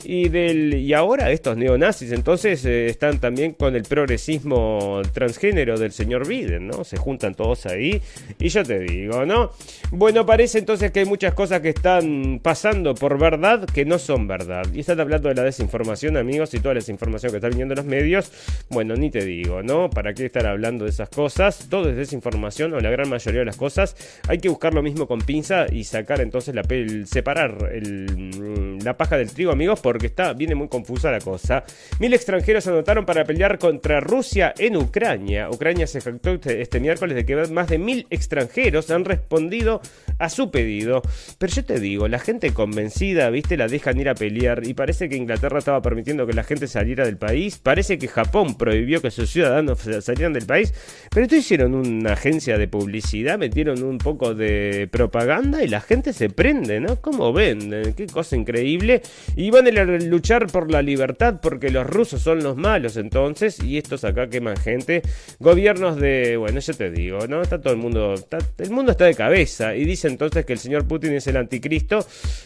y, 0.03 0.27
del, 0.27 0.73
y 0.73 0.91
ahora 0.93 1.31
estos 1.31 1.55
neonazis 1.55 2.11
entonces 2.11 2.65
eh, 2.65 2.87
están 2.87 3.19
también 3.19 3.53
con 3.53 3.77
el 3.77 3.83
progresismo 3.83 5.03
transgénero 5.13 5.79
del 5.79 5.93
señor 5.93 6.27
Biden, 6.27 6.67
¿no? 6.67 6.83
Se 6.83 6.97
juntan 6.97 7.33
todos 7.33 7.65
ahí, 7.65 8.01
y 8.37 8.49
yo 8.49 8.61
te 8.65 8.77
digo, 8.79 9.25
¿no? 9.25 9.51
Bueno, 9.91 10.25
parece 10.25 10.59
entonces 10.59 10.91
que 10.91 10.99
hay 10.99 11.05
muchas 11.05 11.33
cosas 11.33 11.61
que 11.61 11.69
están 11.69 12.41
pasando 12.43 12.93
por 12.93 13.17
verdad 13.17 13.63
que 13.73 13.85
no 13.85 14.00
son 14.01 14.27
verdad. 14.27 14.63
Y 14.73 14.81
están 14.81 14.99
hablando 14.99 15.29
de 15.29 15.35
la 15.35 15.43
desinformación, 15.43 16.17
amigos, 16.17 16.53
y 16.53 16.59
toda 16.59 16.73
la 16.73 16.79
desinformación 16.79 17.31
que 17.31 17.37
está 17.37 17.49
viniendo 17.49 17.73
en 17.73 17.77
los 17.77 17.85
medios. 17.85 18.31
Bueno, 18.69 18.95
ni 18.95 19.09
te 19.09 19.23
digo, 19.23 19.63
¿no? 19.63 19.89
¿Para 19.89 20.13
qué 20.13 20.25
estar 20.25 20.45
hablando 20.45 20.85
de 20.85 20.91
esas 20.91 21.09
cosas? 21.09 21.67
Todo 21.69 21.89
es 21.89 21.95
desinformación, 21.95 22.73
o 22.73 22.79
la 22.79 22.89
gran 22.89 23.09
mayoría 23.09 23.39
de 23.39 23.45
las 23.45 23.57
cosas. 23.57 23.95
Hay 24.27 24.39
que 24.39 24.49
buscar 24.49 24.73
lo 24.73 24.81
mismo 24.81 25.07
con 25.07 25.19
pinza 25.19 25.65
y 25.71 25.83
sacar 25.83 26.21
entonces 26.21 26.53
la 26.55 26.63
pel, 26.63 27.07
separar 27.07 27.55
mm, 27.55 28.79
la 28.83 28.97
paja 28.97 29.17
del 29.17 29.31
trigo, 29.31 29.51
amigos, 29.51 29.79
porque 29.79 30.07
está, 30.07 30.33
viene 30.33 30.55
muy 30.55 30.67
confusa 30.67 31.11
la 31.11 31.19
cosa. 31.19 31.63
Mil 31.99 32.13
extranjeros 32.13 32.67
anotaron 32.67 33.05
para 33.05 33.23
pelear 33.23 33.59
contra 33.59 33.99
Rusia 33.99 34.53
en 34.57 34.77
Ucrania. 34.77 35.49
Ucrania 35.49 35.87
se 35.87 36.01
jactó 36.01 36.31
este, 36.31 36.61
este 36.61 36.79
miércoles 36.79 37.15
de 37.15 37.25
que 37.25 37.35
más 37.47 37.67
de 37.67 37.77
mil 37.77 38.07
extranjeros 38.09 38.89
han 38.91 39.05
respondido 39.05 39.81
a 40.19 40.29
su 40.29 40.51
pedido. 40.51 41.01
Pero 41.37 41.53
yo 41.53 41.65
te 41.65 41.79
digo, 41.79 42.07
la 42.07 42.19
gente 42.19 42.53
convencida, 42.53 43.29
viste, 43.29 43.57
la 43.57 43.67
deja 43.67 43.90
ir 43.99 44.09
a 44.09 44.15
pelear 44.15 44.65
y 44.65 44.73
parece 44.73 45.09
que 45.09 45.15
Inglaterra 45.15 45.59
estaba 45.59 45.81
permitiendo 45.81 46.25
que 46.25 46.33
la 46.33 46.43
gente 46.43 46.67
saliera 46.67 47.05
del 47.05 47.17
país, 47.17 47.57
parece 47.57 47.97
que 47.97 48.07
Japón 48.07 48.57
prohibió 48.57 49.01
que 49.01 49.11
sus 49.11 49.29
ciudadanos 49.29 49.79
salieran 50.01 50.33
del 50.33 50.45
país, 50.45 50.73
pero 51.09 51.23
esto 51.23 51.35
hicieron 51.35 51.73
una 51.73 52.13
agencia 52.13 52.57
de 52.57 52.67
publicidad, 52.67 53.37
metieron 53.37 53.83
un 53.83 53.97
poco 53.97 54.33
de 54.33 54.87
propaganda 54.91 55.63
y 55.63 55.67
la 55.67 55.81
gente 55.81 56.13
se 56.13 56.29
prende, 56.29 56.79
¿no? 56.79 56.97
¿Cómo 57.01 57.33
ven? 57.33 57.93
Qué 57.95 58.07
cosa 58.07 58.35
increíble. 58.35 59.01
Y 59.35 59.49
van 59.51 59.67
a 59.67 59.83
luchar 59.83 60.47
por 60.47 60.71
la 60.71 60.81
libertad 60.81 61.39
porque 61.41 61.69
los 61.69 61.85
rusos 61.85 62.21
son 62.21 62.43
los 62.43 62.57
malos 62.57 62.97
entonces 62.97 63.61
y 63.63 63.77
estos 63.77 64.03
acá 64.03 64.29
queman 64.29 64.57
gente. 64.57 65.01
Gobiernos 65.39 65.97
de, 65.97 66.37
bueno, 66.37 66.59
yo 66.59 66.73
te 66.73 66.91
digo, 66.91 67.27
¿no? 67.27 67.41
Está 67.41 67.61
todo 67.61 67.73
el 67.73 67.79
mundo, 67.79 68.15
el 68.57 68.71
mundo 68.71 68.91
está 68.91 69.05
de 69.05 69.15
cabeza 69.15 69.75
y 69.75 69.85
dice 69.85 70.07
entonces 70.07 70.45
que 70.45 70.53
el 70.53 70.59
señor 70.59 70.87
Putin 70.87 71.13
es 71.13 71.27
el 71.27 71.37
anticristo 71.37 72.05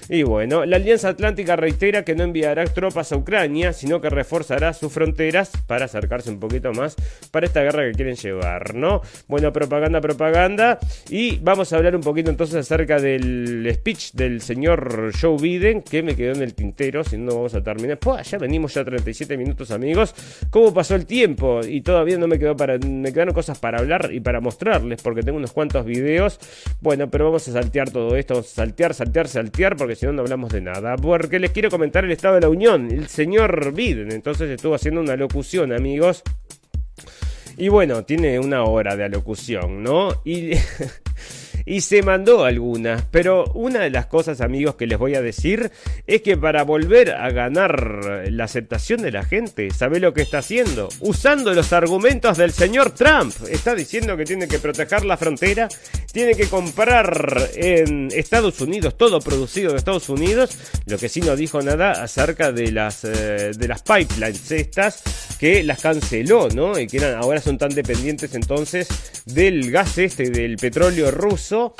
y 0.09 0.23
bueno, 0.23 0.65
la 0.65 0.77
Alianza 0.77 1.09
Atlántica 1.09 1.24
reitera 1.55 2.03
que 2.03 2.15
no 2.15 2.23
enviará 2.23 2.65
tropas 2.65 3.11
a 3.11 3.17
Ucrania, 3.17 3.73
sino 3.73 4.01
que 4.01 4.09
reforzará 4.09 4.73
sus 4.73 4.91
fronteras 4.91 5.51
para 5.67 5.85
acercarse 5.85 6.29
un 6.29 6.39
poquito 6.39 6.71
más 6.73 6.95
para 7.31 7.45
esta 7.45 7.61
guerra 7.61 7.83
que 7.85 7.93
quieren 7.93 8.15
llevar, 8.15 8.75
¿no? 8.75 9.01
Bueno, 9.27 9.51
propaganda, 9.51 10.01
propaganda. 10.01 10.79
Y 11.09 11.39
vamos 11.39 11.71
a 11.71 11.77
hablar 11.77 11.95
un 11.95 12.01
poquito 12.01 12.29
entonces 12.29 12.55
acerca 12.55 12.99
del 12.99 13.69
speech 13.73 14.13
del 14.13 14.41
señor 14.41 15.11
Joe 15.19 15.37
Biden, 15.39 15.81
que 15.81 16.03
me 16.03 16.15
quedó 16.15 16.33
en 16.33 16.41
el 16.41 16.53
tintero, 16.53 17.03
si 17.03 17.17
no 17.17 17.35
vamos 17.35 17.55
a 17.55 17.63
terminar. 17.63 17.97
Pues 17.97 18.29
ya 18.29 18.37
venimos 18.37 18.73
ya 18.73 18.83
37 18.83 19.37
minutos, 19.37 19.71
amigos. 19.71 20.13
¿Cómo 20.49 20.73
pasó 20.73 20.95
el 20.95 21.05
tiempo? 21.05 21.61
Y 21.67 21.81
todavía 21.81 22.17
no 22.17 22.27
me 22.27 22.39
quedó 22.39 22.55
para. 22.55 22.77
Me 22.77 23.11
quedaron 23.11 23.33
cosas 23.33 23.59
para 23.59 23.79
hablar 23.79 24.09
y 24.11 24.19
para 24.19 24.39
mostrarles, 24.39 25.01
porque 25.01 25.21
tengo 25.21 25.37
unos 25.37 25.53
cuantos 25.53 25.85
videos. 25.85 26.39
Bueno, 26.81 27.09
pero 27.09 27.25
vamos 27.25 27.47
a 27.47 27.51
saltear 27.51 27.89
todo 27.89 28.15
esto, 28.15 28.43
saltear, 28.43 28.93
saltear, 28.93 29.27
saltear, 29.27 29.75
porque 29.75 29.95
si 29.95 30.05
no, 30.05 30.13
no 30.13 30.21
hablamos 30.21 30.51
de 30.51 30.61
nada 30.61 30.95
porque 31.17 31.39
les 31.39 31.51
quiero 31.51 31.69
comentar 31.69 32.03
el 32.03 32.11
estado 32.11 32.35
de 32.35 32.41
la 32.41 32.49
Unión. 32.49 32.91
El 32.91 33.07
señor 33.07 33.71
Biden 33.73 34.11
entonces 34.11 34.49
estuvo 34.49 34.75
haciendo 34.75 34.99
una 34.99 35.15
locución, 35.15 35.71
amigos. 35.71 36.23
Y 37.55 37.69
bueno, 37.69 38.03
tiene 38.03 38.37
una 38.37 38.65
hora 38.65 38.97
de 38.97 39.05
alocución, 39.05 39.81
¿no? 39.81 40.09
Y 40.25 40.51
y 41.65 41.81
se 41.81 42.03
mandó 42.03 42.45
algunas. 42.45 43.03
Pero 43.11 43.45
una 43.53 43.81
de 43.81 43.89
las 43.89 44.05
cosas, 44.05 44.41
amigos, 44.41 44.75
que 44.75 44.87
les 44.87 44.97
voy 44.97 45.15
a 45.15 45.21
decir 45.21 45.71
es 46.05 46.21
que 46.21 46.37
para 46.37 46.63
volver 46.63 47.11
a 47.11 47.31
ganar 47.31 48.25
la 48.29 48.43
aceptación 48.43 49.01
de 49.01 49.11
la 49.11 49.23
gente, 49.23 49.69
¿sabe 49.71 49.99
lo 49.99 50.13
que 50.13 50.21
está 50.21 50.39
haciendo? 50.39 50.89
Usando 50.99 51.53
los 51.53 51.73
argumentos 51.73 52.37
del 52.37 52.51
señor 52.51 52.91
Trump. 52.91 53.33
Está 53.49 53.73
diciendo 53.73 54.15
que 54.15 54.25
tiene 54.25 54.47
que 54.47 54.59
proteger 54.59 55.05
la 55.05 55.17
frontera, 55.17 55.67
tiene 56.11 56.35
que 56.35 56.47
comprar 56.47 57.49
en 57.55 58.09
Estados 58.11 58.61
Unidos, 58.61 58.95
todo 58.97 59.19
producido 59.19 59.71
en 59.71 59.77
Estados 59.77 60.09
Unidos. 60.09 60.57
Lo 60.85 60.97
que 60.97 61.09
sí 61.09 61.21
no 61.21 61.35
dijo 61.35 61.61
nada 61.61 62.03
acerca 62.03 62.51
de 62.51 62.71
las, 62.71 63.03
eh, 63.03 63.51
de 63.57 63.67
las 63.67 63.81
pipelines 63.81 64.51
estas 64.51 65.01
que 65.39 65.63
las 65.63 65.81
canceló, 65.81 66.49
¿no? 66.49 66.77
Y 66.79 66.87
que 66.87 67.03
ahora 67.03 67.41
son 67.41 67.57
tan 67.57 67.69
dependientes 67.69 68.35
entonces 68.35 68.87
del 69.25 69.71
gas 69.71 69.97
este, 69.97 70.29
del 70.29 70.57
petróleo 70.57 71.11
ruso, 71.15 71.73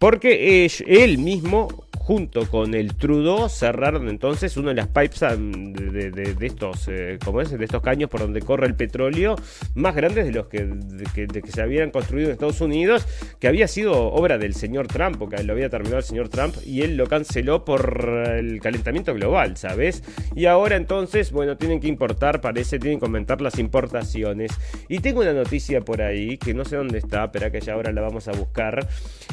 porque 0.00 0.66
él 0.86 1.18
mismo 1.18 1.68
junto 2.10 2.50
con 2.50 2.74
el 2.74 2.96
Trudeau 2.96 3.48
cerraron 3.48 4.08
entonces 4.08 4.56
una 4.56 4.70
de 4.70 4.74
las 4.74 4.88
pipes 4.88 5.20
de, 5.20 6.36
estos, 6.40 6.88
eh, 6.88 7.20
como 7.24 7.40
es, 7.40 7.56
de 7.56 7.64
estos 7.64 7.82
caños 7.82 8.10
por 8.10 8.18
donde 8.18 8.40
corre 8.40 8.66
el 8.66 8.74
petróleo 8.74 9.36
más 9.76 9.94
grandes 9.94 10.24
de 10.24 10.32
los 10.32 10.48
que, 10.48 10.68
que, 11.14 11.28
se 11.52 11.62
habían 11.62 11.92
construido 11.92 12.26
en 12.28 12.32
Estados 12.32 12.60
Unidos, 12.62 13.06
que 13.38 13.46
había 13.46 13.68
sido 13.68 13.92
obra 14.12 14.38
del 14.38 14.54
señor 14.54 14.88
Trump, 14.88 15.18
porque 15.18 15.40
lo 15.44 15.52
había 15.52 15.68
terminado 15.68 15.98
el 15.98 16.04
señor 16.04 16.30
Trump 16.30 16.56
y 16.66 16.82
él 16.82 16.96
lo 16.96 17.06
canceló 17.06 17.64
por 17.64 18.08
el 18.36 18.60
calentamiento 18.60 19.14
global, 19.14 19.56
¿sabes? 19.56 20.02
Y 20.34 20.46
ahora 20.46 20.74
entonces, 20.74 21.30
bueno, 21.30 21.58
tienen 21.58 21.78
que 21.78 21.86
importar, 21.86 22.40
parece, 22.40 22.80
tienen 22.80 22.98
que 22.98 23.04
aumentar 23.04 23.40
las 23.40 23.56
importaciones. 23.60 24.50
Y 24.88 24.98
tengo 24.98 25.20
una 25.20 25.32
noticia 25.32 25.82
por 25.82 26.02
ahí, 26.02 26.38
que 26.38 26.54
no 26.54 26.64
sé 26.64 26.74
dónde 26.74 26.98
está, 26.98 27.30
pero 27.30 27.52
que 27.52 27.60
ya 27.60 27.74
ahora 27.74 27.92
la 27.92 28.00
vamos 28.00 28.26
a 28.26 28.32
buscar, 28.32 28.88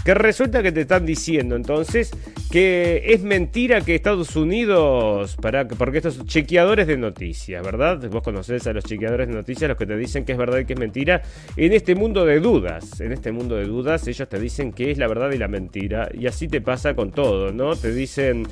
que 0.05 0.13
resulta 0.13 0.57
que 0.62 0.72
te 0.72 0.82
están 0.82 1.05
diciendo 1.05 1.55
entonces 1.55 2.12
que 2.51 3.03
es 3.05 3.24
mentira 3.24 3.82
que 3.82 3.95
Estados 3.95 4.36
Unidos, 4.36 5.36
para, 5.41 5.68
porque 5.68 5.97
estos 5.97 6.26
chequeadores 6.26 6.88
de 6.88 6.97
noticias, 6.97 7.64
¿verdad? 7.64 8.10
Vos 8.10 8.24
conocés 8.24 8.66
a 8.68 8.74
los 8.74 8.86
chequeadores 8.86 9.28
de 9.28 9.34
noticias, 9.34 9.68
los 9.68 9.78
que 9.78 9.86
te 9.86 9.97
dicen 9.97 10.24
que 10.24 10.32
es 10.32 10.38
verdad 10.38 10.60
y 10.60 10.66
que 10.66 10.74
es 10.74 10.80
mentira. 10.80 11.22
En 11.58 11.74
este 11.74 11.95
mundo 11.95 12.26
de 12.26 12.39
dudas, 12.39 13.01
en 13.01 13.12
este 13.12 13.32
mundo 13.32 13.55
de 13.55 13.66
dudas, 13.66 14.08
ellos 14.08 14.30
te 14.30 14.39
dicen 14.39 14.72
que 14.72 14.91
es 14.91 14.97
la 14.97 15.08
verdad 15.08 15.32
y 15.32 15.38
la 15.38 15.47
mentira. 15.47 16.10
Y 16.14 16.28
así 16.28 16.47
te 16.47 16.62
pasa 16.62 16.95
con 16.95 17.12
todo, 17.12 17.51
¿no? 17.51 17.76
Te 17.76 17.91
dicen, 17.91 18.47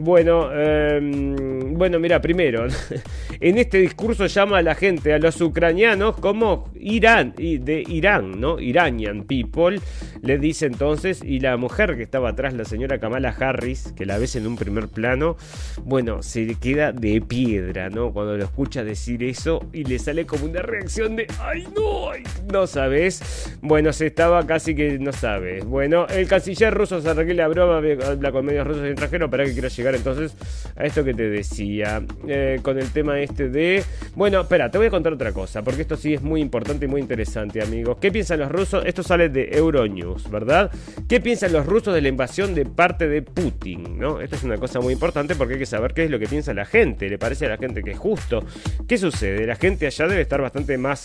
Bueno, 0.00 0.52
em, 0.52 1.74
bueno, 1.74 1.98
mira, 1.98 2.20
primero, 2.20 2.68
en 3.40 3.58
este 3.58 3.78
discurso 3.78 4.26
llama 4.26 4.58
a 4.58 4.62
la 4.62 4.76
gente, 4.76 5.12
a 5.12 5.18
los 5.18 5.40
ucranianos, 5.40 6.16
como 6.20 6.70
Irán, 6.78 7.34
de 7.36 7.84
Irán, 7.88 8.40
¿no? 8.40 8.60
Iranian 8.60 9.24
people, 9.24 9.80
le 10.22 10.38
dice 10.38 10.66
entonces, 10.66 11.20
y 11.24 11.40
la 11.40 11.56
mujer 11.56 11.96
que 11.96 12.04
estaba 12.04 12.28
atrás, 12.30 12.54
la 12.54 12.64
señora 12.64 13.00
Kamala 13.00 13.30
Harris, 13.30 13.92
que 13.96 14.06
la 14.06 14.18
ves 14.18 14.36
en 14.36 14.46
un 14.46 14.56
primer 14.56 14.86
plano, 14.86 15.36
bueno, 15.82 16.22
se 16.22 16.54
queda 16.54 16.92
de 16.92 17.20
piedra, 17.20 17.90
¿no? 17.90 18.12
Cuando 18.12 18.36
lo 18.36 18.44
escucha 18.44 18.84
decir 18.84 19.24
eso 19.24 19.68
y 19.72 19.82
le 19.82 19.98
sale 19.98 20.26
como 20.26 20.44
una 20.44 20.62
reacción 20.62 21.16
de, 21.16 21.26
ay, 21.40 21.66
no, 21.74 22.10
no 22.52 22.68
sabes. 22.68 23.58
Bueno, 23.62 23.92
se 23.92 24.06
estaba 24.06 24.46
casi 24.46 24.76
que 24.76 24.96
no 25.00 25.12
sabes. 25.12 25.64
Bueno, 25.64 26.06
el 26.06 26.28
canciller 26.28 26.72
ruso 26.72 27.00
Sergei 27.00 27.34
Lavrov 27.34 27.72
habla 27.72 28.30
con 28.30 28.46
medios 28.46 28.64
rusos 28.64 28.84
y 28.86 28.90
extranjeros 28.90 29.28
para 29.28 29.44
que 29.44 29.52
quiera 29.52 29.68
llegar 29.68 29.87
entonces 29.94 30.34
a 30.76 30.84
esto 30.84 31.04
que 31.04 31.14
te 31.14 31.28
decía, 31.28 32.02
eh, 32.26 32.60
con 32.62 32.78
el 32.78 32.90
tema 32.90 33.20
este 33.20 33.48
de... 33.48 33.84
Bueno, 34.14 34.40
espera, 34.42 34.70
te 34.70 34.78
voy 34.78 34.86
a 34.86 34.90
contar 34.90 35.12
otra 35.12 35.32
cosa, 35.32 35.62
porque 35.62 35.82
esto 35.82 35.96
sí 35.96 36.14
es 36.14 36.22
muy 36.22 36.40
importante 36.40 36.84
y 36.86 36.88
muy 36.88 37.00
interesante, 37.00 37.62
amigos. 37.62 37.98
¿Qué 38.00 38.12
piensan 38.12 38.40
los 38.40 38.50
rusos? 38.50 38.84
Esto 38.86 39.02
sale 39.02 39.28
de 39.28 39.48
Euronews, 39.52 40.30
¿verdad? 40.30 40.70
¿Qué 41.08 41.20
piensan 41.20 41.52
los 41.52 41.66
rusos 41.66 41.94
de 41.94 42.00
la 42.00 42.08
invasión 42.08 42.54
de 42.54 42.64
parte 42.64 43.08
de 43.08 43.22
Putin? 43.22 43.98
¿no? 43.98 44.20
Esto 44.20 44.36
es 44.36 44.44
una 44.44 44.56
cosa 44.56 44.80
muy 44.80 44.92
importante 44.92 45.34
porque 45.34 45.54
hay 45.54 45.60
que 45.60 45.66
saber 45.66 45.94
qué 45.94 46.04
es 46.04 46.10
lo 46.10 46.18
que 46.18 46.26
piensa 46.26 46.54
la 46.54 46.64
gente. 46.64 47.08
¿Le 47.08 47.18
parece 47.18 47.46
a 47.46 47.50
la 47.50 47.56
gente 47.56 47.82
que 47.82 47.92
es 47.92 47.98
justo? 47.98 48.44
¿Qué 48.86 48.98
sucede? 48.98 49.46
La 49.46 49.56
gente 49.56 49.86
allá 49.86 50.06
debe 50.06 50.22
estar 50.22 50.40
bastante 50.40 50.78
más 50.78 51.04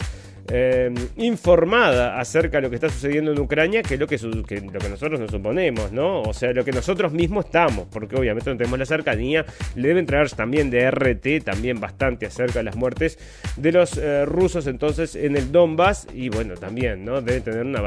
eh, 0.49 0.93
informada 1.15 2.19
acerca 2.19 2.57
de 2.57 2.63
lo 2.63 2.69
que 2.69 2.75
está 2.75 2.89
sucediendo 2.89 3.31
en 3.31 3.39
Ucrania 3.39 3.81
que 3.81 3.97
lo 3.97 4.07
que, 4.07 4.17
lo 4.17 4.43
que 4.43 4.89
nosotros 4.89 5.19
nos 5.19 5.31
suponemos, 5.31 5.91
¿no? 5.91 6.21
O 6.21 6.33
sea, 6.33 6.51
lo 6.51 6.65
que 6.65 6.71
nosotros 6.71 7.13
mismos 7.13 7.45
estamos, 7.45 7.87
porque 7.91 8.15
obviamente 8.15 8.49
no 8.49 8.57
tenemos 8.57 8.77
la 8.77 8.85
cercanía, 8.85 9.45
le 9.75 9.87
deben 9.87 10.05
traer 10.05 10.29
también 10.31 10.69
de 10.69 10.89
RT, 10.91 11.43
también 11.43 11.79
bastante 11.79 12.25
acerca 12.25 12.59
de 12.59 12.63
las 12.63 12.75
muertes 12.75 13.17
de 13.55 13.71
los 13.71 13.97
eh, 13.97 14.25
rusos 14.25 14.67
entonces 14.67 15.15
en 15.15 15.37
el 15.37 15.51
Donbass, 15.51 16.07
y 16.13 16.29
bueno, 16.29 16.55
también, 16.55 17.05
¿no? 17.05 17.21
Deben 17.21 17.43
tener 17.43 17.65
una 17.65 17.81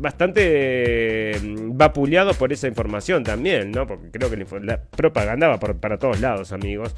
bastante 0.00 1.36
mm, 1.42 1.76
vapuleado 1.76 2.34
por 2.34 2.52
esa 2.52 2.68
información 2.68 3.22
también, 3.22 3.70
¿no? 3.70 3.86
Porque 3.86 4.10
creo 4.10 4.30
que 4.30 4.46
la, 4.62 4.80
propaganda 4.82 5.48
va 5.48 5.58
para 5.58 5.98
todos 5.98 6.20
lados, 6.20 6.52
amigos. 6.52 6.94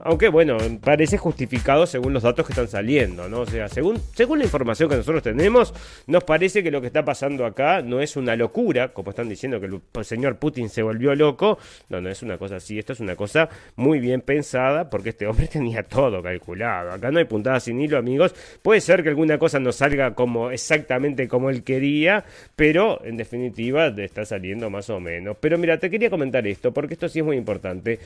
Aunque 0.00 0.28
bueno, 0.28 0.56
parece 0.80 1.18
justificado 1.18 1.86
según 1.86 2.12
los 2.12 2.22
datos 2.22 2.46
que 2.46 2.52
están 2.52 2.68
saliendo, 2.68 3.28
¿no? 3.28 3.40
O 3.40 3.46
sea, 3.46 3.68
según 3.68 4.00
según 4.14 4.38
la 4.38 4.44
información 4.44 4.88
que 4.88 4.96
nosotros 4.96 5.22
tenemos, 5.22 5.74
nos 6.06 6.24
parece 6.24 6.62
que 6.62 6.70
lo 6.70 6.80
que 6.80 6.88
está 6.88 7.04
pasando 7.04 7.46
acá 7.46 7.82
no 7.82 8.00
es 8.00 8.16
una 8.16 8.36
locura, 8.36 8.92
como 8.92 9.10
están 9.10 9.28
diciendo 9.28 9.60
que 9.60 9.66
el 9.66 10.04
señor 10.04 10.38
Putin 10.38 10.68
se 10.68 10.82
volvió 10.82 11.14
loco. 11.14 11.58
No, 11.88 12.00
no 12.00 12.08
es 12.08 12.22
una 12.22 12.38
cosa 12.38 12.56
así. 12.56 12.78
Esto 12.78 12.92
es 12.92 13.00
una 13.00 13.16
cosa 13.16 13.48
muy 13.76 14.00
bien 14.00 14.20
pensada 14.20 14.90
porque 14.90 15.10
este 15.10 15.26
hombre 15.26 15.46
tenía 15.52 15.82
todo 15.82 16.22
calculado. 16.22 16.92
Acá 16.92 17.10
no 17.10 17.18
hay 17.18 17.24
puntada 17.24 17.60
sin 17.60 17.80
hilo, 17.80 17.98
amigos. 17.98 18.34
Puede 18.62 18.80
ser 18.80 19.02
que 19.02 19.08
alguna 19.08 19.38
cosa 19.38 19.58
no 19.58 19.72
salga 19.72 20.14
como 20.14 20.50
exactamente 20.50 21.28
como 21.28 21.50
él 21.50 21.64
quería, 21.64 22.24
pero 22.56 23.04
en 23.04 23.16
definitiva 23.16 23.86
está 23.88 24.24
saliendo 24.24 24.70
más 24.70 24.90
o 24.90 25.00
menos. 25.00 25.36
Pero 25.40 25.58
mira, 25.58 25.78
te 25.78 25.90
quería 25.90 26.10
comentar 26.10 26.46
esto 26.46 26.72
porque 26.72 26.94
esto 26.94 27.08
sí 27.08 27.20
es 27.20 27.24
muy 27.24 27.36
importante. 27.36 27.98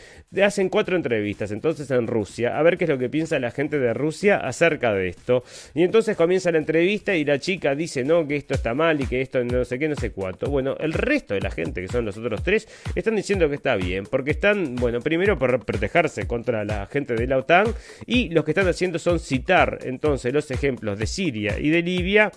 Hacen 0.42 0.68
cuatro 0.68 0.96
entrevistas 0.96 1.50
entonces 1.50 1.90
en 1.90 2.06
Rusia 2.06 2.58
a 2.58 2.62
ver 2.62 2.78
qué 2.78 2.84
es 2.84 2.90
lo 2.90 2.98
que 2.98 3.08
piensa 3.08 3.38
la 3.38 3.50
gente 3.50 3.78
de 3.78 3.94
Rusia 3.94 4.36
acerca 4.36 4.92
de 4.92 5.08
esto. 5.08 5.44
Y 5.74 5.82
entonces 5.88 6.18
comienza 6.18 6.52
la 6.52 6.58
entrevista 6.58 7.14
y 7.16 7.24
la 7.24 7.38
chica 7.38 7.74
dice, 7.74 8.04
no, 8.04 8.28
que 8.28 8.36
esto 8.36 8.52
está 8.52 8.74
mal 8.74 9.00
y 9.00 9.06
que 9.06 9.22
esto 9.22 9.42
no 9.42 9.64
sé 9.64 9.78
qué, 9.78 9.88
no 9.88 9.96
sé 9.96 10.10
cuánto. 10.10 10.50
Bueno, 10.50 10.76
el 10.80 10.92
resto 10.92 11.32
de 11.32 11.40
la 11.40 11.50
gente, 11.50 11.80
que 11.80 11.88
son 11.88 12.04
los 12.04 12.18
otros 12.18 12.42
tres, 12.42 12.68
están 12.94 13.16
diciendo 13.16 13.48
que 13.48 13.54
está 13.54 13.74
bien, 13.74 14.04
porque 14.04 14.32
están, 14.32 14.76
bueno, 14.76 15.00
primero 15.00 15.38
por 15.38 15.64
protegerse 15.64 16.26
contra 16.26 16.62
la 16.66 16.84
gente 16.88 17.14
de 17.14 17.26
la 17.26 17.38
OTAN 17.38 17.68
y 18.04 18.28
lo 18.28 18.44
que 18.44 18.50
están 18.50 18.68
haciendo 18.68 18.98
son 18.98 19.18
citar 19.18 19.78
entonces 19.82 20.30
los 20.34 20.50
ejemplos 20.50 20.98
de 20.98 21.06
Siria 21.06 21.58
y 21.58 21.70
de 21.70 21.80
Libia 21.80 22.32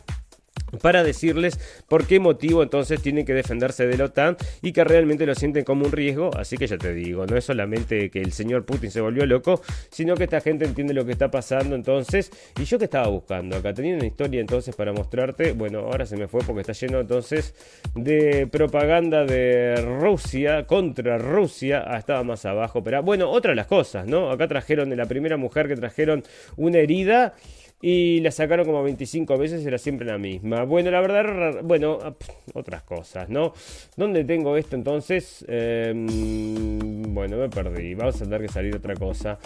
para 0.81 1.03
decirles 1.03 1.59
por 1.87 2.07
qué 2.07 2.19
motivo 2.19 2.63
entonces 2.63 3.01
tienen 3.01 3.25
que 3.25 3.33
defenderse 3.33 3.85
de 3.87 3.97
la 3.97 4.05
OTAN 4.05 4.37
y 4.61 4.71
que 4.71 4.83
realmente 4.83 5.25
lo 5.25 5.35
sienten 5.35 5.63
como 5.63 5.85
un 5.85 5.91
riesgo. 5.91 6.31
Así 6.35 6.57
que 6.57 6.67
ya 6.67 6.77
te 6.77 6.93
digo, 6.93 7.25
no 7.25 7.37
es 7.37 7.45
solamente 7.45 8.09
que 8.09 8.19
el 8.19 8.31
señor 8.31 8.65
Putin 8.65 8.91
se 8.91 9.01
volvió 9.01 9.25
loco, 9.25 9.61
sino 9.89 10.15
que 10.15 10.25
esta 10.25 10.41
gente 10.41 10.65
entiende 10.65 10.93
lo 10.93 11.05
que 11.05 11.11
está 11.11 11.29
pasando 11.29 11.75
entonces. 11.75 12.31
Y 12.59 12.63
yo 12.63 12.77
que 12.77 12.85
estaba 12.85 13.07
buscando 13.07 13.57
acá, 13.57 13.73
tenía 13.73 13.95
una 13.95 14.05
historia 14.05 14.39
entonces 14.39 14.75
para 14.75 14.93
mostrarte. 14.93 15.51
Bueno, 15.53 15.79
ahora 15.79 16.05
se 16.05 16.17
me 16.17 16.27
fue 16.27 16.41
porque 16.41 16.61
está 16.61 16.73
lleno 16.73 16.99
entonces 16.99 17.53
de 17.95 18.47
propaganda 18.47 19.25
de 19.25 19.75
Rusia 19.99 20.65
contra 20.65 21.17
Rusia. 21.17 21.83
Ah, 21.85 21.97
estaba 21.97 22.23
más 22.23 22.45
abajo, 22.45 22.83
pero 22.83 23.01
bueno, 23.03 23.29
otra 23.29 23.51
de 23.51 23.55
las 23.55 23.67
cosas, 23.67 24.07
¿no? 24.07 24.31
Acá 24.31 24.47
trajeron 24.47 24.89
de 24.89 24.95
la 24.95 25.05
primera 25.05 25.37
mujer 25.37 25.67
que 25.67 25.75
trajeron 25.75 26.23
una 26.55 26.79
herida 26.79 27.35
y 27.81 28.19
la 28.21 28.31
sacaron 28.31 28.65
como 28.65 28.83
25 28.83 29.37
veces, 29.37 29.65
era 29.65 29.77
siempre 29.77 30.05
la 30.05 30.17
misma. 30.17 30.63
Bueno, 30.63 30.91
la 30.91 31.01
verdad, 31.01 31.61
bueno, 31.63 31.97
ah, 32.01 32.13
otras 32.53 32.83
cosas, 32.83 33.29
¿no? 33.29 33.53
¿Dónde 33.97 34.23
tengo 34.23 34.57
esto 34.57 34.75
entonces? 34.75 35.43
Em, 35.47 37.13
bueno, 37.13 37.37
me 37.37 37.49
perdí, 37.49 37.95
vamos 37.95 38.21
a 38.21 38.25
tener 38.25 38.41
que 38.41 38.49
salir 38.49 38.75
otra 38.75 38.95
cosa. 38.95 39.39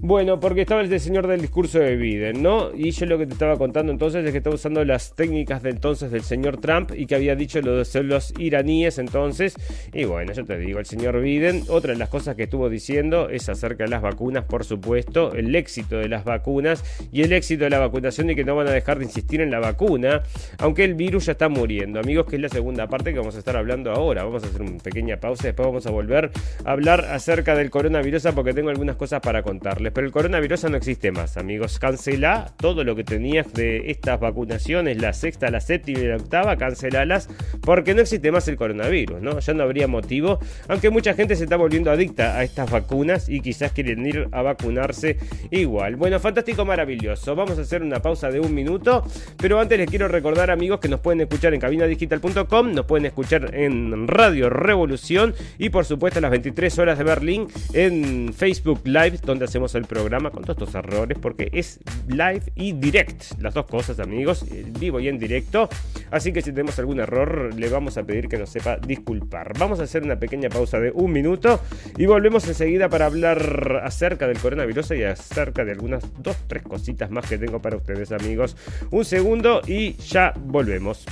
Bueno, 0.00 0.40
porque 0.40 0.62
estaba 0.62 0.80
el 0.80 1.00
señor 1.00 1.26
del 1.26 1.40
discurso 1.40 1.78
de 1.78 1.96
Biden, 1.96 2.42
¿no? 2.42 2.74
Y 2.74 2.90
yo 2.90 3.06
lo 3.06 3.18
que 3.18 3.26
te 3.26 3.32
estaba 3.32 3.56
contando 3.56 3.92
entonces 3.92 4.24
es 4.24 4.32
que 4.32 4.38
estaba 4.38 4.54
usando 4.54 4.84
las 4.84 5.14
técnicas 5.14 5.62
de 5.62 5.70
entonces 5.70 6.10
del 6.10 6.22
señor 6.22 6.60
Trump 6.60 6.92
y 6.96 7.06
que 7.06 7.14
había 7.14 7.36
dicho 7.36 7.60
lo 7.60 7.76
de 7.76 8.02
los 8.02 8.34
iraníes 8.38 8.98
entonces. 8.98 9.54
Y 9.92 10.04
bueno, 10.04 10.32
yo 10.32 10.44
te 10.44 10.58
digo, 10.58 10.78
el 10.78 10.86
señor 10.86 11.20
Biden, 11.20 11.64
otra 11.68 11.92
de 11.92 11.98
las 11.98 12.08
cosas 12.08 12.36
que 12.36 12.44
estuvo 12.44 12.68
diciendo 12.68 13.28
es 13.28 13.48
acerca 13.48 13.84
de 13.84 13.90
las 13.90 14.02
vacunas, 14.02 14.44
por 14.44 14.64
supuesto, 14.64 15.34
el 15.34 15.54
éxito 15.54 15.98
de 15.98 16.08
las 16.08 16.24
vacunas 16.24 16.84
y 17.12 17.22
el 17.22 17.32
éxito 17.32 17.64
de 17.64 17.70
la 17.74 17.86
vacunación 17.86 18.30
y 18.30 18.34
que 18.34 18.44
no 18.44 18.56
van 18.56 18.68
a 18.68 18.72
dejar 18.72 18.98
de 18.98 19.04
insistir 19.04 19.40
en 19.40 19.50
la 19.50 19.60
vacuna, 19.60 20.22
aunque 20.58 20.84
el 20.84 20.94
virus 20.94 21.26
ya 21.26 21.32
está 21.32 21.48
muriendo. 21.48 22.00
Amigos, 22.00 22.26
que 22.26 22.36
es 22.36 22.42
la 22.42 22.48
segunda 22.48 22.86
parte 22.86 23.12
que 23.12 23.18
vamos 23.18 23.36
a 23.36 23.38
estar 23.38 23.56
hablando 23.56 23.92
ahora. 23.92 24.24
Vamos 24.24 24.44
a 24.44 24.46
hacer 24.46 24.62
una 24.62 24.78
pequeña 24.78 25.18
pausa, 25.18 25.44
después 25.44 25.66
vamos 25.66 25.86
a 25.86 25.90
volver 25.90 26.30
a 26.64 26.72
hablar 26.72 27.04
acerca 27.06 27.54
del 27.54 27.70
coronavirus 27.70 28.14
porque 28.34 28.52
tengo 28.52 28.70
algunas 28.70 28.96
cosas 28.96 29.20
para 29.20 29.42
contarles. 29.42 29.92
Pero 29.92 30.06
el 30.06 30.12
coronavirus 30.12 30.64
no 30.70 30.76
existe 30.76 31.10
más, 31.12 31.36
amigos. 31.36 31.78
Cancela 31.78 32.52
todo 32.56 32.84
lo 32.84 32.94
que 32.94 33.04
tenías 33.04 33.52
de 33.52 33.90
estas 33.90 34.20
vacunaciones, 34.20 35.00
la 35.00 35.12
sexta, 35.12 35.50
la 35.50 35.60
séptima 35.60 35.98
y 36.00 36.06
la 36.06 36.16
octava, 36.16 36.56
cancelalas 36.56 37.28
porque 37.62 37.94
no 37.94 38.02
existe 38.02 38.30
más 38.30 38.46
el 38.48 38.56
coronavirus, 38.56 39.20
¿no? 39.20 39.38
Ya 39.38 39.54
no 39.54 39.62
habría 39.64 39.88
motivo, 39.88 40.38
aunque 40.68 40.90
mucha 40.90 41.14
gente 41.14 41.36
se 41.36 41.44
está 41.44 41.56
volviendo 41.56 41.90
adicta 41.90 42.36
a 42.36 42.44
estas 42.44 42.70
vacunas 42.70 43.28
y 43.28 43.40
quizás 43.40 43.72
quieren 43.72 44.06
ir 44.06 44.28
a 44.32 44.42
vacunarse 44.42 45.18
igual. 45.50 45.96
Bueno, 45.96 46.20
fantástico, 46.20 46.64
maravilloso. 46.64 47.34
Vamos 47.34 47.58
a 47.58 47.63
hacer 47.64 47.82
una 47.82 48.00
pausa 48.00 48.30
de 48.30 48.40
un 48.40 48.54
minuto. 48.54 49.04
Pero 49.36 49.60
antes 49.60 49.78
les 49.78 49.88
quiero 49.88 50.08
recordar, 50.08 50.50
amigos, 50.50 50.80
que 50.80 50.88
nos 50.88 51.00
pueden 51.00 51.20
escuchar 51.20 51.54
en 51.54 51.60
cabinadigital.com, 51.60 52.72
nos 52.72 52.86
pueden 52.86 53.06
escuchar 53.06 53.54
en 53.54 54.06
Radio 54.08 54.50
Revolución 54.50 55.34
y, 55.58 55.70
por 55.70 55.84
supuesto, 55.84 56.18
a 56.18 56.22
las 56.22 56.30
23 56.30 56.78
horas 56.78 56.98
de 56.98 57.04
Berlín 57.04 57.48
en 57.72 58.32
Facebook 58.32 58.82
Live, 58.84 59.18
donde 59.24 59.46
hacemos 59.46 59.74
el 59.74 59.84
programa 59.84 60.30
con 60.30 60.42
todos 60.42 60.68
estos 60.68 60.74
errores, 60.74 61.18
porque 61.20 61.48
es 61.52 61.80
live 62.08 62.42
y 62.54 62.72
direct. 62.72 63.40
Las 63.40 63.54
dos 63.54 63.66
cosas, 63.66 63.98
amigos, 63.98 64.44
vivo 64.78 65.00
y 65.00 65.08
en 65.08 65.18
directo. 65.18 65.68
Así 66.10 66.32
que 66.32 66.42
si 66.42 66.50
tenemos 66.50 66.78
algún 66.78 67.00
error, 67.00 67.54
le 67.54 67.68
vamos 67.68 67.96
a 67.98 68.04
pedir 68.04 68.28
que 68.28 68.38
nos 68.38 68.50
sepa 68.50 68.76
disculpar. 68.76 69.58
Vamos 69.58 69.80
a 69.80 69.84
hacer 69.84 70.02
una 70.02 70.18
pequeña 70.18 70.48
pausa 70.48 70.78
de 70.78 70.90
un 70.90 71.12
minuto 71.12 71.60
y 71.96 72.06
volvemos 72.06 72.46
enseguida 72.46 72.88
para 72.88 73.06
hablar 73.06 73.82
acerca 73.84 74.26
del 74.26 74.38
coronavirus 74.38 74.92
y 74.92 75.04
acerca 75.04 75.64
de 75.64 75.72
algunas 75.72 76.04
dos, 76.22 76.36
tres 76.46 76.62
cositas 76.62 77.10
más 77.10 77.28
que 77.28 77.38
tengo 77.38 77.53
para 77.60 77.76
ustedes 77.76 78.12
amigos. 78.12 78.56
Un 78.90 79.04
segundo 79.04 79.60
y 79.66 79.94
ya 79.94 80.32
volvemos. 80.36 81.04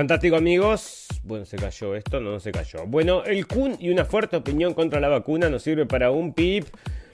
Fantástico 0.00 0.36
amigos. 0.36 1.08
Bueno, 1.24 1.44
se 1.44 1.58
cayó 1.58 1.94
esto, 1.94 2.20
no, 2.20 2.40
se 2.40 2.52
cayó. 2.52 2.86
Bueno, 2.86 3.22
el 3.22 3.46
Kun 3.46 3.76
y 3.78 3.90
una 3.90 4.06
fuerte 4.06 4.34
opinión 4.34 4.72
contra 4.72 4.98
la 4.98 5.08
vacuna 5.08 5.50
nos 5.50 5.62
sirve 5.62 5.84
para 5.84 6.10
un 6.10 6.32
pip. 6.32 6.64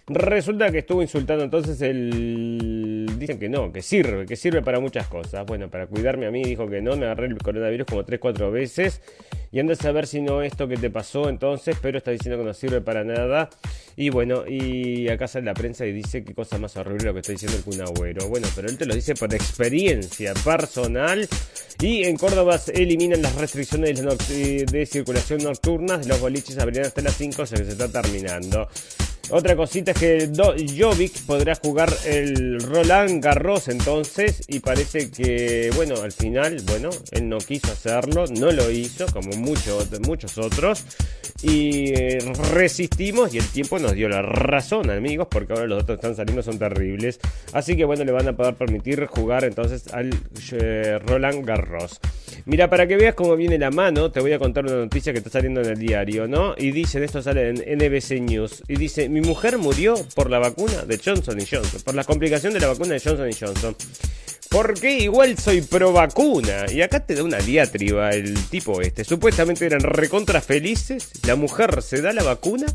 Resulta 0.06 0.70
que 0.70 0.78
estuvo 0.78 1.02
insultando 1.02 1.42
entonces 1.42 1.82
el... 1.82 3.05
Dicen 3.16 3.38
que 3.38 3.48
no, 3.48 3.72
que 3.72 3.82
sirve, 3.82 4.26
que 4.26 4.36
sirve 4.36 4.62
para 4.62 4.80
muchas 4.80 5.06
cosas. 5.08 5.46
Bueno, 5.46 5.70
para 5.70 5.86
cuidarme 5.86 6.26
a 6.26 6.30
mí 6.30 6.42
dijo 6.42 6.68
que 6.68 6.82
no, 6.82 6.96
me 6.96 7.06
agarré 7.06 7.26
el 7.26 7.38
coronavirus 7.38 7.86
como 7.86 8.04
3-4 8.04 8.50
veces. 8.50 9.00
Y 9.52 9.60
anda 9.60 9.72
a 9.72 9.76
saber 9.76 10.06
si 10.06 10.20
no 10.20 10.42
esto 10.42 10.68
que 10.68 10.76
te 10.76 10.90
pasó 10.90 11.28
entonces, 11.28 11.76
pero 11.80 11.96
está 11.98 12.10
diciendo 12.10 12.38
que 12.38 12.44
no 12.44 12.52
sirve 12.52 12.80
para 12.80 13.04
nada. 13.04 13.48
Y 13.96 14.10
bueno, 14.10 14.46
y 14.46 15.08
acá 15.08 15.26
sale 15.28 15.46
la 15.46 15.54
prensa 15.54 15.86
y 15.86 15.92
dice 15.92 16.22
qué 16.24 16.34
cosa 16.34 16.58
más 16.58 16.76
horrible 16.76 17.06
lo 17.06 17.14
que 17.14 17.20
está 17.20 17.32
diciendo 17.32 17.56
el 17.56 17.64
Kun 17.64 17.80
Agüero. 17.80 18.28
Bueno, 18.28 18.48
pero 18.54 18.68
él 18.68 18.76
te 18.76 18.84
lo 18.84 18.94
dice 18.94 19.14
por 19.14 19.32
experiencia 19.34 20.34
personal. 20.44 21.26
Y 21.80 22.04
en 22.04 22.16
Córdoba 22.16 22.58
se 22.58 22.72
eliminan 22.72 23.22
las 23.22 23.34
restricciones 23.36 24.02
de 24.02 24.86
circulación 24.86 25.42
nocturnas. 25.42 26.06
Los 26.06 26.20
boliches 26.20 26.58
abrirán 26.58 26.86
hasta 26.86 27.00
las 27.00 27.16
5, 27.16 27.42
o 27.42 27.46
sea 27.46 27.58
que 27.58 27.64
se 27.64 27.72
está 27.72 27.88
terminando. 27.88 28.68
Otra 29.30 29.56
cosita 29.56 29.90
es 29.90 29.98
que 29.98 30.30
Jovic 30.78 31.22
podrá 31.22 31.56
jugar 31.56 31.92
el 32.04 32.60
Roland 32.60 33.05
Garros 33.06 33.68
entonces 33.68 34.42
y 34.48 34.60
parece 34.60 35.10
que, 35.10 35.70
bueno, 35.74 35.96
al 36.02 36.12
final, 36.12 36.62
bueno, 36.66 36.90
él 37.12 37.28
no 37.28 37.38
quiso 37.38 37.72
hacerlo, 37.72 38.26
no 38.26 38.52
lo 38.52 38.70
hizo 38.70 39.06
como 39.06 39.36
muchos 39.36 39.88
muchos 40.00 40.38
otros 40.38 40.84
y 41.42 41.92
eh, 41.94 42.18
resistimos 42.52 43.34
y 43.34 43.38
el 43.38 43.46
tiempo 43.46 43.78
nos 43.78 43.92
dio 43.92 44.08
la 44.08 44.22
razón, 44.22 44.90
amigos, 44.90 45.28
porque 45.30 45.52
ahora 45.52 45.66
los 45.66 45.78
datos 45.78 45.96
que 45.96 46.06
están 46.06 46.16
saliendo 46.16 46.42
son 46.42 46.58
terribles. 46.58 47.20
Así 47.52 47.76
que, 47.76 47.84
bueno, 47.84 48.04
le 48.04 48.12
van 48.12 48.28
a 48.28 48.36
poder 48.36 48.54
permitir 48.54 49.06
jugar 49.06 49.44
entonces 49.44 49.92
al 49.92 50.10
eh, 50.52 50.98
Roland 51.06 51.44
Garros. 51.44 52.00
Mira, 52.44 52.70
para 52.70 52.86
que 52.86 52.96
veas 52.96 53.14
cómo 53.14 53.36
viene 53.36 53.58
la 53.58 53.70
mano, 53.70 54.10
te 54.10 54.20
voy 54.20 54.32
a 54.32 54.38
contar 54.38 54.64
una 54.64 54.76
noticia 54.76 55.12
que 55.12 55.18
está 55.18 55.30
saliendo 55.30 55.60
en 55.60 55.68
el 55.68 55.78
diario, 55.78 56.26
¿no? 56.26 56.54
Y 56.56 56.70
dicen, 56.70 57.02
esto 57.02 57.22
sale 57.22 57.50
en 57.50 57.56
NBC 57.56 58.20
News, 58.20 58.62
y 58.68 58.76
dice, 58.76 59.08
mi 59.08 59.20
mujer 59.20 59.58
murió 59.58 59.94
por 60.14 60.30
la 60.30 60.38
vacuna 60.38 60.84
de 60.84 60.98
Johnson 60.98 61.38
Johnson, 61.38 61.80
por 61.84 61.94
la 61.94 62.04
complicación 62.04 62.52
de 62.52 62.60
la 62.60 62.68
vacuna 62.68 62.95
Johnson 63.02 63.30
Johnson. 63.38 63.76
Porque 64.48 64.98
igual 64.98 65.36
soy 65.38 65.60
pro 65.60 65.92
vacuna. 65.92 66.66
Y 66.72 66.82
acá 66.82 67.00
te 67.00 67.14
da 67.14 67.22
una 67.22 67.38
diatriba 67.38 68.10
el 68.10 68.34
tipo 68.48 68.80
este. 68.80 69.04
Supuestamente 69.04 69.66
eran 69.66 69.80
recontra 69.80 70.40
felices. 70.40 71.10
La 71.26 71.36
mujer 71.36 71.82
se 71.82 72.00
da 72.00 72.12
la 72.12 72.22
vacuna 72.22 72.66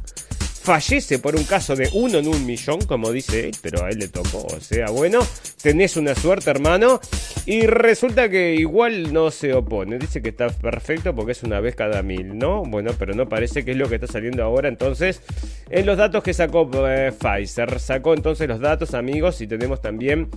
fallece 0.61 1.19
por 1.19 1.35
un 1.35 1.43
caso 1.43 1.75
de 1.75 1.89
uno 1.93 2.19
en 2.19 2.27
un 2.27 2.45
millón, 2.45 2.81
como 2.81 3.11
dice 3.11 3.47
él, 3.47 3.55
pero 3.61 3.83
a 3.83 3.89
él 3.89 3.99
le 3.99 4.07
tocó. 4.07 4.45
O 4.45 4.59
sea, 4.59 4.89
bueno, 4.89 5.19
tenés 5.61 5.97
una 5.97 6.15
suerte, 6.15 6.49
hermano. 6.49 6.99
Y 7.45 7.65
resulta 7.65 8.29
que 8.29 8.55
igual 8.55 9.11
no 9.11 9.31
se 9.31 9.53
opone. 9.53 9.97
Dice 9.97 10.21
que 10.21 10.29
está 10.29 10.49
perfecto 10.49 11.15
porque 11.15 11.31
es 11.31 11.43
una 11.43 11.59
vez 11.59 11.75
cada 11.75 12.03
mil, 12.03 12.37
¿no? 12.37 12.63
Bueno, 12.63 12.91
pero 12.97 13.15
no 13.15 13.27
parece 13.27 13.65
que 13.65 13.71
es 13.71 13.77
lo 13.77 13.89
que 13.89 13.95
está 13.95 14.07
saliendo 14.07 14.43
ahora. 14.43 14.69
Entonces, 14.69 15.21
en 15.69 15.85
los 15.85 15.97
datos 15.97 16.23
que 16.23 16.33
sacó 16.33 16.69
eh, 16.87 17.11
Pfizer, 17.11 17.79
sacó 17.79 18.13
entonces 18.13 18.47
los 18.47 18.59
datos, 18.59 18.93
amigos, 18.93 19.41
y 19.41 19.47
tenemos 19.47 19.81
también. 19.81 20.29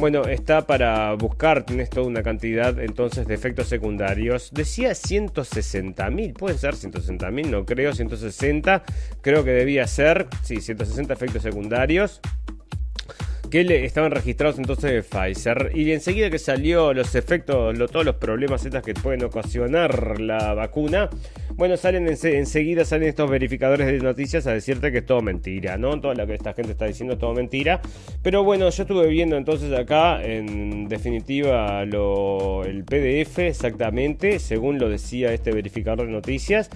Bueno, 0.00 0.24
está 0.24 0.66
para 0.66 1.12
buscar, 1.12 1.66
tenés 1.66 1.90
toda 1.90 2.06
una 2.06 2.22
cantidad 2.22 2.78
entonces 2.80 3.26
de 3.26 3.34
efectos 3.34 3.68
secundarios. 3.68 4.50
Decía 4.50 4.94
160 4.94 6.08
mil, 6.08 6.32
pueden 6.32 6.58
ser 6.58 6.74
160 6.74 7.30
mil, 7.30 7.50
no 7.50 7.66
creo, 7.66 7.92
160, 7.92 8.82
creo 9.20 9.44
que 9.44 9.50
debía 9.50 9.69
ser, 9.86 10.26
sí, 10.42 10.60
160 10.60 11.12
efectos 11.12 11.42
secundarios 11.42 12.20
que 13.50 13.64
le 13.64 13.84
estaban 13.84 14.12
registrados 14.12 14.58
entonces 14.58 14.92
de 14.92 15.02
Pfizer 15.02 15.72
y 15.74 15.90
enseguida 15.90 16.30
que 16.30 16.38
salió 16.38 16.94
los 16.94 17.14
efectos, 17.16 17.76
todos 17.90 18.06
los 18.06 18.14
problemas 18.14 18.64
estas 18.64 18.82
que 18.82 18.94
pueden 18.94 19.24
ocasionar 19.24 20.20
la 20.20 20.54
vacuna, 20.54 21.10
bueno, 21.56 21.76
salen 21.76 22.06
enseguida 22.06 22.84
salen 22.84 23.08
estos 23.08 23.28
verificadores 23.28 23.88
de 23.88 23.98
noticias 23.98 24.46
a 24.46 24.52
decirte 24.52 24.92
que 24.92 24.98
es 24.98 25.06
todo 25.06 25.20
mentira, 25.20 25.76
¿no? 25.76 26.00
Todo 26.00 26.14
lo 26.14 26.26
que 26.26 26.34
esta 26.34 26.54
gente 26.54 26.72
está 26.72 26.86
diciendo 26.86 27.14
es 27.14 27.18
todo 27.18 27.34
mentira, 27.34 27.82
pero 28.22 28.44
bueno, 28.44 28.70
yo 28.70 28.82
estuve 28.84 29.08
viendo 29.08 29.36
entonces 29.36 29.76
acá 29.76 30.24
en 30.24 30.88
definitiva 30.88 31.84
lo, 31.84 32.64
el 32.64 32.84
PDF 32.84 33.40
exactamente, 33.40 34.38
según 34.38 34.78
lo 34.78 34.88
decía 34.88 35.32
este 35.32 35.50
verificador 35.52 36.06
de 36.06 36.12
noticias. 36.12 36.70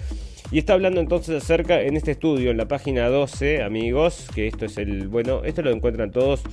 Y 0.51 0.59
está 0.59 0.73
hablando 0.73 1.01
entonces 1.01 1.43
acerca 1.43 1.81
en 1.81 1.97
este 1.97 2.11
estudio, 2.11 2.51
en 2.51 2.57
la 2.57 2.67
página 2.67 3.09
12, 3.09 3.63
amigos, 3.63 4.27
que 4.35 4.47
esto 4.47 4.65
es 4.65 4.77
el, 4.77 5.07
bueno, 5.07 5.43
esto 5.43 5.63
lo 5.63 5.71
encuentran 5.71 6.11
todos, 6.11 6.43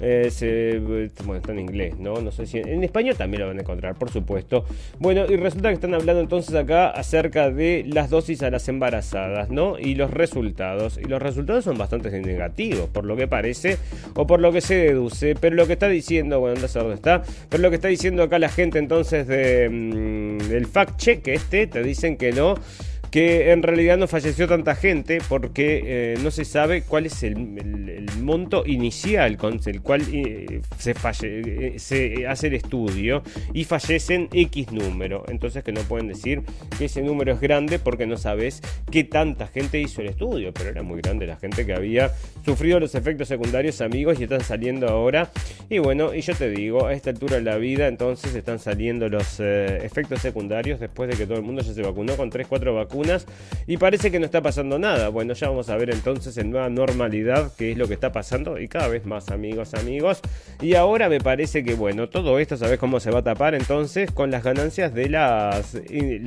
eh, 0.00 0.80
bueno, 1.24 1.36
está 1.36 1.52
en 1.52 1.58
inglés, 1.58 1.98
¿no? 1.98 2.20
No 2.20 2.32
sé 2.32 2.46
si 2.46 2.58
en, 2.58 2.82
español 2.82 3.14
también 3.16 3.42
lo 3.42 3.48
van 3.48 3.58
a 3.58 3.60
encontrar, 3.60 3.94
por 3.94 4.10
supuesto. 4.10 4.64
Bueno, 4.98 5.26
y 5.28 5.36
resulta 5.36 5.68
que 5.68 5.74
están 5.74 5.94
hablando 5.94 6.22
entonces 6.22 6.54
acá 6.54 6.90
acerca 6.90 7.50
de 7.50 7.84
las 7.86 8.10
dosis 8.10 8.42
a 8.42 8.50
las 8.50 8.68
embarazadas, 8.68 9.50
¿no? 9.50 9.78
Y 9.78 9.94
los 9.94 10.10
resultados. 10.10 10.98
Y 10.98 11.04
los 11.04 11.20
resultados 11.20 11.64
son 11.64 11.76
bastante 11.76 12.10
negativos, 12.20 12.88
por 12.88 13.04
lo 13.04 13.16
que 13.16 13.28
parece, 13.28 13.76
o 14.14 14.26
por 14.26 14.40
lo 14.40 14.50
que 14.50 14.62
se 14.62 14.76
deduce, 14.76 15.34
pero 15.38 15.56
lo 15.56 15.66
que 15.66 15.74
está 15.74 15.88
diciendo, 15.88 16.40
bueno, 16.40 16.60
no 16.60 16.68
sé 16.68 16.78
dónde 16.78 16.94
está, 16.94 17.22
pero 17.50 17.62
lo 17.62 17.68
que 17.68 17.76
está 17.76 17.88
diciendo 17.88 18.22
acá 18.22 18.38
la 18.38 18.48
gente 18.48 18.78
entonces 18.78 19.26
mm, 19.26 20.38
del 20.48 20.66
fact 20.66 20.96
check 20.96 21.28
este, 21.28 21.66
te 21.66 21.82
dicen 21.82 22.16
que 22.16 22.32
no 22.32 22.54
que 23.12 23.52
en 23.52 23.62
realidad 23.62 23.98
no 23.98 24.08
falleció 24.08 24.48
tanta 24.48 24.74
gente 24.74 25.18
porque 25.28 25.82
eh, 25.84 26.18
no 26.22 26.30
se 26.30 26.46
sabe 26.46 26.80
cuál 26.80 27.04
es 27.04 27.22
el, 27.22 27.36
monto 28.22 28.64
inicial 28.64 29.36
con 29.36 29.60
el 29.66 29.82
cual 29.82 30.02
eh, 30.12 30.62
se, 30.78 30.94
eh, 31.22 31.74
se 31.76 32.26
hace 32.26 32.46
el 32.46 32.54
estudio 32.54 33.22
y 33.52 33.64
fallecen 33.64 34.28
X 34.32 34.72
número. 34.72 35.24
Entonces 35.28 35.62
que 35.62 35.72
no 35.72 35.82
pueden 35.82 36.08
decir 36.08 36.42
que 36.78 36.86
ese 36.86 37.02
número 37.02 37.34
es 37.34 37.40
grande 37.40 37.78
porque 37.78 38.06
no 38.06 38.16
sabes 38.16 38.62
qué 38.90 39.04
tanta 39.04 39.46
gente 39.46 39.78
hizo 39.78 40.00
el 40.00 40.08
estudio, 40.08 40.52
pero 40.54 40.70
era 40.70 40.82
muy 40.82 41.02
grande 41.02 41.26
la 41.26 41.36
gente 41.36 41.66
que 41.66 41.74
había 41.74 42.12
sufrido 42.46 42.80
los 42.80 42.94
efectos 42.94 43.28
secundarios 43.28 43.82
amigos 43.82 44.18
y 44.20 44.22
están 44.22 44.40
saliendo 44.40 44.88
ahora. 44.88 45.30
Y 45.68 45.80
bueno, 45.80 46.14
y 46.14 46.22
yo 46.22 46.34
te 46.34 46.48
digo, 46.48 46.86
a 46.86 46.94
esta 46.94 47.10
altura 47.10 47.36
de 47.36 47.42
la 47.42 47.58
vida 47.58 47.88
entonces 47.88 48.34
están 48.34 48.58
saliendo 48.58 49.10
los 49.10 49.38
efectos 49.38 50.22
secundarios 50.22 50.80
después 50.80 51.10
de 51.10 51.16
que 51.16 51.26
todo 51.26 51.36
el 51.36 51.44
mundo 51.44 51.60
ya 51.60 51.74
se 51.74 51.82
vacunó 51.82 52.16
con 52.16 52.30
3-4 52.30 52.74
vacunas 52.74 53.01
y 53.66 53.76
parece 53.76 54.10
que 54.10 54.18
no 54.18 54.24
está 54.24 54.42
pasando 54.42 54.78
nada. 54.78 55.08
Bueno, 55.08 55.34
ya 55.34 55.48
vamos 55.48 55.68
a 55.68 55.76
ver 55.76 55.90
entonces 55.90 56.36
en 56.38 56.50
nueva 56.50 56.68
normalidad 56.68 57.52
qué 57.56 57.72
es 57.72 57.78
lo 57.78 57.86
que 57.88 57.94
está 57.94 58.12
pasando 58.12 58.60
y 58.60 58.68
cada 58.68 58.88
vez 58.88 59.06
más 59.06 59.30
amigos, 59.30 59.74
amigos. 59.74 60.20
Y 60.60 60.74
ahora 60.74 61.08
me 61.08 61.20
parece 61.20 61.64
que 61.64 61.74
bueno, 61.74 62.08
todo 62.08 62.38
esto, 62.38 62.56
¿sabes 62.56 62.78
cómo 62.78 63.00
se 63.00 63.10
va 63.10 63.20
a 63.20 63.22
tapar 63.22 63.54
entonces? 63.54 64.10
Con 64.10 64.30
las 64.30 64.42
ganancias 64.42 64.94
de 64.94 65.08
la 65.08 65.62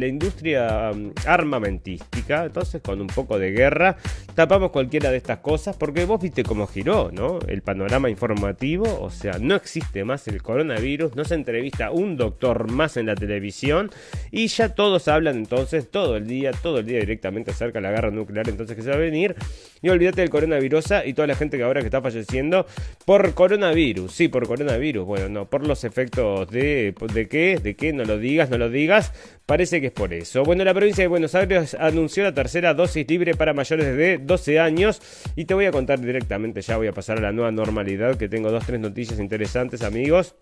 industria 0.07 0.91
um, 0.93 1.11
armamentística. 1.25 2.45
Entonces 2.45 2.81
con 2.81 3.01
un 3.01 3.07
poco 3.07 3.39
de 3.39 3.51
guerra 3.51 3.97
tapamos 4.33 4.71
cualquiera 4.71 5.11
de 5.11 5.17
estas 5.17 5.39
cosas 5.39 5.75
porque 5.77 6.05
vos 6.05 6.21
viste 6.21 6.43
cómo 6.43 6.67
giró, 6.67 7.09
¿no? 7.11 7.39
El 7.47 7.61
panorama 7.61 8.09
informativo, 8.09 8.99
o 9.01 9.09
sea, 9.09 9.37
no 9.39 9.55
existe 9.55 10.03
más 10.03 10.27
el 10.27 10.41
coronavirus, 10.41 11.15
no 11.15 11.23
se 11.23 11.35
entrevista 11.35 11.91
un 11.91 12.17
doctor 12.17 12.71
más 12.71 12.97
en 12.97 13.07
la 13.07 13.15
televisión 13.15 13.91
y 14.31 14.47
ya 14.47 14.69
todos 14.69 15.07
hablan 15.07 15.37
entonces 15.37 15.89
todo 15.89 16.17
el 16.17 16.27
día, 16.27 16.51
todo 16.65 16.79
el 16.79 16.85
día 16.87 16.99
directamente 16.99 17.51
acerca 17.51 17.77
de 17.77 17.83
la 17.83 17.91
guerra 17.91 18.09
nuclear 18.09 18.49
entonces 18.49 18.75
que 18.75 18.81
se 18.81 18.89
va 18.89 18.95
a 18.95 18.97
venir. 18.97 19.35
Y 19.83 19.89
olvídate 19.89 20.21
del 20.21 20.31
coronavirus 20.31 20.85
y 21.05 21.13
toda 21.13 21.27
la 21.27 21.35
gente 21.35 21.57
que 21.57 21.63
ahora 21.63 21.81
que 21.81 21.85
está 21.85 22.01
falleciendo 22.01 22.65
por 23.05 23.35
coronavirus. 23.35 24.11
Sí, 24.11 24.29
por 24.29 24.47
coronavirus. 24.47 25.05
Bueno, 25.05 25.29
no, 25.29 25.45
por 25.47 25.67
los 25.67 25.83
efectos 25.83 26.49
de, 26.49 26.95
de 27.13 27.27
qué, 27.27 27.59
de 27.61 27.75
qué, 27.75 27.93
no 27.93 28.03
lo 28.03 28.17
digas, 28.17 28.49
no 28.49 28.57
lo 28.57 28.71
digas. 28.71 29.13
Parece 29.45 29.79
que 29.79 29.87
es 29.87 29.93
por 29.93 30.11
eso. 30.11 30.43
Bueno, 30.43 30.63
la 30.63 30.73
provincia 30.73 31.03
de 31.03 31.07
Buenos 31.07 31.35
Aires 31.35 31.75
anunció 31.79 32.23
la 32.23 32.33
tercera 32.33 32.73
dosis 32.73 33.07
libre 33.07 33.35
para 33.35 33.53
mayores 33.53 33.95
de 33.95 34.17
12 34.17 34.59
años. 34.59 35.03
Y 35.35 35.45
te 35.45 35.53
voy 35.53 35.65
a 35.65 35.71
contar 35.71 35.99
directamente, 35.99 36.61
ya 36.61 36.77
voy 36.77 36.87
a 36.87 36.93
pasar 36.93 37.19
a 37.19 37.21
la 37.21 37.31
nueva 37.31 37.51
normalidad, 37.51 38.17
que 38.17 38.27
tengo 38.27 38.49
dos, 38.49 38.65
tres 38.65 38.79
noticias 38.79 39.19
interesantes, 39.19 39.83
amigos. 39.83 40.33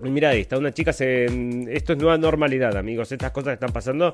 Mira 0.00 0.32
esta, 0.32 0.56
una 0.56 0.72
chica 0.72 0.92
se... 0.92 1.24
Esto 1.70 1.94
es 1.94 1.98
nueva 1.98 2.16
normalidad, 2.18 2.76
amigos. 2.76 3.10
Estas 3.10 3.32
cosas 3.32 3.54
están 3.54 3.72
pasando 3.72 4.12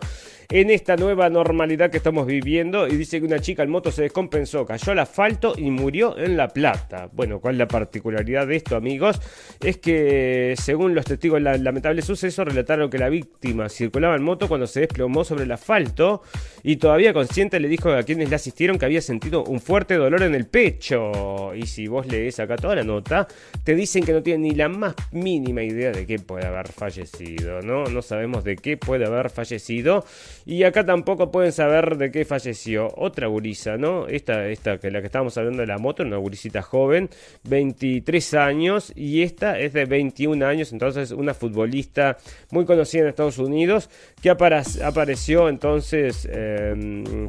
en 0.48 0.70
esta 0.70 0.96
nueva 0.96 1.28
normalidad 1.28 1.90
que 1.90 1.98
estamos 1.98 2.26
viviendo. 2.26 2.88
Y 2.88 2.96
dice 2.96 3.20
que 3.20 3.26
una 3.26 3.38
chica 3.38 3.62
en 3.62 3.68
moto 3.68 3.90
se 3.90 4.00
descompensó, 4.00 4.64
cayó 4.64 4.92
al 4.92 5.00
asfalto 5.00 5.52
y 5.54 5.70
murió 5.70 6.16
en 6.16 6.38
La 6.38 6.48
Plata. 6.48 7.10
Bueno, 7.12 7.38
¿cuál 7.38 7.56
es 7.56 7.58
la 7.58 7.68
particularidad 7.68 8.46
de 8.46 8.56
esto, 8.56 8.76
amigos? 8.76 9.20
Es 9.60 9.76
que, 9.76 10.54
según 10.56 10.94
los 10.94 11.04
testigos 11.04 11.44
del 11.44 11.62
lamentable 11.62 12.00
suceso, 12.00 12.46
relataron 12.46 12.88
que 12.88 12.96
la 12.96 13.10
víctima 13.10 13.68
circulaba 13.68 14.16
en 14.16 14.22
moto 14.22 14.48
cuando 14.48 14.66
se 14.66 14.80
desplomó 14.80 15.22
sobre 15.22 15.44
el 15.44 15.52
asfalto. 15.52 16.22
Y 16.62 16.76
todavía 16.76 17.12
consciente 17.12 17.60
le 17.60 17.68
dijo 17.68 17.92
a 17.92 18.04
quienes 18.04 18.30
le 18.30 18.36
asistieron 18.36 18.78
que 18.78 18.86
había 18.86 19.02
sentido 19.02 19.44
un 19.44 19.60
fuerte 19.60 19.96
dolor 19.96 20.22
en 20.22 20.34
el 20.34 20.46
pecho. 20.46 21.54
Y 21.54 21.66
si 21.66 21.88
vos 21.88 22.06
lees 22.06 22.40
acá 22.40 22.56
toda 22.56 22.74
la 22.74 22.84
nota, 22.84 23.28
te 23.64 23.74
dicen 23.74 24.02
que 24.02 24.14
no 24.14 24.22
tienen 24.22 24.42
ni 24.42 24.52
la 24.52 24.70
más 24.70 24.94
mínima 25.12 25.62
idea 25.62 25.73
idea 25.74 25.92
de 25.92 26.06
qué 26.06 26.18
puede 26.18 26.46
haber 26.46 26.68
fallecido, 26.68 27.60
¿no? 27.60 27.84
No 27.84 28.02
sabemos 28.02 28.44
de 28.44 28.56
qué 28.56 28.76
puede 28.76 29.06
haber 29.06 29.30
fallecido. 29.30 30.04
Y 30.46 30.64
acá 30.64 30.84
tampoco 30.84 31.30
pueden 31.30 31.52
saber 31.52 31.96
de 31.96 32.10
qué 32.10 32.24
falleció 32.24 32.88
otra 32.96 33.26
gurisa, 33.26 33.76
¿no? 33.76 34.06
Esta, 34.06 34.48
esta 34.48 34.78
que 34.78 34.90
la 34.90 35.00
que 35.00 35.06
estábamos 35.06 35.36
hablando 35.36 35.60
de 35.60 35.66
la 35.66 35.78
moto, 35.78 36.02
una 36.02 36.16
gurisita 36.16 36.62
joven, 36.62 37.10
23 37.44 38.34
años, 38.34 38.92
y 38.94 39.22
esta 39.22 39.58
es 39.58 39.72
de 39.72 39.84
21 39.84 40.44
años, 40.46 40.72
entonces 40.72 41.10
una 41.10 41.34
futbolista 41.34 42.16
muy 42.50 42.64
conocida 42.64 43.02
en 43.02 43.08
Estados 43.08 43.38
Unidos, 43.38 43.90
que 44.22 44.30
apareció 44.30 45.48
entonces, 45.48 46.28
em, 46.30 47.28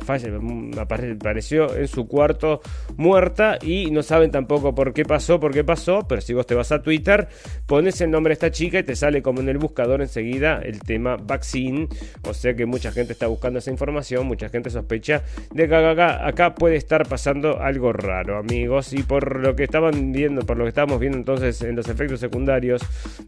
apareció 0.77 1.75
en 1.75 1.87
su 1.87 2.07
cuarto 2.07 2.61
muerta 2.97 3.57
y 3.61 3.91
no 3.91 4.03
saben 4.03 4.31
tampoco 4.31 4.73
por 4.75 4.93
qué 4.93 5.03
pasó, 5.03 5.39
por 5.39 5.53
qué 5.53 5.63
pasó, 5.63 6.07
pero 6.07 6.21
si 6.21 6.33
vos 6.33 6.45
te 6.45 6.55
vas 6.55 6.71
a 6.71 6.81
Twitter, 6.81 7.27
pones 7.65 7.99
el 8.01 8.11
nombre 8.11 8.34
esta 8.35 8.51
chica 8.51 8.79
y 8.79 8.83
te 8.83 8.95
sale 8.95 9.21
como 9.21 9.41
en 9.41 9.49
el 9.49 9.57
buscador 9.57 10.01
enseguida 10.01 10.61
el 10.63 10.79
tema 10.79 11.17
vaccine, 11.17 11.87
o 12.23 12.33
sea 12.33 12.55
que 12.55 12.65
mucha 12.65 12.91
gente 12.91 13.13
está 13.13 13.27
buscando 13.27 13.59
esa 13.59 13.71
información, 13.71 14.27
mucha 14.27 14.49
gente 14.49 14.69
sospecha 14.69 15.23
de 15.53 15.67
que 15.67 15.75
acá, 15.75 16.27
acá 16.27 16.55
puede 16.55 16.75
estar 16.75 17.07
pasando 17.07 17.59
algo 17.59 17.93
raro, 17.93 18.37
amigos, 18.37 18.93
y 18.93 19.03
por 19.03 19.39
lo 19.39 19.55
que 19.55 19.63
estaban 19.63 20.11
viendo, 20.11 20.45
por 20.45 20.57
lo 20.57 20.65
que 20.65 20.69
estábamos 20.69 20.99
viendo 20.99 21.17
entonces 21.17 21.61
en 21.61 21.75
los 21.75 21.87
efectos 21.87 22.19
secundarios 22.19 22.81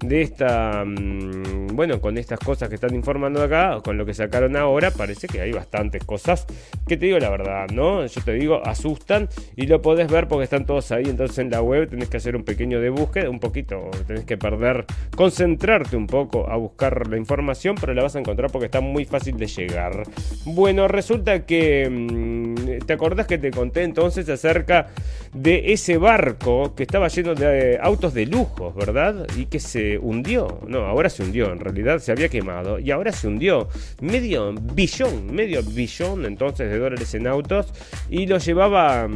de 0.03 0.21
esta, 0.21 0.83
mm, 0.85 1.67
bueno, 1.73 1.99
con 2.01 2.17
estas 2.17 2.39
cosas 2.39 2.69
que 2.69 2.75
están 2.75 2.93
informando 2.93 3.41
acá, 3.41 3.79
con 3.83 3.97
lo 3.97 4.05
que 4.05 4.13
sacaron 4.13 4.55
ahora, 4.55 4.91
parece 4.91 5.27
que 5.27 5.41
hay 5.41 5.51
bastantes 5.51 6.03
cosas 6.03 6.45
que 6.87 6.97
te 6.97 7.05
digo 7.05 7.19
la 7.19 7.29
verdad, 7.29 7.67
¿no? 7.73 8.05
Yo 8.05 8.21
te 8.21 8.33
digo, 8.33 8.61
asustan 8.65 9.29
y 9.55 9.67
lo 9.67 9.81
podés 9.81 10.09
ver 10.11 10.27
porque 10.27 10.43
están 10.43 10.65
todos 10.65 10.91
ahí, 10.91 11.05
entonces 11.07 11.39
en 11.39 11.49
la 11.49 11.61
web 11.61 11.89
tenés 11.89 12.09
que 12.09 12.17
hacer 12.17 12.35
un 12.35 12.43
pequeño 12.43 12.79
de 12.79 12.89
búsqueda, 12.89 13.29
un 13.29 13.39
poquito, 13.39 13.89
tenés 14.05 14.25
que 14.25 14.37
perder, 14.37 14.85
concentrarte 15.15 15.97
un 15.97 16.07
poco 16.07 16.49
a 16.49 16.55
buscar 16.57 17.07
la 17.07 17.17
información, 17.17 17.75
pero 17.79 17.93
la 17.93 18.03
vas 18.03 18.15
a 18.15 18.19
encontrar 18.19 18.51
porque 18.51 18.65
está 18.65 18.81
muy 18.81 19.05
fácil 19.05 19.37
de 19.37 19.47
llegar. 19.47 20.03
Bueno, 20.45 20.87
resulta 20.87 21.45
que, 21.45 21.89
mm, 21.89 22.85
¿te 22.85 22.93
acordás 22.93 23.27
que 23.27 23.37
te 23.37 23.51
conté 23.51 23.83
entonces 23.83 24.29
acerca 24.29 24.87
de 25.33 25.73
ese 25.73 25.97
barco 25.97 26.75
que 26.75 26.83
estaba 26.83 27.07
lleno 27.07 27.35
de 27.35 27.57
eh, 27.57 27.79
autos 27.81 28.13
de 28.13 28.25
lujos, 28.25 28.75
¿verdad? 28.75 29.27
Y 29.35 29.45
que 29.47 29.59
se 29.59 29.97
hundió. 29.97 30.59
No, 30.67 30.85
ahora 30.85 31.09
se 31.09 31.23
hundió, 31.23 31.51
en 31.51 31.59
realidad 31.59 31.99
se 31.99 32.11
había 32.11 32.29
quemado 32.29 32.79
y 32.79 32.91
ahora 32.91 33.11
se 33.11 33.27
hundió. 33.27 33.69
Medio 33.99 34.53
billón, 34.53 35.33
medio 35.33 35.63
billón 35.63 36.25
entonces 36.25 36.69
de 36.69 36.77
dólares 36.77 37.13
en 37.15 37.27
autos 37.27 37.73
y 38.09 38.27
lo 38.27 38.37
llevaba... 38.37 39.07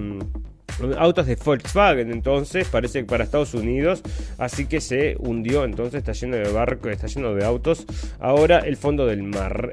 Autos 0.98 1.26
de 1.28 1.36
Volkswagen 1.36 2.12
entonces, 2.12 2.68
parece 2.68 3.00
que 3.00 3.06
para 3.06 3.24
Estados 3.24 3.54
Unidos, 3.54 4.02
así 4.38 4.66
que 4.66 4.82
se 4.82 5.16
hundió, 5.20 5.64
entonces 5.66 6.00
está 6.00 6.14
lleno 6.14 6.38
de 6.38 6.52
barcos, 6.52 6.92
está 6.92 7.08
lleno 7.08 7.34
de 7.34 7.46
autos, 7.46 7.86
ahora 8.20 8.60
el 8.60 8.78
fondo 8.78 9.06
del 9.06 9.24
mar. 9.24 9.72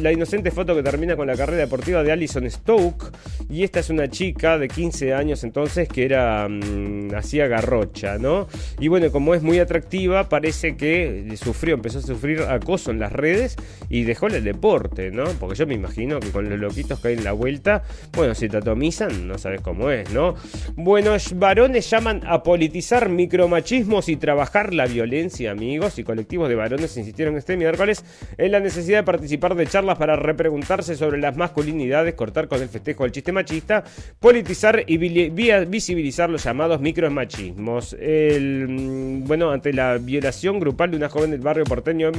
La 0.00 0.12
inocente 0.12 0.50
foto 0.50 0.74
que 0.74 0.82
termina 0.82 1.16
con 1.16 1.26
la 1.26 1.36
carrera 1.36 1.62
deportiva 1.62 2.02
de 2.02 2.12
Alison 2.12 2.48
Stoke, 2.50 3.12
y 3.50 3.64
esta 3.64 3.80
es 3.80 3.90
una 3.90 4.08
chica 4.08 4.58
de 4.58 4.68
15 4.68 5.14
años 5.14 5.44
entonces 5.44 5.88
que 5.88 6.04
era, 6.04 6.48
mm, 6.48 7.14
hacía 7.14 7.46
garrocha, 7.46 8.18
¿no? 8.18 8.48
Y 8.78 8.88
bueno, 8.88 9.10
como 9.10 9.34
es 9.34 9.42
muy 9.42 9.58
atractiva, 9.58 10.28
parece 10.28 10.76
que 10.76 11.32
sufrió, 11.36 11.74
empezó 11.74 11.98
a 11.98 12.02
sufrir 12.02 12.42
acoso 12.42 12.90
en 12.90 12.98
las 12.98 13.12
redes 13.12 13.56
y 13.88 14.04
dejó 14.04 14.26
el 14.28 14.42
deporte, 14.42 15.10
¿no? 15.10 15.24
Porque 15.40 15.56
yo 15.56 15.66
me 15.66 15.74
imagino 15.74 16.20
que 16.20 16.30
con 16.30 16.48
los 16.48 16.58
loquitos 16.58 17.00
que 17.00 17.08
hay 17.08 17.14
en 17.14 17.24
la 17.24 17.32
vuelta, 17.32 17.82
bueno, 18.12 18.34
si 18.34 18.48
te 18.48 18.58
atomizan, 18.58 19.28
no 19.28 19.38
sabes 19.38 19.60
cómo 19.60 19.90
es, 19.90 20.10
¿no? 20.12 20.31
Buenos 20.76 21.38
varones 21.38 21.88
llaman 21.90 22.22
a 22.26 22.42
politizar 22.42 23.08
micromachismos 23.08 24.08
y 24.08 24.16
trabajar 24.16 24.74
la 24.74 24.86
violencia, 24.86 25.50
amigos. 25.50 25.98
Y 25.98 26.04
colectivos 26.04 26.48
de 26.48 26.54
varones 26.54 26.96
insistieron 26.96 27.36
este 27.36 27.56
miércoles 27.56 28.04
en 28.38 28.52
la 28.52 28.60
necesidad 28.60 28.98
de 28.98 29.04
participar 29.04 29.54
de 29.54 29.66
charlas 29.66 29.98
para 29.98 30.16
repreguntarse 30.16 30.96
sobre 30.96 31.18
las 31.18 31.36
masculinidades, 31.36 32.14
cortar 32.14 32.48
con 32.48 32.60
el 32.62 32.68
festejo 32.68 33.04
del 33.04 33.12
chiste 33.12 33.32
machista, 33.32 33.84
politizar 34.20 34.84
y 34.86 34.96
visibilizar 34.96 36.30
los 36.30 36.44
llamados 36.44 36.80
micromachismos. 36.80 37.96
Mm, 38.00 39.24
bueno, 39.24 39.50
ante 39.50 39.72
la 39.72 39.98
violación 39.98 40.60
grupal 40.60 40.90
de 40.90 40.96
una 40.96 41.08
joven 41.08 41.30
del 41.30 41.40
barrio 41.40 41.64
porteño. 41.64 42.10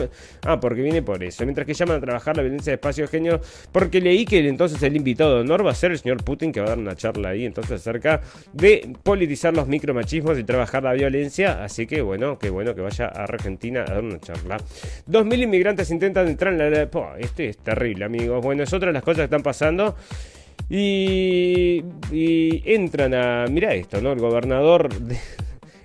Ah, 0.43 0.59
porque 0.59 0.81
viene 0.81 1.01
por 1.01 1.23
eso. 1.23 1.43
Mientras 1.45 1.65
que 1.65 1.73
llaman 1.73 1.97
a 1.97 2.01
trabajar 2.01 2.37
la 2.37 2.43
violencia 2.43 2.71
de 2.71 2.75
espacio 2.75 3.07
genio, 3.07 3.41
porque 3.71 4.01
leí 4.01 4.25
que 4.25 4.47
entonces 4.47 4.81
el 4.83 4.95
invitado 4.95 5.35
de 5.35 5.41
honor 5.41 5.65
va 5.65 5.71
a 5.71 5.75
ser 5.75 5.91
el 5.91 5.99
señor 5.99 6.23
Putin, 6.23 6.51
que 6.51 6.59
va 6.59 6.67
a 6.67 6.69
dar 6.69 6.79
una 6.79 6.95
charla 6.95 7.29
ahí. 7.29 7.45
Entonces, 7.45 7.81
acerca 7.81 8.02
de 8.51 8.95
politizar 9.03 9.53
los 9.53 9.67
micromachismos 9.67 10.37
y 10.37 10.43
trabajar 10.43 10.83
la 10.83 10.93
violencia. 10.93 11.63
Así 11.63 11.87
que 11.87 12.01
bueno, 12.01 12.37
que 12.37 12.49
bueno 12.49 12.75
que 12.75 12.81
vaya 12.81 13.05
a 13.05 13.23
Argentina 13.23 13.81
a 13.81 13.93
dar 13.93 14.03
una 14.03 14.19
charla. 14.19 14.57
2.000 15.09 15.43
inmigrantes 15.43 15.91
intentan 15.91 16.27
entrar 16.27 16.53
en 16.53 16.59
la... 16.59 16.89
este 17.19 17.49
es 17.49 17.57
terrible, 17.57 18.05
amigos. 18.05 18.43
Bueno, 18.43 18.63
es 18.63 18.73
otra 18.73 18.87
de 18.87 18.93
las 18.93 19.03
cosas 19.03 19.19
que 19.19 19.23
están 19.25 19.43
pasando. 19.43 19.95
Y, 20.69 21.83
y 22.11 22.63
entran 22.65 23.13
a... 23.13 23.45
Mira 23.47 23.73
esto, 23.73 24.01
¿no? 24.01 24.11
El 24.11 24.19
gobernador... 24.19 24.93
De, 24.93 25.17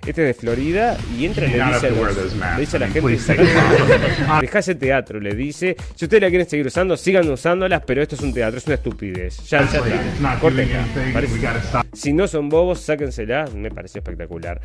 este 0.09 0.21
es 0.21 0.27
de 0.27 0.33
Florida 0.33 0.97
y 1.17 1.25
entra 1.25 1.45
y 1.45 1.51
le 1.51 1.63
dice, 1.65 1.91
le 1.91 2.59
dice 2.59 2.77
a 2.77 2.79
la 2.79 2.87
gente, 2.87 3.17
deja 4.41 4.59
ese 4.59 4.75
teatro, 4.75 5.19
le 5.19 5.35
dice, 5.35 5.75
si 5.93 6.05
ustedes 6.05 6.23
la 6.23 6.29
quieren 6.29 6.49
seguir 6.49 6.65
usando, 6.65 6.95
sigan 6.95 7.29
usándolas, 7.29 7.83
pero 7.85 8.01
esto 8.01 8.15
es 8.15 8.21
un 8.21 8.33
teatro, 8.33 8.57
es 8.57 8.65
una 8.65 8.75
estupidez. 8.75 9.37
Ya, 9.49 9.69
ya 9.69 9.81
está. 11.59 11.85
Si 11.93 12.13
no 12.13 12.27
son 12.27 12.49
bobos, 12.49 12.79
sáquensela, 12.79 13.45
me 13.55 13.71
pareció 13.71 13.99
espectacular. 13.99 14.61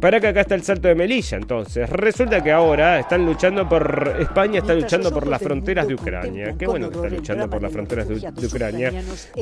Para 0.00 0.20
que 0.20 0.28
acá 0.28 0.42
está 0.42 0.54
el 0.54 0.62
salto 0.62 0.88
de 0.88 0.94
Melilla, 0.94 1.38
entonces. 1.38 1.88
Resulta 1.88 2.42
que 2.42 2.50
ahora 2.50 2.98
están 2.98 3.24
luchando 3.24 3.68
por, 3.68 4.16
España 4.20 4.60
está 4.60 4.74
luchando 4.74 5.12
por 5.12 5.26
las 5.26 5.40
fronteras 5.40 5.86
de 5.86 5.94
Ucrania. 5.94 6.54
Qué 6.58 6.66
bueno 6.66 6.90
que 6.90 6.96
está 6.96 7.08
luchando 7.08 7.48
por 7.48 7.62
las 7.62 7.72
fronteras 7.72 8.08
de, 8.08 8.16
de 8.16 8.46
Ucrania. 8.46 8.92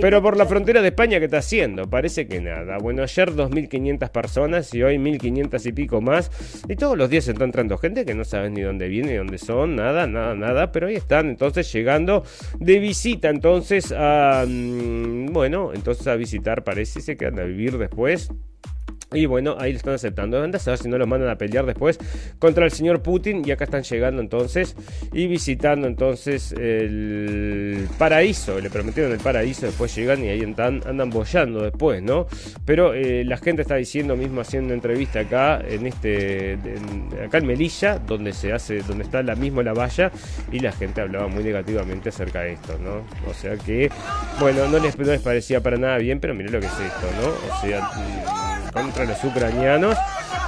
Pero 0.00 0.22
por 0.22 0.36
la 0.36 0.46
frontera 0.46 0.82
de 0.82 0.88
España, 0.88 1.18
¿qué 1.18 1.24
está 1.24 1.38
haciendo? 1.38 1.88
Parece 1.88 2.26
que 2.26 2.40
nada. 2.40 2.78
Bueno, 2.78 3.02
ayer 3.02 3.32
2.500 3.32 4.10
personas 4.10 4.74
y 4.74 4.82
hoy 4.82 4.96
1.500 4.98 5.30
500 5.30 5.66
y 5.66 5.72
pico 5.72 6.00
más. 6.00 6.30
Y 6.68 6.76
todos 6.76 6.96
los 6.96 7.08
días 7.08 7.28
está 7.28 7.44
entrando 7.44 7.78
gente 7.78 8.04
que 8.04 8.14
no 8.14 8.24
saben 8.24 8.54
ni 8.54 8.62
dónde 8.62 8.88
viene, 8.88 9.12
ni 9.12 9.16
dónde 9.16 9.38
son, 9.38 9.76
nada, 9.76 10.06
nada, 10.06 10.34
nada. 10.34 10.72
Pero 10.72 10.88
ahí 10.88 10.96
están 10.96 11.28
entonces 11.28 11.72
llegando 11.72 12.24
de 12.58 12.78
visita 12.78 13.28
entonces 13.28 13.92
a... 13.96 14.44
Mm, 14.46 15.26
bueno, 15.32 15.72
entonces 15.74 16.06
a 16.06 16.16
visitar 16.16 16.64
parece, 16.64 17.16
quedan 17.20 17.38
a 17.38 17.44
vivir 17.44 17.76
después. 17.76 18.30
Y 19.12 19.26
bueno, 19.26 19.56
ahí 19.58 19.72
lo 19.72 19.78
están 19.78 19.94
aceptando. 19.94 20.40
Anda 20.40 20.60
a 20.64 20.70
ver 20.70 20.78
si 20.78 20.88
no 20.88 20.96
los 20.96 21.08
mandan 21.08 21.30
a 21.30 21.36
pelear 21.36 21.66
después 21.66 21.98
contra 22.38 22.64
el 22.64 22.70
señor 22.70 23.02
Putin. 23.02 23.42
Y 23.44 23.50
acá 23.50 23.64
están 23.64 23.82
llegando 23.82 24.22
entonces 24.22 24.76
y 25.12 25.26
visitando 25.26 25.88
entonces 25.88 26.52
el 26.52 27.88
paraíso. 27.98 28.60
Le 28.60 28.70
prometieron 28.70 29.12
el 29.12 29.18
paraíso, 29.18 29.66
después 29.66 29.94
llegan 29.96 30.24
y 30.24 30.28
ahí 30.28 30.42
andan, 30.42 30.80
andan 30.86 31.10
bollando 31.10 31.62
después, 31.62 32.02
¿no? 32.02 32.26
Pero 32.64 32.94
eh, 32.94 33.24
la 33.24 33.36
gente 33.36 33.62
está 33.62 33.74
diciendo 33.76 34.16
mismo 34.16 34.40
haciendo 34.40 34.74
entrevista 34.74 35.20
acá 35.20 35.60
en 35.68 35.86
este 35.86 36.58
acá 37.24 37.38
en 37.38 37.46
Melilla, 37.46 37.98
donde 37.98 38.32
se 38.32 38.52
hace, 38.52 38.82
donde 38.82 39.04
está 39.04 39.22
la 39.22 39.34
misma 39.34 39.62
la 39.62 39.72
valla, 39.72 40.12
y 40.52 40.60
la 40.60 40.72
gente 40.72 41.00
hablaba 41.00 41.28
muy 41.28 41.42
negativamente 41.42 42.10
acerca 42.10 42.42
de 42.42 42.52
esto, 42.52 42.78
¿no? 42.78 43.04
O 43.28 43.34
sea 43.34 43.56
que, 43.56 43.90
bueno, 44.38 44.68
no 44.68 44.78
les, 44.78 44.96
no 44.98 45.04
les 45.04 45.20
parecía 45.20 45.60
para 45.60 45.76
nada 45.76 45.98
bien, 45.98 46.20
pero 46.20 46.34
miren 46.34 46.52
lo 46.52 46.60
que 46.60 46.66
es 46.66 46.72
esto, 46.72 47.08
¿no? 47.20 47.52
O 47.52 47.60
sea 47.60 48.39
contra 48.72 49.04
los 49.04 49.22
ucranianos. 49.24 49.96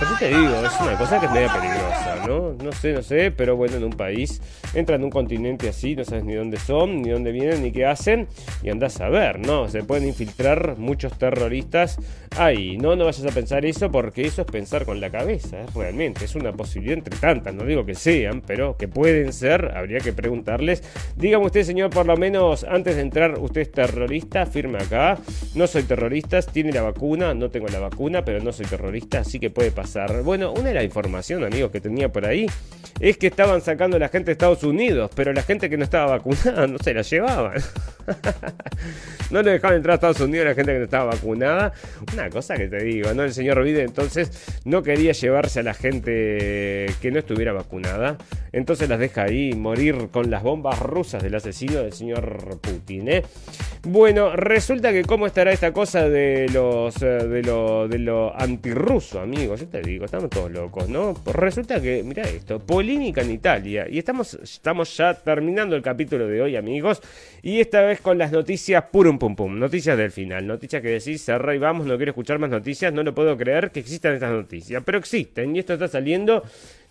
Así 0.01 0.15
te 0.19 0.29
digo, 0.29 0.55
es 0.65 0.81
una 0.81 0.99
cosa 0.99 1.21
que 1.21 1.27
es 1.27 1.33
media 1.33 1.53
peligrosa, 1.53 2.25
¿no? 2.27 2.53
No 2.55 2.73
sé, 2.73 2.93
no 2.93 3.03
sé, 3.03 3.31
pero 3.31 3.57
bueno, 3.57 3.77
en 3.77 3.85
un 3.85 3.93
país, 3.93 4.41
entran 4.75 5.01
en 5.01 5.05
un 5.05 5.11
continente 5.11 5.69
así, 5.69 5.95
no 5.95 6.05
sabes 6.05 6.25
ni 6.25 6.35
dónde 6.35 6.59
son, 6.59 7.03
ni 7.03 7.11
dónde 7.11 7.31
vienen, 7.31 7.63
ni 7.63 7.71
qué 7.71 7.87
hacen, 7.87 8.27
y 8.63 8.71
andas 8.71 9.01
a 9.01 9.09
ver, 9.09 9.39
¿no? 9.39 9.69
Se 9.69 9.85
pueden 9.85 10.09
infiltrar 10.09 10.77
muchos 10.77 11.17
terroristas 11.19 11.99
ahí. 12.37 12.79
No, 12.79 12.97
no 12.97 13.05
vayas 13.05 13.25
a 13.25 13.31
pensar 13.31 13.65
eso 13.65 13.93
porque 13.93 14.27
eso 14.27 14.43
es 14.43 14.49
pensar 14.49 14.85
con 14.85 15.01
la 15.01 15.11
cabeza, 15.11 15.61
es 15.61 15.75
realmente, 15.75 16.25
es 16.25 16.35
una 16.35 16.53
posibilidad 16.53 16.99
entre 16.99 17.17
tantas, 17.17 17.55
no 17.55 17.65
digo 17.65 17.87
que 17.87 17.95
sean, 17.95 18.43
pero 18.45 18.77
que 18.77 18.89
pueden 18.89 19.33
ser, 19.33 19.73
habría 19.77 20.01
que 20.01 20.13
preguntarles. 20.13 20.83
Dígame 21.17 21.47
usted, 21.47 21.63
señor, 21.63 21.91
por 21.91 22.07
lo 22.07 22.17
menos 22.17 22.65
antes 22.65 22.97
de 22.97 23.03
entrar, 23.03 23.39
usted 23.39 23.61
es 23.61 23.73
terrorista, 23.73 24.47
firme 24.47 24.79
acá, 24.79 25.19
no 25.55 25.67
soy 25.67 25.85
terrorista, 25.85 26.43
tiene 26.43 26.73
la 26.73 26.83
vacuna, 26.83 27.35
no 27.35 27.51
tengo 27.51 27.69
la 27.69 27.79
vacuna, 27.79 28.12
pero 28.21 28.41
no 28.41 28.53
soy 28.53 28.67
terrorista, 28.67 29.21
así 29.21 29.41
que 29.41 29.49
puede 29.49 29.71
pasar 29.71 30.23
bueno, 30.23 30.53
una 30.53 30.69
de 30.69 30.75
las 30.75 30.85
informaciones, 30.85 31.51
amigos, 31.51 31.71
que 31.71 31.81
tenía 31.81 32.11
por 32.11 32.27
ahí 32.27 32.47
es 33.01 33.17
que 33.17 33.29
estaban 33.29 33.61
sacando 33.61 33.99
la 33.99 34.09
gente 34.09 34.27
de 34.27 34.33
Estados 34.33 34.63
Unidos, 34.63 35.11
pero 35.15 35.33
la 35.33 35.43
gente 35.43 35.69
que 35.71 35.77
no 35.77 35.85
estaba 35.85 36.19
vacunada 36.19 36.67
no 36.67 36.79
se 36.79 36.95
la 36.95 37.03
llevaban. 37.03 37.61
no 39.31 39.43
le 39.43 39.53
dejaban 39.53 39.77
entrar 39.77 39.93
a 39.93 39.95
Estados 39.95 40.21
Unidos 40.21 40.47
a 40.47 40.49
la 40.51 40.55
gente 40.55 40.73
que 40.73 40.79
no 40.79 40.85
estaba 40.85 41.05
vacunada. 41.07 41.73
Una 42.13 42.31
cosa 42.31 42.57
que 42.57 42.69
te 42.69 42.83
digo, 42.85 43.13
¿no? 43.15 43.25
El 43.25 43.33
señor 43.33 43.63
Biden 43.63 43.87
entonces 43.87 44.31
no 44.65 44.83
quería 44.83 45.13
llevarse 45.13 45.61
a 45.61 45.63
la 45.63 45.75
gente 45.75 46.87
que 47.01 47.11
no 47.11 47.19
estuviera 47.19 47.53
vacunada. 47.53 48.19
Entonces 48.53 48.89
las 48.89 48.99
deja 48.99 49.25
ahí 49.25 49.55
morir 49.55 50.09
con 50.11 50.31
las 50.31 50.43
bombas 50.43 50.79
rusas 50.79 51.23
del 51.23 51.35
asesino 51.35 51.83
del 51.83 51.93
señor 51.93 52.61
Putin, 52.61 53.09
¿eh? 53.09 53.23
Bueno, 53.85 54.37
resulta 54.37 54.93
que 54.93 55.03
cómo 55.03 55.27
estará 55.27 55.51
esta 55.53 55.73
cosa 55.73 56.09
de 56.09 56.49
los 56.53 57.03
eh, 57.03 57.07
de 57.27 57.99
lo 58.05 58.39
antirruso, 58.39 59.21
amigos. 59.21 59.61
Yo 59.61 59.69
te 59.69 59.83
digo, 59.83 60.05
estamos 60.05 60.31
todos 60.31 60.51
locos, 60.51 60.89
¿no? 60.89 61.15
Pues 61.15 61.35
resulta 61.37 61.81
que, 61.81 62.03
mira 62.03 62.23
esto, 62.23 62.59
polémica 62.59 63.23
en 63.23 63.31
Italia. 63.31 63.87
Y 63.89 63.99
estamos, 63.99 64.35
estamos 64.35 64.97
ya 64.97 65.15
terminando 65.15 65.77
el 65.77 65.83
capítulo 65.83 66.27
de 66.27 66.43
hoy, 66.43 66.57
amigos. 66.57 67.01
Y 67.43 67.61
esta 67.61 67.83
vez 67.83 68.01
con 68.01 68.19
las 68.19 68.33
noticias 68.33 68.85
purum 68.93 69.19
pum 69.19 69.35
pum. 69.37 69.59
Noticias 69.59 69.97
del 69.97 70.11
final. 70.11 70.47
Noticias 70.47 70.83
que 70.83 70.89
decís, 70.89 71.23
cerra 71.23 71.55
y 71.55 71.59
vamos, 71.59 71.87
no 71.87 71.97
quiero 71.97 72.11
escuchar 72.11 72.39
más 72.39 72.51
noticias. 72.51 72.93
No 72.93 73.03
lo 73.03 73.15
puedo 73.15 73.37
creer 73.37 73.71
que 73.71 73.81
existan 73.81 74.15
estas 74.15 74.33
noticias. 74.33 74.83
Pero 74.85 74.99
existen. 74.99 75.55
Y 75.57 75.59
esto 75.59 75.75
está 75.75 75.89
saliendo 75.89 76.43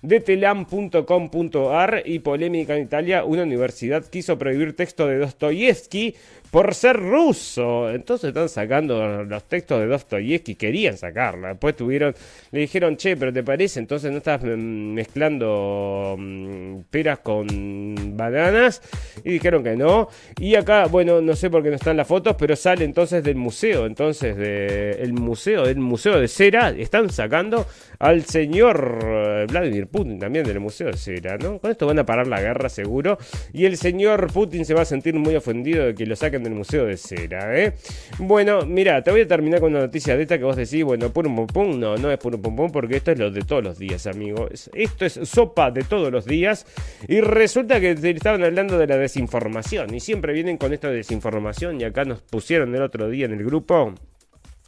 de 0.02 0.20
telam.com.ar 0.20 2.04
y 2.06 2.20
polémica 2.20 2.76
en 2.76 2.84
Italia, 2.84 3.24
una 3.24 3.44
universidad 3.44 4.04
quiso 4.06 4.38
prohibir 4.38 4.76
texto 4.76 5.08
de 5.08 5.20
Dostoyevsky 5.20 6.16
por 6.52 6.76
ser 6.76 6.98
ruso. 6.98 7.90
Entonces 7.90 8.28
están 8.28 8.50
sacando 8.50 9.24
los 9.24 9.44
textos 9.46 9.80
de 9.80 9.88
Dostoyevsky, 9.88 10.56
querían 10.56 10.98
sacarla. 10.98 11.50
Después 11.50 11.76
tuvieron, 11.76 12.14
le 12.52 12.60
dijeron, 12.60 12.98
che, 12.98 13.16
pero 13.16 13.32
te 13.32 13.42
parece, 13.42 13.80
entonces 13.80 14.12
no 14.12 14.18
estás 14.18 14.44
mm, 14.44 14.94
mezclando 14.94 16.16
mm, 16.20 16.82
peras 16.90 17.20
con 17.20 18.18
bananas. 18.18 18.82
Y 19.24 19.32
dijeron 19.32 19.64
que 19.64 19.78
no. 19.78 20.10
Y 20.40 20.56
acá, 20.56 20.88
bueno, 20.88 21.22
no 21.22 21.36
sé 21.36 21.50
por 21.50 21.64
qué 21.64 21.70
no 21.70 21.76
están 21.78 21.96
las 21.96 22.08
fotos, 22.08 22.36
pero 22.38 22.56
sale 22.58 22.84
entonces 22.84 23.24
del 23.24 23.38
museo, 23.38 23.86
entonces 23.86 24.36
del 24.36 25.14
museo, 25.14 25.66
del 25.66 25.80
museo 25.80 26.20
de 26.20 26.28
cera, 26.28 26.70
están 26.72 27.10
sacando 27.10 27.66
al 28.00 28.26
señor 28.26 29.00
eh, 29.04 29.46
Vladimir 29.50 29.88
Putin 29.88 30.20
también 30.20 30.46
del 30.46 30.60
museo 30.60 30.88
de 30.88 30.98
cera, 30.98 31.38
¿no? 31.38 31.60
Con 31.60 31.72
esto 31.72 31.88
van 31.88 32.00
a 32.00 32.06
parar 32.06 32.28
la 32.28 32.42
guerra 32.42 32.68
seguro. 32.68 33.18
Y 33.54 33.66
el 33.66 33.78
señor 33.78 34.34
Putin 34.34 34.66
se 34.66 34.74
va 34.74 34.82
a 34.82 34.86
sentir 34.86 35.16
muy 35.16 35.36
ofendido 35.36 35.86
de 35.86 35.96
que 35.96 36.06
lo 36.06 36.16
saquen 36.16 36.41
del 36.44 36.54
Museo 36.54 36.86
de 36.86 36.98
Cera, 36.98 37.58
¿eh? 37.58 37.74
Bueno, 38.20 38.66
mira, 38.66 39.04
te 39.04 39.12
voy 39.12 39.22
a 39.22 39.28
terminar 39.28 39.60
con 39.60 39.72
una 39.72 39.82
noticia 39.82 40.16
de 40.16 40.24
esta 40.24 40.38
que 40.38 40.44
vos 40.44 40.56
decís, 40.56 40.84
bueno, 40.84 41.12
pum 41.12 41.36
pum 41.36 41.48
pum, 41.48 41.80
no, 41.80 41.98
no 41.98 42.12
es 42.12 42.18
pum 42.18 42.42
pum 42.42 42.56
pum, 42.56 42.72
porque 42.72 42.98
esto 42.98 43.12
es 43.12 43.20
lo 43.20 43.32
de 43.32 43.42
todos 43.42 43.64
los 43.64 43.78
días, 43.78 44.08
amigo. 44.08 44.48
Esto 44.74 45.06
es 45.06 45.14
sopa 45.24 45.72
de 45.72 45.84
todos 45.84 46.12
los 46.12 46.26
días. 46.26 46.66
Y 47.08 47.22
resulta 47.22 47.80
que 47.80 47.92
estaban 47.92 48.44
hablando 48.44 48.78
de 48.78 48.88
la 48.88 48.98
desinformación. 48.98 49.94
Y 49.94 50.00
siempre 50.00 50.34
vienen 50.34 50.58
con 50.58 50.74
esto 50.74 50.88
de 50.88 50.96
desinformación. 50.96 51.80
Y 51.82 51.84
acá 51.84 52.06
nos 52.06 52.22
pusieron 52.22 52.74
el 52.76 52.82
otro 52.82 53.10
día 53.10 53.26
en 53.26 53.34
el 53.34 53.44
grupo 53.44 53.94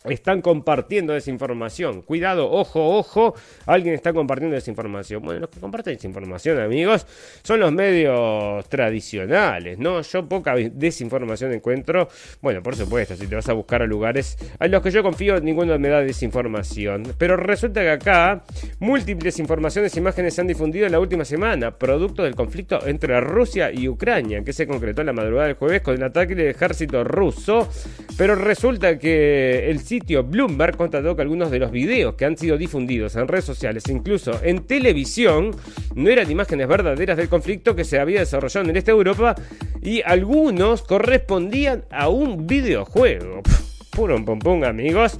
están 0.05 0.41
compartiendo 0.41 1.13
desinformación. 1.13 2.01
Cuidado, 2.01 2.51
ojo, 2.51 2.97
ojo, 2.97 3.35
alguien 3.65 3.93
está 3.95 4.13
compartiendo 4.13 4.55
desinformación. 4.55 5.21
Bueno, 5.21 5.41
los 5.41 5.49
que 5.49 5.59
comparten 5.59 5.93
desinformación, 5.93 6.59
amigos, 6.59 7.05
son 7.43 7.59
los 7.59 7.71
medios 7.71 8.67
tradicionales, 8.69 9.77
¿no? 9.79 10.01
Yo 10.01 10.27
poca 10.27 10.55
desinformación 10.55 11.53
encuentro. 11.53 12.07
Bueno, 12.41 12.61
por 12.61 12.75
supuesto, 12.75 13.15
si 13.15 13.27
te 13.27 13.35
vas 13.35 13.47
a 13.49 13.53
buscar 13.53 13.81
a 13.81 13.85
lugares 13.85 14.37
a 14.59 14.67
los 14.67 14.81
que 14.81 14.91
yo 14.91 15.03
confío, 15.03 15.39
ninguno 15.39 15.77
me 15.79 15.89
da 15.89 16.01
desinformación. 16.01 17.13
Pero 17.17 17.37
resulta 17.37 17.81
que 17.81 17.91
acá 17.91 18.43
múltiples 18.79 19.39
informaciones 19.39 19.95
e 19.95 19.99
imágenes 19.99 20.33
se 20.33 20.41
han 20.41 20.47
difundido 20.47 20.85
en 20.85 20.91
la 20.91 20.99
última 20.99 21.25
semana, 21.25 21.71
producto 21.71 22.23
del 22.23 22.35
conflicto 22.35 22.85
entre 22.85 23.19
Rusia 23.21 23.71
y 23.71 23.87
Ucrania, 23.87 24.43
que 24.43 24.53
se 24.53 24.67
concretó 24.67 25.01
en 25.01 25.07
la 25.07 25.13
madrugada 25.13 25.47
del 25.47 25.55
jueves 25.55 25.81
con 25.81 25.95
el 25.95 26.03
ataque 26.03 26.35
del 26.35 26.47
ejército 26.47 27.03
ruso. 27.03 27.69
Pero 28.17 28.35
resulta 28.35 28.97
que 28.97 29.69
el 29.69 29.79
sitio 29.93 30.23
Bloomberg 30.23 30.75
constató 30.75 31.15
que 31.15 31.21
algunos 31.21 31.51
de 31.51 31.59
los 31.59 31.69
videos 31.69 32.15
que 32.15 32.25
han 32.25 32.35
sido 32.35 32.57
difundidos 32.57 33.15
en 33.15 33.27
redes 33.27 33.45
sociales, 33.45 33.83
incluso 33.89 34.31
en 34.41 34.63
televisión, 34.63 35.51
no 35.93 36.09
eran 36.09 36.31
imágenes 36.31 36.67
verdaderas 36.67 37.15
del 37.15 37.29
conflicto 37.29 37.75
que 37.75 37.83
se 37.83 37.99
había 37.99 38.21
desarrollado 38.21 38.63
en 38.63 38.71
el 38.71 38.77
este 38.77 38.91
de 38.91 38.97
Europa 38.97 39.35
y 39.83 40.01
algunos 40.01 40.81
correspondían 40.81 41.85
a 41.91 42.09
un 42.09 42.47
videojuego. 42.47 43.43
Puro 43.91 44.25
pum, 44.25 44.63
amigos. 44.63 45.19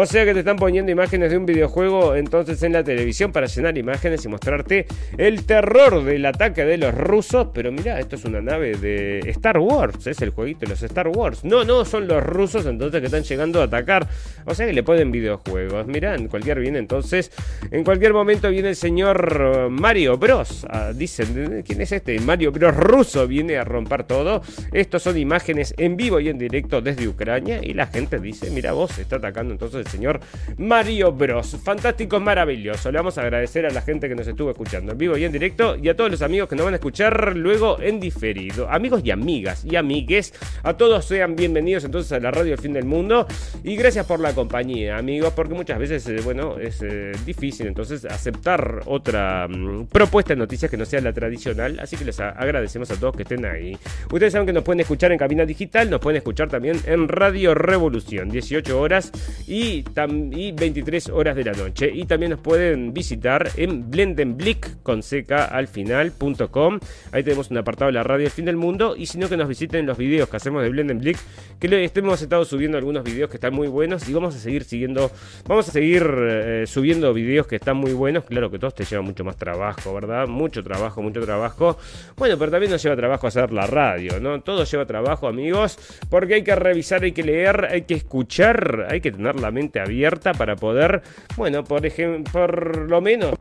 O 0.00 0.06
sea 0.06 0.24
que 0.24 0.32
te 0.32 0.38
están 0.38 0.54
poniendo 0.54 0.92
imágenes 0.92 1.32
de 1.32 1.36
un 1.36 1.44
videojuego 1.44 2.14
entonces 2.14 2.62
en 2.62 2.72
la 2.72 2.84
televisión 2.84 3.32
para 3.32 3.48
llenar 3.48 3.76
imágenes 3.76 4.24
y 4.24 4.28
mostrarte 4.28 4.86
el 5.16 5.44
terror 5.44 6.04
del 6.04 6.24
ataque 6.24 6.64
de 6.64 6.78
los 6.78 6.94
rusos. 6.94 7.48
Pero 7.52 7.72
mira, 7.72 7.98
esto 7.98 8.14
es 8.14 8.24
una 8.24 8.40
nave 8.40 8.76
de 8.76 9.18
Star 9.30 9.58
Wars, 9.58 10.06
es 10.06 10.22
el 10.22 10.30
jueguito 10.30 10.60
de 10.60 10.68
los 10.68 10.82
Star 10.84 11.08
Wars. 11.08 11.42
No, 11.42 11.64
no, 11.64 11.84
son 11.84 12.06
los 12.06 12.22
rusos 12.22 12.64
entonces 12.66 13.00
que 13.00 13.06
están 13.06 13.24
llegando 13.24 13.60
a 13.60 13.64
atacar. 13.64 14.06
O 14.44 14.54
sea 14.54 14.68
que 14.68 14.72
le 14.72 14.84
ponen 14.84 15.10
videojuegos. 15.10 15.88
Mira, 15.88 16.14
en 16.14 16.28
cualquier 16.28 16.60
viene 16.60 16.78
entonces, 16.78 17.32
en 17.72 17.82
cualquier 17.82 18.12
momento 18.12 18.50
viene 18.50 18.68
el 18.68 18.76
señor 18.76 19.68
Mario 19.68 20.16
Bros. 20.16 20.64
Ah, 20.70 20.92
dicen, 20.94 21.64
¿quién 21.66 21.80
es 21.80 21.90
este? 21.90 22.20
Mario 22.20 22.52
Bros 22.52 22.76
ruso 22.76 23.26
viene 23.26 23.56
a 23.56 23.64
romper 23.64 24.04
todo. 24.04 24.42
Estos 24.72 25.02
son 25.02 25.18
imágenes 25.18 25.74
en 25.76 25.96
vivo 25.96 26.20
y 26.20 26.28
en 26.28 26.38
directo 26.38 26.80
desde 26.80 27.08
Ucrania 27.08 27.58
y 27.60 27.74
la 27.74 27.88
gente 27.88 28.20
dice, 28.20 28.48
mira 28.52 28.70
vos, 28.70 28.96
está 29.00 29.16
atacando 29.16 29.54
entonces 29.54 29.87
señor 29.88 30.20
Mario 30.56 31.12
Bros. 31.12 31.56
Fantástico, 31.62 32.20
maravilloso. 32.20 32.90
Le 32.90 32.98
vamos 32.98 33.18
a 33.18 33.22
agradecer 33.22 33.66
a 33.66 33.70
la 33.70 33.82
gente 33.82 34.08
que 34.08 34.14
nos 34.14 34.26
estuvo 34.26 34.50
escuchando 34.50 34.92
en 34.92 34.98
vivo 34.98 35.16
y 35.16 35.24
en 35.24 35.32
directo 35.32 35.76
y 35.76 35.88
a 35.88 35.96
todos 35.96 36.10
los 36.10 36.22
amigos 36.22 36.48
que 36.48 36.56
nos 36.56 36.64
van 36.64 36.74
a 36.74 36.76
escuchar 36.76 37.36
luego 37.36 37.80
en 37.80 38.00
diferido. 38.00 38.68
Amigos 38.70 39.02
y 39.04 39.10
amigas 39.10 39.64
y 39.64 39.76
amigues, 39.76 40.34
a 40.62 40.74
todos 40.74 41.04
sean 41.04 41.36
bienvenidos 41.36 41.84
entonces 41.84 42.12
a 42.12 42.20
la 42.20 42.30
radio 42.30 42.52
El 42.52 42.60
Fin 42.60 42.72
del 42.72 42.84
Mundo 42.84 43.26
y 43.64 43.76
gracias 43.76 44.06
por 44.06 44.20
la 44.20 44.34
compañía, 44.34 44.98
amigos, 44.98 45.32
porque 45.34 45.54
muchas 45.54 45.78
veces, 45.78 46.06
eh, 46.08 46.20
bueno, 46.22 46.58
es 46.58 46.82
eh, 46.82 47.12
difícil 47.24 47.66
entonces 47.66 48.04
aceptar 48.04 48.82
otra 48.86 49.46
mm, 49.48 49.86
propuesta 49.86 50.34
de 50.34 50.38
noticias 50.38 50.70
que 50.70 50.76
no 50.76 50.84
sea 50.84 51.00
la 51.00 51.12
tradicional, 51.12 51.78
así 51.80 51.96
que 51.96 52.04
les 52.04 52.18
agradecemos 52.20 52.90
a 52.90 52.96
todos 52.96 53.16
que 53.16 53.22
estén 53.22 53.44
ahí. 53.44 53.76
Ustedes 54.10 54.32
saben 54.32 54.46
que 54.46 54.52
nos 54.52 54.64
pueden 54.64 54.80
escuchar 54.80 55.12
en 55.12 55.18
cabina 55.18 55.44
digital, 55.44 55.90
nos 55.90 56.00
pueden 56.00 56.18
escuchar 56.18 56.48
también 56.48 56.80
en 56.86 57.08
Radio 57.08 57.54
Revolución, 57.54 58.30
18 58.30 58.80
horas 58.80 59.12
y 59.46 59.67
y, 59.68 60.52
23 60.52 61.08
horas 61.10 61.36
de 61.36 61.44
la 61.44 61.52
noche. 61.52 61.90
Y 61.92 62.04
también 62.04 62.30
nos 62.30 62.40
pueden 62.40 62.94
visitar 62.94 63.50
en 63.56 63.90
blendenblick 63.90 64.82
con 64.82 65.02
seca 65.02 65.44
al 65.44 65.68
final.com. 65.68 66.80
Ahí 67.12 67.22
tenemos 67.22 67.50
un 67.50 67.58
apartado 67.58 67.86
de 67.86 67.92
la 67.92 68.02
radio 68.02 68.26
El 68.26 68.32
Fin 68.32 68.46
del 68.46 68.56
Mundo. 68.56 68.94
Y 68.96 69.06
si 69.06 69.18
no, 69.18 69.28
que 69.28 69.36
nos 69.36 69.48
visiten 69.48 69.86
los 69.86 69.98
videos 69.98 70.28
que 70.28 70.36
hacemos 70.36 70.62
de 70.62 70.70
Blendenblick. 70.70 71.18
Que 71.60 71.90
hemos 71.94 72.22
estado 72.22 72.44
subiendo 72.44 72.78
algunos 72.78 73.04
videos 73.04 73.28
que 73.30 73.36
están 73.36 73.54
muy 73.54 73.68
buenos. 73.68 74.08
Y 74.08 74.12
vamos 74.12 74.34
a 74.34 74.38
seguir 74.38 74.64
siguiendo, 74.64 75.10
vamos 75.46 75.68
a 75.68 75.72
seguir 75.72 76.06
eh, 76.18 76.64
subiendo 76.66 77.12
videos 77.12 77.46
que 77.46 77.56
están 77.56 77.76
muy 77.76 77.92
buenos. 77.92 78.24
Claro 78.24 78.50
que 78.50 78.58
todos 78.58 78.74
te 78.74 78.84
llevan 78.84 79.04
mucho 79.04 79.24
más 79.24 79.36
trabajo, 79.36 79.92
¿verdad? 79.94 80.26
Mucho 80.26 80.62
trabajo, 80.62 81.02
mucho 81.02 81.20
trabajo. 81.20 81.76
Bueno, 82.16 82.38
pero 82.38 82.50
también 82.50 82.72
nos 82.72 82.82
lleva 82.82 82.96
trabajo 82.96 83.26
hacer 83.26 83.52
la 83.52 83.66
radio, 83.66 84.20
¿no? 84.20 84.40
Todo 84.40 84.64
lleva 84.64 84.86
trabajo, 84.86 85.28
amigos. 85.28 85.78
Porque 86.08 86.34
hay 86.34 86.42
que 86.42 86.54
revisar, 86.54 87.02
hay 87.02 87.12
que 87.12 87.22
leer, 87.22 87.66
hay 87.70 87.82
que 87.82 87.94
escuchar, 87.94 88.86
hay 88.88 89.00
que 89.00 89.12
tener 89.12 89.38
la 89.38 89.50
mente 89.50 89.57
abierta 89.80 90.32
para 90.32 90.56
poder, 90.56 91.02
bueno, 91.36 91.64
por 91.64 91.84
ejemplo, 91.84 92.32
por 92.32 92.88
lo 92.88 93.00
menos... 93.00 93.34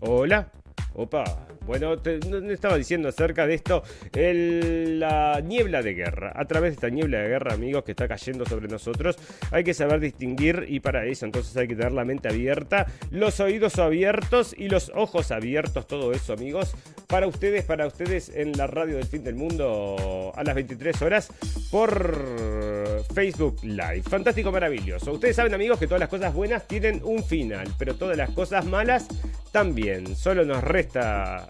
Hola. 0.00 0.50
Opa. 0.94 1.24
Bueno, 1.66 1.98
te, 1.98 2.18
estaba 2.52 2.76
diciendo 2.76 3.08
acerca 3.08 3.46
de 3.46 3.54
esto, 3.54 3.82
la 4.12 5.40
niebla 5.40 5.82
de 5.82 5.94
guerra. 5.94 6.32
A 6.34 6.44
través 6.44 6.70
de 6.70 6.74
esta 6.74 6.88
niebla 6.88 7.18
de 7.18 7.28
guerra, 7.28 7.54
amigos, 7.54 7.84
que 7.84 7.92
está 7.92 8.08
cayendo 8.08 8.44
sobre 8.46 8.68
nosotros, 8.68 9.16
hay 9.50 9.64
que 9.64 9.74
saber 9.74 10.00
distinguir 10.00 10.66
y 10.68 10.80
para 10.80 11.06
eso 11.06 11.26
entonces 11.26 11.56
hay 11.56 11.68
que 11.68 11.76
tener 11.76 11.92
la 11.92 12.04
mente 12.04 12.28
abierta, 12.28 12.86
los 13.10 13.40
oídos 13.40 13.78
abiertos 13.78 14.54
y 14.56 14.68
los 14.68 14.90
ojos 14.94 15.30
abiertos, 15.30 15.86
todo 15.86 16.12
eso, 16.12 16.32
amigos, 16.32 16.74
para 17.06 17.26
ustedes, 17.26 17.64
para 17.64 17.86
ustedes 17.86 18.30
en 18.34 18.52
la 18.52 18.66
radio 18.66 18.96
del 18.96 19.06
fin 19.06 19.22
del 19.22 19.34
mundo 19.34 20.32
a 20.34 20.44
las 20.44 20.54
23 20.54 21.02
horas 21.02 21.28
por 21.70 22.71
Facebook 23.02 23.58
Live. 23.62 24.02
Fantástico, 24.02 24.50
maravilloso. 24.52 25.12
Ustedes 25.12 25.36
saben, 25.36 25.54
amigos, 25.54 25.78
que 25.78 25.86
todas 25.86 26.00
las 26.00 26.08
cosas 26.08 26.34
buenas 26.34 26.66
tienen 26.66 27.00
un 27.04 27.22
final, 27.24 27.68
pero 27.78 27.94
todas 27.94 28.16
las 28.16 28.30
cosas 28.30 28.64
malas 28.64 29.08
también. 29.52 30.16
Solo 30.16 30.44
nos 30.44 30.62
resta 30.62 31.46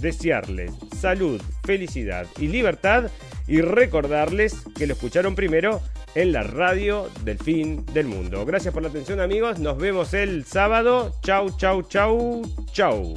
desearles 0.00 0.72
salud, 0.98 1.40
felicidad 1.64 2.26
y 2.38 2.48
libertad 2.48 3.10
y 3.46 3.60
recordarles 3.60 4.62
que 4.76 4.86
lo 4.86 4.94
escucharon 4.94 5.34
primero 5.34 5.80
en 6.14 6.32
la 6.32 6.42
radio 6.42 7.08
del 7.24 7.38
fin 7.38 7.84
del 7.92 8.06
mundo. 8.06 8.44
Gracias 8.44 8.72
por 8.74 8.82
la 8.82 8.88
atención 8.88 9.20
amigos, 9.20 9.58
nos 9.58 9.78
vemos 9.78 10.14
el 10.14 10.44
sábado. 10.44 11.14
Chau, 11.22 11.56
chau, 11.56 11.82
chau, 11.82 12.42
chau. 12.72 13.14